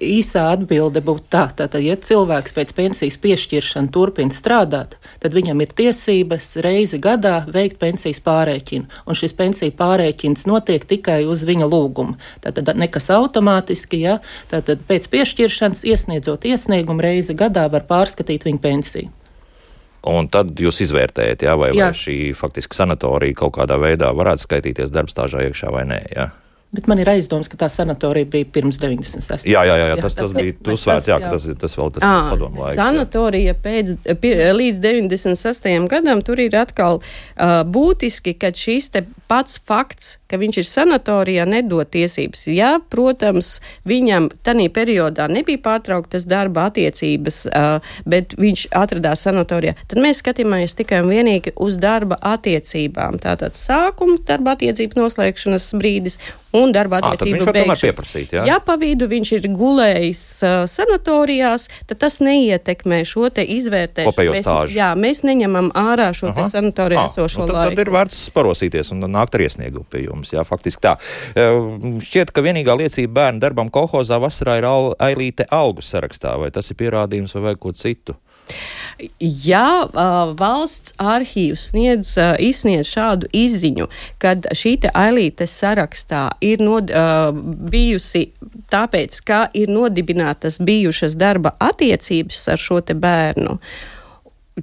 īsā 0.02 0.46
atbilde 0.54 1.02
būtu 1.06 1.26
tā, 1.32 1.46
tātad, 1.56 1.82
ja 1.84 1.96
cilvēks 1.96 2.56
pēc 2.56 2.74
pensijas 2.76 3.18
piešķiršana 3.22 3.92
turpina 3.94 4.36
strādāt, 4.36 4.98
tad 5.24 5.36
viņam 5.36 5.64
ir 5.64 5.74
tiesības 5.78 6.56
reizi 6.66 7.00
gadā 7.02 7.46
veikt 7.52 7.80
pensijas 7.82 8.20
pārreķinu, 8.26 8.90
un 9.06 9.18
šis 9.18 9.36
pensiju 9.38 9.76
pārreķins 9.78 10.48
notiek 10.50 10.86
tikai 10.86 11.24
uz 11.30 11.46
viņa 11.48 11.70
lūgumu. 11.72 12.18
Tātad 12.44 12.74
nekas 12.76 13.10
automātiski, 13.16 14.02
ja, 14.04 14.20
tātad 14.52 14.84
pēc 14.88 15.08
piešķiršanas 15.12 15.86
iesniedzot 15.88 16.48
iesniegumu 16.48 17.06
reizi 17.06 17.38
gadā 17.38 17.68
var 17.72 17.88
pārskatīt 17.88 18.48
viņa 18.48 18.64
pensiju. 18.64 19.14
Un 20.06 20.28
tad 20.30 20.54
jūs 20.62 20.84
izvērtējat, 20.86 21.48
jā, 21.48 21.56
vai, 21.58 21.72
jā. 21.74 21.90
vai 21.90 21.98
šī 21.98 22.18
faktiski 22.38 22.78
sanatorija 22.78 23.40
kaut 23.40 23.56
kādā 23.58 23.80
veidā 23.82 24.12
varētu 24.14 24.46
skaitīties 24.46 24.94
darbstāžā 24.94 25.48
iekšā 25.48 25.72
vai 25.74 25.88
nē. 25.90 26.02
Jā. 26.14 26.28
Bet 26.76 26.90
man 26.92 27.00
ir 27.00 27.10
aizdoms, 27.10 27.48
ka 27.52 27.60
tā 27.60 27.70
sanatorija 27.72 28.28
bija 28.32 28.48
pirms 28.58 28.80
96. 28.82 29.48
Jā, 29.48 29.64
jā, 29.68 29.76
jā, 29.80 29.90
jā 29.94 30.00
tas, 30.02 30.18
tas 30.18 30.34
bija 30.36 30.56
uzsvērts, 30.74 31.10
jā, 31.12 31.20
ka 31.24 31.32
tas, 31.36 31.48
tas 31.62 31.78
vēl 31.80 31.94
tas 31.96 32.06
à, 32.06 32.14
padomu 32.34 32.64
laiks. 32.64 32.80
Sanatorija 32.80 33.56
pēc, 33.64 33.94
pie, 34.22 34.34
līdz 34.58 34.82
96. 34.84 35.70
gadam 35.92 36.24
tur 36.26 36.42
ir 36.44 36.58
atkal 36.60 37.00
uh, 37.00 37.62
būtiski, 37.64 38.36
ka 38.42 38.52
šis 38.56 38.92
te 38.92 39.06
pats 39.30 39.60
fakts, 39.66 40.16
ka 40.30 40.40
viņš 40.42 40.60
ir 40.62 40.68
sanatorijā, 40.70 41.46
nedod 41.50 41.90
tiesības. 41.92 42.46
Jā, 42.52 42.76
protams, 42.92 43.60
viņam 43.88 44.30
tanī 44.46 44.68
periodā 44.74 45.28
nebija 45.32 45.62
pārtrauktas 45.66 46.28
darba 46.30 46.68
attiecības, 46.70 47.44
bet 48.10 48.38
viņš 48.40 48.68
atradās 48.76 49.26
sanatorijā. 49.26 49.76
Tad 49.90 50.02
mēs 50.04 50.22
skatāmies 50.24 50.78
tikai 50.78 51.04
un 51.06 51.12
vienīgi 51.14 51.56
uz 51.62 51.80
darba 51.82 52.20
attiecībām. 52.36 53.20
Tātad 53.24 53.58
sākuma 53.60 54.20
darba 54.28 54.56
attiecības 54.56 55.00
noslēgšanas 55.00 55.72
brīdis 55.80 56.20
un 56.56 56.72
darba 56.76 57.00
attiecību 57.02 57.52
beigšanas. 57.52 58.14
Jā? 58.32 58.46
ja 58.48 58.60
pa 58.64 58.78
vidu 58.80 59.08
viņš 59.12 59.32
ir 59.38 59.48
gulējis 59.56 60.24
uh, 60.46 60.56
sanatorijās, 60.72 61.68
tad 61.90 62.02
tas 62.06 62.20
neietekmē 62.24 63.02
šo 63.08 63.30
te 63.36 63.46
izvērtēšanu. 63.56 64.36
Mēs, 64.36 64.76
jā, 64.76 64.92
mēs 65.00 65.24
neņemam 65.28 65.72
ārā 65.76 66.12
šo 66.16 66.32
Aha. 66.32 66.46
te 66.46 66.56
sanatorijā 66.56 67.06
esošo 67.10 67.44
nu, 67.44 67.50
tad, 67.52 67.58
laiku. 67.60 67.76
Tad 67.76 67.84
ir 67.84 67.94
vērts 67.96 68.22
parosīties 68.36 68.94
un 68.96 69.04
nākt 69.16 69.38
ar 69.38 69.46
iesniegumu 69.46 69.88
pie 69.90 70.06
jums. 70.06 70.34
Jā, 70.36 70.46
faktiski 70.48 70.84
tā. 70.86 70.96
Uh, 71.34 71.80
šķiet, 72.04 72.34
ka 72.36 72.44
vienīgā 72.46 72.78
liecība 72.84 73.22
bērnu 73.22 73.44
darbam 73.44 73.72
kolhozā 73.74 74.20
vasarā 74.22 74.60
ir 74.62 74.70
al 74.70 74.92
Ailīte 75.02 75.48
algu 75.54 75.84
sarakstā, 75.86 76.36
vai 76.42 76.52
tas 76.56 76.70
ir 76.72 76.80
pierādījums 76.80 77.36
vai 77.40 77.56
ko 77.60 77.74
citu? 77.76 78.18
Ja 79.20 79.84
uh, 79.84 80.32
valsts 80.40 80.94
arhīvs 81.02 81.72
sniedz, 81.72 82.14
uh, 82.22 82.36
izsniedz 82.40 82.88
šādu 82.88 83.28
izziņu, 83.36 83.90
kad 84.22 84.48
šī 84.56 84.78
ailīte 84.94 85.48
sarakstā 85.50 86.30
ir 86.46 86.64
nod, 86.64 86.94
uh, 86.94 87.34
bijusi 87.34 88.30
tāpēc, 88.72 89.20
ka 89.28 89.42
ir 89.58 89.74
nodibinātas 89.74 90.62
bijušas 90.64 91.18
darba 91.20 91.56
attiecības 91.60 92.40
ar 92.54 92.62
šo 92.62 92.80
bērnu, 92.86 93.58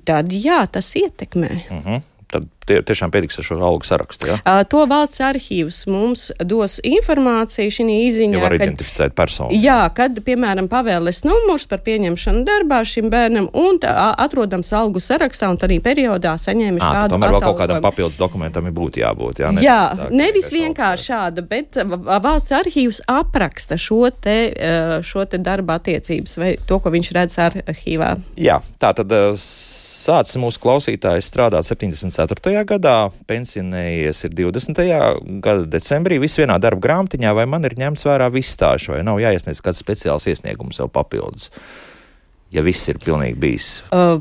tad 0.08 0.32
jā, 0.32 0.62
tas 0.70 0.94
ietekmē. 0.96 1.52
Uh 1.68 1.76
mhm. 1.76 1.88
-huh 1.88 2.11
tad 2.32 2.48
tie, 2.66 2.80
tiešām 2.86 3.12
pietiks 3.12 3.38
ar 3.40 3.46
šo 3.46 3.58
algu 3.64 3.86
sarakstu. 3.86 4.28
Ja? 4.30 4.38
Uh, 4.42 4.62
to 4.68 4.82
valsts 4.90 5.20
arhīvs 5.24 5.82
mums 5.90 6.28
dos 6.38 6.78
informāciju 6.86 7.74
šī 7.76 7.86
izziņā. 8.08 8.38
Ja 8.38 8.44
var 8.44 8.56
kad, 8.56 8.64
identificēt 8.64 9.16
personu. 9.18 9.56
Jā, 9.56 9.80
kad, 9.94 10.18
piemēram, 10.24 10.68
pavēles 10.72 11.22
numurs 11.26 11.66
par 11.70 11.82
pieņemšanu 11.86 12.44
darbā 12.48 12.82
šim 12.88 13.10
bērnam 13.12 13.48
un 13.58 13.80
tā, 13.82 13.92
atrodams 14.22 14.72
algu 14.76 15.02
sarakstā 15.02 15.50
un 15.52 15.60
tādā 15.60 15.78
periodā 15.84 16.34
saņēmis 16.40 16.82
à, 16.82 16.92
šādu. 16.96 17.16
Tomēr 17.16 17.36
vēl 17.36 17.46
kaut 17.46 17.60
kādam 17.60 17.82
papildus 17.84 18.20
dokumentam 18.20 18.68
ir 18.68 18.76
būtu 18.76 19.02
jābūt. 19.02 19.42
Jā, 19.42 19.52
jā 19.64 19.78
tā, 19.98 20.10
nevis 20.14 20.52
vienkārši 20.54 21.08
šāda, 21.12 21.46
bet 21.48 21.80
valsts 22.24 22.54
arhīvs 22.56 23.02
apraksta 23.10 23.78
šo 23.80 24.06
te, 24.22 24.36
šo 25.06 25.26
te 25.28 25.40
darba 25.42 25.80
attiecības 25.80 26.38
vai 26.40 26.54
to, 26.66 26.78
ko 26.82 26.92
viņš 26.94 27.12
redz 27.16 27.40
arhīvā. 27.42 28.14
Jā, 28.40 28.60
tā 28.82 28.94
tad 28.96 29.12
sācis 30.02 30.38
mūsu 30.40 30.60
klausītājs 30.62 31.28
strādāt 31.30 31.68
74. 31.68 32.64
gadā, 32.68 32.96
pensionējies 33.30 34.24
ir 34.26 34.34
20. 34.42 34.82
gada 35.44 35.68
decembrī, 35.76 36.18
viss 36.22 36.40
vienā 36.40 36.58
darba 36.62 36.82
grāmatiņā, 36.88 37.32
vai 37.38 37.46
man 37.50 37.68
ir 37.68 37.78
ņemts 37.78 38.06
vērā 38.08 38.28
viss 38.34 38.56
stāsts, 38.56 38.90
vai 38.92 39.04
nav 39.06 39.22
jāiesniedz 39.22 39.62
kāds 39.64 39.82
speciāls 39.84 40.28
iesniegums 40.32 40.82
jau 40.82 40.90
papildus, 40.92 41.52
ja 42.54 42.64
viss 42.66 42.90
ir 42.92 43.00
pilnīgi 43.02 43.40
bijis. 43.46 43.72
Uh. 43.90 44.20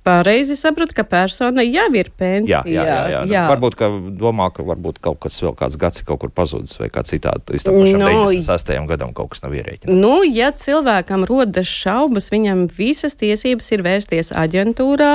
Pareizi 0.00 0.56
saprotu, 0.56 0.94
ka 0.96 1.04
persona 1.04 1.60
jau 1.66 1.88
ir 1.98 2.08
pensijā. 2.16 2.62
Jā, 2.64 2.72
jā, 2.72 2.84
jā, 2.88 3.08
jā. 3.12 3.20
jā. 3.28 3.42
Varbūt, 3.50 3.76
ka 3.76 3.90
domā, 4.22 4.48
ka 4.56 4.64
varbūt 4.64 5.00
kaut 5.04 5.20
kas 5.26 5.36
vēl 5.44 5.52
kāds 5.58 5.76
gads 5.80 6.00
ir 6.00 6.08
kaut 6.08 6.22
kur 6.22 6.32
pazudis 6.32 6.80
vai 6.80 6.88
kā 6.92 7.04
citādi. 7.04 7.44
Līdz 7.52 7.68
tam 7.68 7.76
pašam 7.82 8.00
no, 8.00 8.10
96. 8.32 8.72
gadam 8.88 9.12
kaut 9.16 9.34
kas 9.34 9.44
nav 9.44 9.56
ierēķināts. 9.60 10.00
Nu, 10.00 10.22
ja 10.24 10.50
cilvēkam 10.56 11.28
rodas 11.28 11.68
šaubas, 11.68 12.30
viņam 12.32 12.64
visas 12.76 13.18
tiesības 13.20 13.68
ir 13.76 13.84
vērsties 13.84 14.32
aģentūrā 14.32 15.12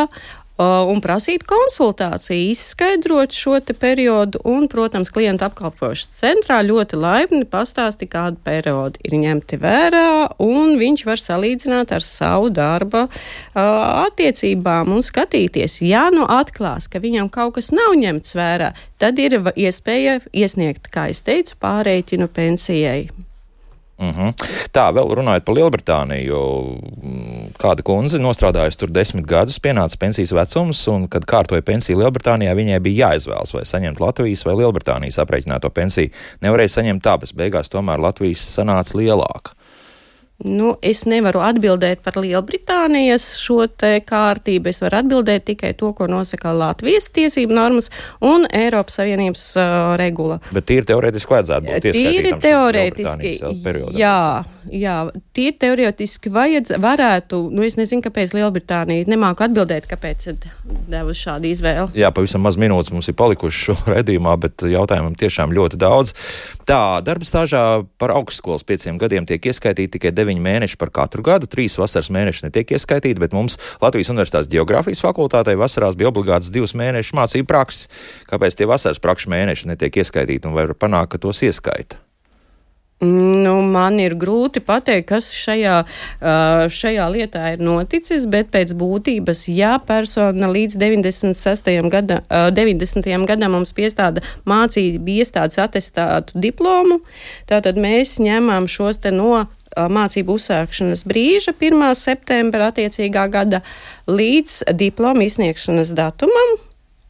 un 0.61 1.01
prasīt 1.03 1.43
konsultāciju, 1.47 2.51
izskaidrot 2.53 3.35
šo 3.35 3.57
periodu. 3.79 4.39
Un, 4.47 4.67
protams, 4.71 5.11
klienta 5.11 5.49
apkalpošanas 5.49 6.15
centrā 6.15 6.61
ļoti 6.63 6.99
laipni 6.99 7.43
pastāsti, 7.49 8.07
kādu 8.07 8.39
periodu 8.43 8.99
ir 9.03 9.17
ņemti 9.19 9.59
vērā, 9.59 10.07
un 10.39 10.77
viņš 10.79 11.05
var 11.07 11.21
salīdzināt 11.21 11.91
ar 11.95 12.05
savu 12.05 12.49
darba 12.49 13.05
uh, 13.07 13.19
attiecībām 14.05 14.93
un 14.95 15.03
skatīties. 15.03 15.81
Ja 15.83 16.07
nu 16.13 16.27
atklās, 16.27 16.87
ka 16.87 17.03
viņam 17.03 17.29
kaut 17.29 17.57
kas 17.59 17.71
nav 17.75 17.95
ņemts 17.99 18.35
vērā, 18.35 18.73
tad 19.01 19.19
ir 19.19 19.41
iespēja 19.55 20.21
iesniegt, 20.31 20.91
kā 20.91 21.09
es 21.11 21.23
teicu, 21.25 21.59
pārreķinu 21.59 22.31
pensijai. 22.31 23.24
Mhm. 23.97 24.09
-huh. 24.09 24.33
Tā, 24.71 24.91
vēl 24.91 25.13
runājot 25.15 25.45
par 25.45 25.55
Lielbritāniju, 25.55 26.39
mm, 27.03 27.45
kāda 27.57 27.83
kundze 27.83 28.19
nostrādājusi 28.19 28.77
tur 28.77 28.91
desmit 28.91 29.25
gadus, 29.25 29.59
pienāca 29.59 29.97
pensijas 29.97 30.33
vecums, 30.35 30.87
un, 30.87 31.07
kad 31.07 31.25
kārtoja 31.25 31.61
pensiju 31.61 31.99
Lielbritānijā, 31.99 32.55
viņai 32.55 32.79
bija 32.79 33.09
jāizvēlas, 33.09 33.53
vai 33.53 33.63
saņemt 33.63 33.99
Latvijas 33.99 34.45
vai 34.45 34.55
Lielbritānijas 34.55 35.19
aprēķināto 35.23 35.69
pensiju. 35.69 36.09
Nevarēja 36.41 36.75
saņemt 36.75 37.03
bet 37.03 37.35
beigās 37.35 37.69
tomēr 37.69 37.99
Latvijas 37.99 38.43
sanāca 38.57 38.97
lielāka. 38.97 39.55
Nu, 40.43 40.73
es 40.83 41.05
nevaru 41.07 41.39
atbildēt 41.47 42.01
par 42.03 42.17
Lielbritānijas 42.19 43.23
šo 43.39 43.63
kārtību. 43.79 44.67
Es 44.67 44.81
varu 44.83 44.99
atbildēt 44.99 45.45
tikai 45.47 45.71
to, 45.79 45.93
ko 45.95 46.09
nosaka 46.11 46.51
Latvijas 46.51 47.07
tiesību 47.15 47.55
normas 47.55 47.87
un 48.19 48.43
Eiropas 48.51 48.99
Savienības 48.99 49.45
uh, 49.55 49.93
regula. 49.99 50.41
Bet 50.51 50.67
tīri 50.67 50.89
teorētiski 50.91 51.37
vajadzētu 51.37 51.69
būt 51.69 51.87
tīri 51.95 52.35
teorētiski. 52.43 53.33
Jā, 53.95 54.43
jā, 54.71 54.95
tīri 55.35 55.55
teorētiski 55.61 56.31
vajadz, 56.33 56.75
varētu, 56.81 57.39
nu 57.53 57.65
es 57.65 57.77
nezinu, 57.79 58.03
kāpēc 58.05 58.35
Lielbritānija 58.35 59.07
nemāku 59.09 59.45
atbildēt, 59.45 59.87
kāpēc 59.89 60.27
devusi 60.91 61.25
šādu 61.27 61.49
izvēli. 61.51 61.87
Jā, 61.99 62.11
pavisam 62.15 62.45
maz 62.45 62.57
minūtes 62.61 62.93
mums 62.93 63.09
ir 63.11 63.17
palikuši 63.19 63.63
šo 63.69 63.77
redījumā, 63.95 64.35
bet 64.41 64.65
jautājumam 64.69 65.17
tiešām 65.19 65.53
ļoti 65.55 65.79
daudz. 65.81 66.15
Tā, 66.67 66.79
darba 67.05 67.27
stāžā 67.27 67.63
par 68.01 68.15
augstskolas 68.15 68.65
pieciem 68.67 68.99
gadiem 69.01 69.27
tiek 69.29 69.51
ieskaitīti 69.51 69.97
tikai 69.97 70.13
9 70.15 70.41
mēneši 70.45 70.79
par 70.81 70.93
katru 70.95 71.25
gadu, 71.25 71.49
3 71.51 71.79
vasaras 71.81 72.11
mēneši 72.13 72.47
netiek 72.47 72.75
ieskaitīti, 72.77 73.21
bet 73.21 73.35
mums 73.35 73.59
Latvijas 73.83 74.11
Universitātes 74.13 74.51
geogrāfijas 74.51 75.03
fakultātei 75.05 75.57
vasarās 75.59 75.97
bija 75.99 76.13
obligāts 76.13 76.53
2 76.53 76.73
mēnešu 76.79 77.19
mācību 77.19 77.49
prakses. 77.49 77.89
Kāpēc 78.29 78.57
tie 78.57 78.69
vasaras 78.69 79.01
prakšu 79.03 79.33
mēneši 79.33 79.71
netiek 79.73 80.01
ieskaitīti 80.01 80.49
un 80.49 80.57
vai 80.57 80.67
var 80.69 80.77
panākt, 80.79 81.15
ka 81.15 81.23
tos 81.27 81.43
ieskaita? 81.45 82.04
Nu, 83.05 83.55
man 83.61 83.99
ir 84.01 84.15
grūti 84.19 84.61
pateikt, 84.65 85.07
kas 85.11 85.29
šajā, 85.35 85.75
šajā 86.73 87.07
lietā 87.13 87.51
ir 87.53 87.63
noticis, 87.63 88.25
bet 88.29 88.51
pēc 88.53 88.73
būtības, 88.77 89.45
ja 89.51 89.75
persona 89.83 90.49
līdz 90.51 90.79
96. 90.81 91.71
Gada, 91.91 92.21
90. 92.55 93.09
gadam 93.29 93.57
mums 93.57 93.75
piestāda 93.75 94.23
mācību 94.49 95.19
iestādes 95.19 95.59
atestātu 95.61 96.39
diplomu, 96.47 97.01
tātad 97.49 97.79
mēs 97.81 98.17
ņemam 98.23 98.69
šos 98.71 99.03
te 99.03 99.13
no 99.13 99.45
mācību 99.75 100.37
uzsākšanas 100.39 101.03
brīža, 101.07 101.55
1. 101.59 101.83
septembra 101.99 102.71
attiecīgā 102.71 103.27
gada, 103.31 103.61
līdz 104.07 104.63
diplomu 104.79 105.27
izsniegšanas 105.27 105.91
datumam. 105.97 106.55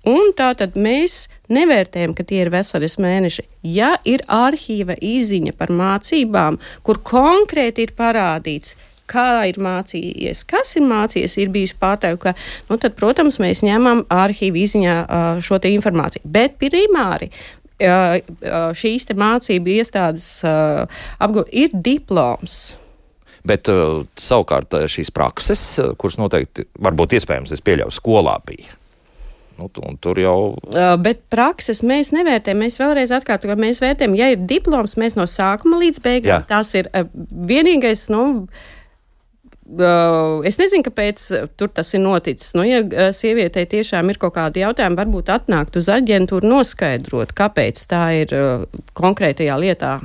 Un 0.06 0.34
tā 0.38 0.52
tad 0.58 0.76
mēs 0.78 1.26
nevērtējam, 1.50 2.14
ka 2.14 2.26
tie 2.28 2.44
ir 2.44 2.52
veselis 2.54 3.00
mēneši. 3.02 3.48
Ja 3.66 3.96
ir 4.06 4.22
arhīva 4.30 4.98
izziņa 5.02 5.56
par 5.58 5.74
mācībām, 5.74 6.60
kur 6.86 7.02
konkrēti 7.02 7.88
ir 7.88 7.96
parādīts, 7.98 8.76
kā 9.10 9.46
ir 9.50 9.58
mācījies, 9.62 10.46
kas 10.50 10.76
ir 10.78 10.86
mācījies, 10.90 11.38
ir 11.42 11.52
bijusi 11.54 11.78
pārteikta, 11.82 12.36
nu, 12.70 12.78
tad, 12.82 12.96
protams, 12.98 13.38
mēs 13.42 13.62
ņemam 13.66 14.06
arhīvu 14.14 14.62
izziņā 14.64 14.96
šo 15.46 15.60
informāciju. 15.70 16.26
Bet 16.26 16.58
primāri 16.62 17.32
šīs 17.76 19.10
mācību 19.18 19.76
iestādes 19.76 20.30
apgūta 20.46 21.50
ir 21.52 21.74
diploms. 21.74 22.78
Bet 23.46 23.70
savukārt 23.70 24.74
šīs 24.90 25.12
prakses, 25.14 25.68
kuras 26.02 26.18
noteikti, 26.18 26.66
varbūt 26.82 27.18
iespējams, 27.20 27.54
es 27.54 27.62
pieļauju, 27.62 27.94
skolā 27.94 28.40
bija. 28.48 28.74
Nu, 29.56 29.70
tur 30.04 30.20
jau. 30.20 30.38
Bet 31.00 31.22
prakses 31.32 31.80
mēs 31.88 32.12
nevērtējam. 32.12 32.60
Mēs 32.66 32.80
vēlreiz 32.82 33.14
atkārtojam, 33.16 33.56
ka 33.56 33.64
mēs 33.64 33.80
vērtējam, 33.84 34.16
ja 34.20 34.32
ir 34.34 34.42
diploms, 34.50 34.98
mēs 35.00 35.16
no 35.16 35.24
sākuma 35.30 35.80
līdz 35.80 36.02
beigām. 36.04 36.42
Jā. 36.42 36.48
Tas 36.50 36.74
ir 36.76 36.90
vienīgais. 37.32 38.10
Nu, 38.12 38.50
es 40.46 40.60
nezinu, 40.60 40.84
kāpēc 40.86 41.24
tur 41.56 41.72
tas 41.72 41.94
ir 41.96 42.04
noticis. 42.04 42.52
Nu, 42.58 42.66
ja 42.68 42.84
sievietei 43.16 43.64
tiešām 43.72 44.12
ir 44.12 44.20
kaut 44.22 44.36
kādi 44.36 44.66
jautājumi, 44.66 45.00
varbūt 45.00 45.32
atnākt 45.38 45.80
uz 45.80 45.88
aģentūru 45.94 46.52
noskaidrot, 46.52 47.32
kāpēc 47.40 47.86
tā 47.88 48.04
ir 48.26 48.36
konkrētajā 49.00 49.56
lietā 49.64 49.96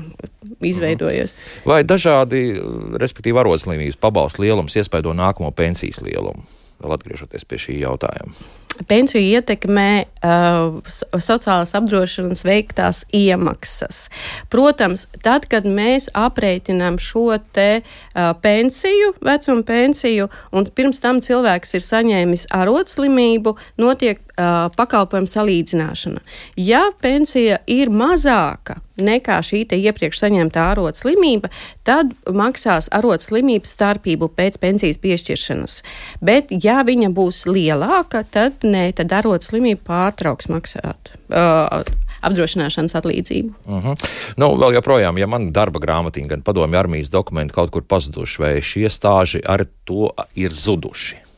izveidojusies. 0.62 1.34
Vai 1.66 1.82
dažādi, 1.82 2.54
respektīvi, 3.02 3.42
arotslimības 3.42 3.98
pabalstu 3.98 4.46
lielums 4.46 4.78
iespaido 4.78 5.10
nākamo 5.16 5.50
pensijas 5.50 5.98
lielumu? 6.06 6.46
Vēl 6.80 6.96
atgriežoties 6.96 7.44
pie 7.44 7.58
šī 7.66 7.82
jautājuma 7.82 8.59
pensiju 8.88 9.22
ietekmē 9.38 9.90
uh, 10.04 10.78
sociālās 11.16 11.74
apdrošināšanas 11.78 12.44
veiktās 12.46 13.02
iemaksas. 13.16 14.06
Protams, 14.52 15.06
tad, 15.24 15.48
kad 15.50 15.68
mēs 15.68 16.10
aprēķinām 16.16 17.00
šo 17.02 17.38
te 17.54 17.68
uh, 17.80 18.32
pensiju, 18.42 19.14
vecuma 19.24 19.66
pensiju, 19.66 20.30
un 20.52 20.70
pirms 20.74 21.02
tam 21.02 21.20
cilvēks 21.24 21.76
ir 21.76 21.86
saņēmis 21.86 22.48
arotslimību, 22.56 23.56
notiek 23.80 24.22
uh, 24.36 24.68
pakalpojumu 24.76 25.30
salīdzināšana. 25.30 26.22
Ja 26.56 26.88
pensija 27.02 27.60
ir 27.66 27.90
mazāka 27.90 28.80
nekā 29.00 29.38
šī 29.44 29.62
iepriekš 29.76 30.20
saņemtā 30.20 30.66
arotas 30.74 31.04
slimība, 31.04 31.50
tad 31.86 32.12
maksās 32.26 32.90
arotas 32.92 33.30
slimības 33.30 33.72
starpību 33.76 34.30
pēc 34.36 34.58
pensijas 34.60 35.00
piešķiršanas. 35.00 35.80
Bet, 36.24 36.52
ja 36.64 36.82
viņa 36.86 37.10
būs 37.16 37.46
lielāka, 37.48 38.24
tad 38.24 38.66
nē, 38.66 38.90
tad 38.98 39.12
arotas 39.16 39.52
slimība 39.52 39.86
pārtrauks 39.88 40.50
maksāt. 40.52 41.14
Uh, 41.30 41.80
apdrošināšanas 42.26 42.96
atlīdzību. 43.00 43.54
Uh 43.64 43.74
mhm. 43.74 43.88
-huh. 43.88 44.10
nu, 44.36 44.52
vēl 44.60 44.74
joprojām, 44.74 45.18
ja 45.18 45.26
man 45.26 45.52
darba 45.52 45.80
grāmatiņa, 45.80 46.28
gan 46.28 46.42
padomju 46.42 46.78
armijas 46.78 47.10
dokumenti 47.10 47.54
kaut 47.54 47.70
kur 47.70 47.82
pazuduši, 47.82 48.42
vai 48.42 48.54
šie 48.62 48.88
stāži 48.88 49.40
ar 49.46 49.64
to 49.84 50.10
ir 50.34 50.52
zuduši? 50.52 51.29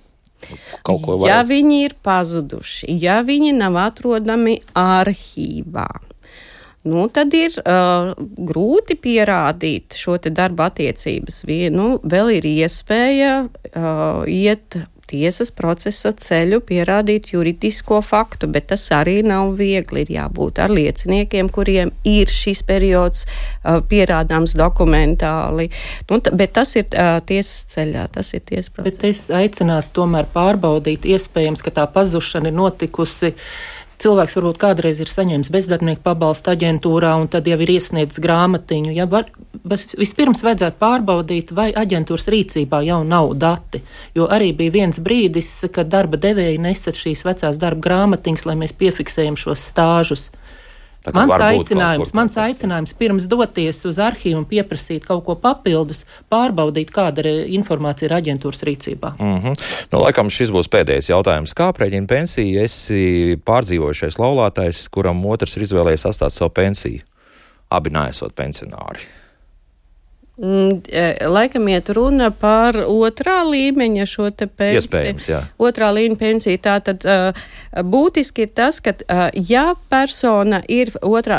Ja 1.29 1.43
viņi 1.47 1.83
ir 1.87 1.97
pazuduši, 2.05 2.91
ja 3.03 3.21
viņi 3.27 3.53
nav 3.57 3.79
atrodami 3.83 4.59
arhīvā, 4.79 5.89
nu, 6.89 7.07
tad 7.15 7.35
ir 7.39 7.59
uh, 7.63 8.13
grūti 8.19 8.97
pierādīt 8.99 9.95
šo 9.99 10.19
darba 10.31 10.71
attiecības. 10.73 11.45
Nu, 11.75 11.95
vēl 12.03 12.37
ir 12.41 12.49
iespēja 12.51 13.35
uh, 13.47 14.25
iet 14.27 14.81
tiesas 15.13 15.53
procesa 15.55 16.13
ceļu 16.17 16.63
pierādīt 16.69 17.33
juridisko 17.35 18.01
faktu, 18.05 18.49
bet 18.53 18.71
tas 18.73 18.85
arī 18.95 19.21
nav 19.27 19.55
viegli. 19.61 20.03
Ir 20.03 20.15
jābūt 20.17 20.59
ar 20.65 20.73
lieciniekiem, 20.73 21.51
kuriem 21.53 21.93
ir 22.09 22.33
šis 22.33 22.65
periods 22.67 23.27
uh, 23.27 23.79
pierādāms 23.89 24.57
dokumentāli. 24.59 25.69
Nu, 26.11 26.19
bet 26.33 26.57
tas 26.59 26.75
ir 26.81 26.89
uh, 26.91 27.19
tiesas 27.29 27.67
ceļā, 27.75 28.09
tas 28.17 28.33
ir 28.35 28.43
tiesas 28.49 28.73
process. 28.73 28.99
Bet 28.99 29.07
es 29.11 29.29
aicinātu 29.43 29.93
tomēr 30.01 30.29
pārbaudīt, 30.33 31.07
iespējams, 31.13 31.63
ka 31.65 31.75
tā 31.77 31.87
pazušana 31.93 32.51
ir 32.51 32.59
notikusi 32.59 33.35
cilvēks 34.03 34.37
varbūt 34.39 34.59
kādreiz 34.63 35.01
ir 35.03 35.11
saņēmis 35.11 35.51
bezdarbnieku 35.55 36.03
pabalstu 36.05 36.53
aģentūrā 36.53 37.15
un 37.21 37.29
tad 37.31 37.47
jau 37.51 37.59
ir 37.63 37.73
iesniedzis 37.77 38.23
grāmatiņu. 38.23 38.93
Ja 38.97 39.07
var, 39.11 39.29
vispirms 39.65 40.43
vajadzētu 40.45 40.81
pārbaudīt, 40.83 41.55
vai 41.55 41.71
aģentūras 41.77 42.29
rīcībā 42.33 42.83
jau 42.89 43.03
nav 43.07 43.33
dati. 43.39 43.83
Jo 44.19 44.29
arī 44.33 44.53
bija 44.59 44.77
viens 44.79 45.01
brīdis, 45.03 45.51
kad 45.75 45.93
darba 45.93 46.21
devēji 46.21 46.61
nesa 46.63 46.95
šīs 46.97 47.25
vecās 47.29 47.61
darba 47.63 47.87
grāmatiņas, 47.87 48.47
lai 48.51 48.59
mēs 48.65 48.77
piefiksējam 48.79 49.39
šos 49.41 49.67
stāžus. 49.73 50.31
Mans 51.11 51.35
aicinājums, 51.43 52.13
mans 52.15 52.37
aicinājums 52.39 52.95
pirms 52.99 53.27
doties 53.31 53.81
uz 53.89 53.99
arhīvu 54.03 54.39
un 54.39 54.47
pieprasīt 54.47 55.07
kaut 55.07 55.25
ko 55.27 55.35
papildus, 55.35 56.05
pārbaudīt, 56.31 56.93
kāda 56.95 57.25
ir 57.25 57.49
informācija 57.59 58.07
ir 58.07 58.15
aģentūras 58.21 58.63
rīcībā. 58.69 59.15
Mm 59.19 59.41
-hmm. 59.41 59.65
nu, 59.93 60.03
laikam 60.05 60.31
šis 60.31 60.53
būs 60.55 60.71
pēdējais 60.71 61.11
jautājums. 61.11 61.55
Kā 61.59 61.73
aprēķina 61.73 62.07
pensiju? 62.07 62.63
Esi 62.63 63.39
pārdzīvojušais 63.45 64.19
laulātais, 64.19 64.87
kuram 64.89 65.27
otrs 65.27 65.57
ir 65.57 65.67
izvēlējies 65.67 66.07
atstāt 66.07 66.31
savu 66.33 66.51
pensiju, 66.51 67.03
abi 67.71 67.91
neesot 67.91 68.35
pensionāri. 68.35 69.22
Mm, 70.43 70.81
e, 70.91 71.17
laikam 71.27 71.69
iet 71.71 71.87
runa 71.95 72.33
par 72.35 72.75
otrā 72.83 73.45
līmeņa 73.47 74.07
šo 74.11 74.25
te 74.35 74.49
pensiju. 74.51 74.81
Iespējams, 74.81 75.29
jā. 75.31 75.43
Otrā 75.63 75.93
līmeņa 75.95 76.19
pensija. 76.19 76.59
Tātad 76.65 77.07
uh, 77.07 77.45
būtiski 77.87 78.49
ir 78.49 78.51
tas, 78.51 78.81
ka 78.83 78.91
uh, 78.91 79.21
ja 79.39 79.69
persona 79.93 80.59
ir 80.67 80.91
otrā 80.99 81.39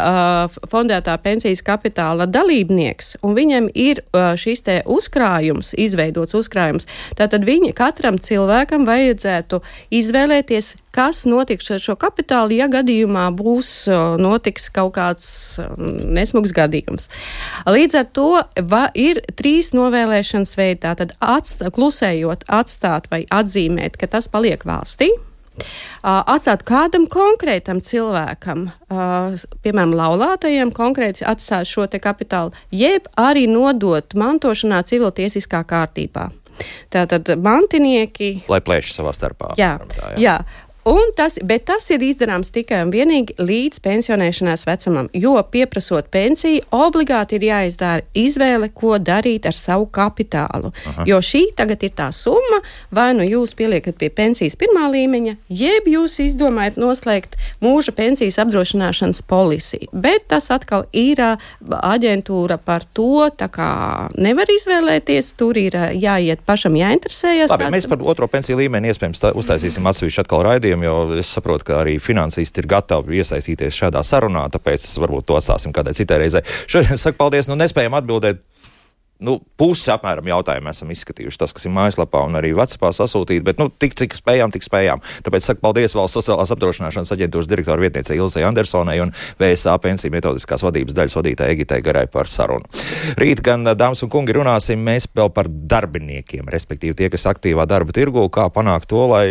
fondētā 0.71 1.17
pensijas 1.19 1.59
kapitāla 1.67 2.29
dalībnieks 2.31 3.17
un 3.27 3.35
viņam 3.35 3.67
ir 3.75 3.99
šis 4.39 4.63
te 4.63 4.77
uzkrājums, 4.87 5.73
izveidots 5.75 6.37
uzkrājums, 6.39 6.87
tātad 7.19 7.43
viņa 7.47 7.73
katram 7.75 8.21
cilvēkam 8.23 8.87
vajadzētu 8.87 9.59
izvēlēties 9.99 10.75
kas 10.93 11.23
notiks 11.25 11.71
ar 11.73 11.81
šo 11.81 11.95
kapitālu, 11.99 12.53
ja 12.53 12.67
gadījumā 12.71 13.25
būs 13.33 13.71
notiks 14.21 14.69
kaut 14.73 14.93
kāds 14.97 15.27
nesmugs 15.77 16.53
gadījums. 16.53 17.09
Līdz 17.65 17.97
ar 18.03 18.09
to 18.13 18.29
va, 18.69 18.83
ir 18.95 19.21
trīs 19.37 19.73
novēlēšanas 19.75 20.55
veidi. 20.59 20.81
Tātad 20.85 21.13
atstā, 21.19 21.71
klusējot, 21.73 22.47
atstāt 22.47 23.09
vai 23.11 23.23
atzīmēt, 23.31 23.99
ka 23.99 24.09
tas 24.15 24.29
paliek 24.31 24.65
valstī. 24.67 25.11
Atstāt 26.01 26.63
kādam 26.65 27.05
konkrētam 27.11 27.77
cilvēkam, 27.85 28.65
piemēram, 29.63 29.93
laulātajam, 29.99 30.73
konkrēti 30.73 31.27
atstāt 31.29 31.69
šo 31.69 31.85
kapitālu, 32.01 32.55
jeb 32.73 33.05
arī 33.19 33.45
nodot 33.47 34.17
mantošanā 34.17 34.81
civiltiesiskā 34.89 35.61
kārtībā. 35.69 36.31
Tātad 36.93 37.33
mantinieki. 37.41 38.45
Lai 38.49 38.61
plēš 38.65 38.93
savā 38.97 39.13
starpā. 39.13 39.53
Jā, 39.57 39.77
tā, 39.89 40.13
jā. 40.17 40.37
jā 40.37 40.71
Tas, 41.15 41.38
bet 41.45 41.67
tas 41.69 41.86
ir 41.93 42.01
izdarāms 42.03 42.49
tikai 42.51 42.81
un 42.84 42.91
vienīgi 42.91 43.36
līdz 43.39 43.79
pensionēšanās 43.86 44.65
vecumam, 44.67 45.07
jo 45.15 45.36
pieprasot 45.53 46.09
pensiju, 46.11 46.63
obligāti 46.73 47.38
ir 47.38 47.45
jāizdara 47.47 48.03
izvēle, 48.17 48.67
ko 48.73 48.97
darīt 48.99 49.45
ar 49.47 49.55
savu 49.55 49.86
kapitālu. 49.93 50.73
Aha. 50.89 51.05
Jo 51.07 51.21
šī 51.23 51.45
tagad 51.55 51.86
ir 51.86 51.93
tā 51.95 52.09
summa, 52.15 52.59
vai 52.91 53.11
nu 53.15 53.23
jūs 53.27 53.53
pieliekat 53.55 53.99
pie 54.01 54.09
pensijas 54.13 54.57
pirmā 54.59 54.89
līmeņa, 54.91 55.36
jeb 55.53 55.88
jūs 55.91 56.17
izdomājat 56.25 56.79
noslēgt 56.81 57.38
mūža 57.63 57.93
pensijas 57.95 58.39
apdrošināšanas 58.43 59.21
polisiju. 59.29 59.91
Bet 59.93 60.27
tas 60.34 60.49
atkal 60.51 60.88
ir 60.91 61.21
aģentūra 61.21 62.57
par 62.57 62.88
to, 62.97 63.29
tā 63.38 63.47
kā 63.53 63.69
nevar 64.17 64.49
izvēlēties, 64.49 65.31
tur 65.39 65.61
ir 65.61 65.77
jāiet 65.93 66.43
pašam 66.47 66.75
jāinteresējas. 66.79 67.53
Labi, 67.53 67.71
mēs 67.77 67.88
par 67.91 68.01
otro 68.01 68.27
pensiju 68.27 68.59
līmeni 68.59 68.91
iespējams 68.91 69.23
uztaisīsim 69.31 69.88
atsevišķu 69.93 70.25
atkal 70.25 70.45
raidījumu 70.49 70.72
gadiem, 70.74 70.84
jo 70.88 71.17
es 71.19 71.30
saprotu, 71.30 71.67
ka 71.67 71.82
arī 71.82 71.99
finansisti 72.01 72.61
ir 72.61 72.67
gatavi 72.67 73.21
iesaistīties 73.21 73.78
šādā 73.78 74.03
sarunā, 74.03 74.47
tāpēc 74.51 74.86
varbūt 74.99 75.28
to 75.28 75.38
atstāsim 75.38 75.74
kādai 75.74 75.93
citai 75.93 76.19
reizei. 76.24 76.43
Šodien 76.67 76.97
saku 76.97 77.17
paldies, 77.17 77.47
nu 77.47 77.57
nespējam 77.59 77.93
atbildēt 77.99 78.41
nu, 79.24 79.38
pusi 79.59 79.91
apmēram 79.93 80.28
jautājumu 80.30 80.71
esam 80.71 80.91
izskatījuši. 80.93 81.39
Tas, 81.41 81.53
kas 81.55 81.67
ir 81.67 81.74
mājaslapā 81.76 82.21
un 82.28 82.38
arī 82.39 82.53
Vācijā 82.57 82.91
sasūtīt, 82.97 83.43
bet 83.45 83.61
nu, 83.61 83.69
tik 83.69 83.95
cik 83.99 84.15
spējām, 84.17 84.53
tik 84.53 84.65
spējām. 84.65 85.01
Tāpēc 85.26 85.47
saku 85.47 85.63
paldies 85.63 85.95
Valsts 85.97 86.19
sociālās 86.19 86.51
apdrošināšanas 86.53 87.13
aģentūras 87.15 87.49
direktora 87.49 87.82
vietniecei 87.84 88.17
Ilzai 88.19 88.45
Andersonai 88.47 88.99
un 89.03 89.13
VSA 89.41 89.76
pensiju 89.84 90.13
metodiskās 90.13 90.63
vadības 90.65 90.97
daļas 90.97 91.17
vadītājai 91.19 91.57
Egitai 91.57 91.82
Garai 91.86 92.05
par 92.11 92.30
sarunu. 92.32 92.67
Rīt 93.19 93.43
gan, 93.45 93.65
dāmas 93.78 94.03
un 94.05 94.11
kungi, 94.13 94.36
runāsim 94.36 94.82
mēs 94.84 95.07
vēl 95.15 95.32
par 95.36 95.49
darbiniekiem, 95.49 96.49
respektīvi 96.53 96.97
tie, 96.99 97.11
kas 97.13 97.28
aktīvā 97.32 97.67
darba 97.69 97.95
tirgu, 97.95 98.26
kā 98.34 98.49
panākt 98.53 98.89
to, 98.91 99.05
lai 99.11 99.26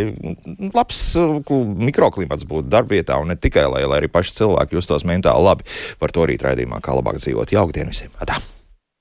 labs 0.73 1.03
mikroklimats 1.83 2.47
būtu 2.49 2.71
darbvietā 2.73 3.19
un 3.21 3.33
ne 3.33 3.39
tikai, 3.39 3.67
lai, 3.69 3.85
lai 3.89 4.01
arī 4.01 4.11
paši 4.11 4.39
cilvēki 4.41 4.79
justos 4.79 5.07
mentāli 5.07 5.47
labi. 5.47 5.69
Par 6.01 6.13
to 6.15 6.27
rīt 6.29 6.45
raidījumā, 6.45 6.81
kā 6.83 6.97
labāk 6.97 7.21
dzīvot. 7.21 7.55
Jauktdien 7.55 7.93
visiem! 7.93 8.13
Atā. 8.23 8.41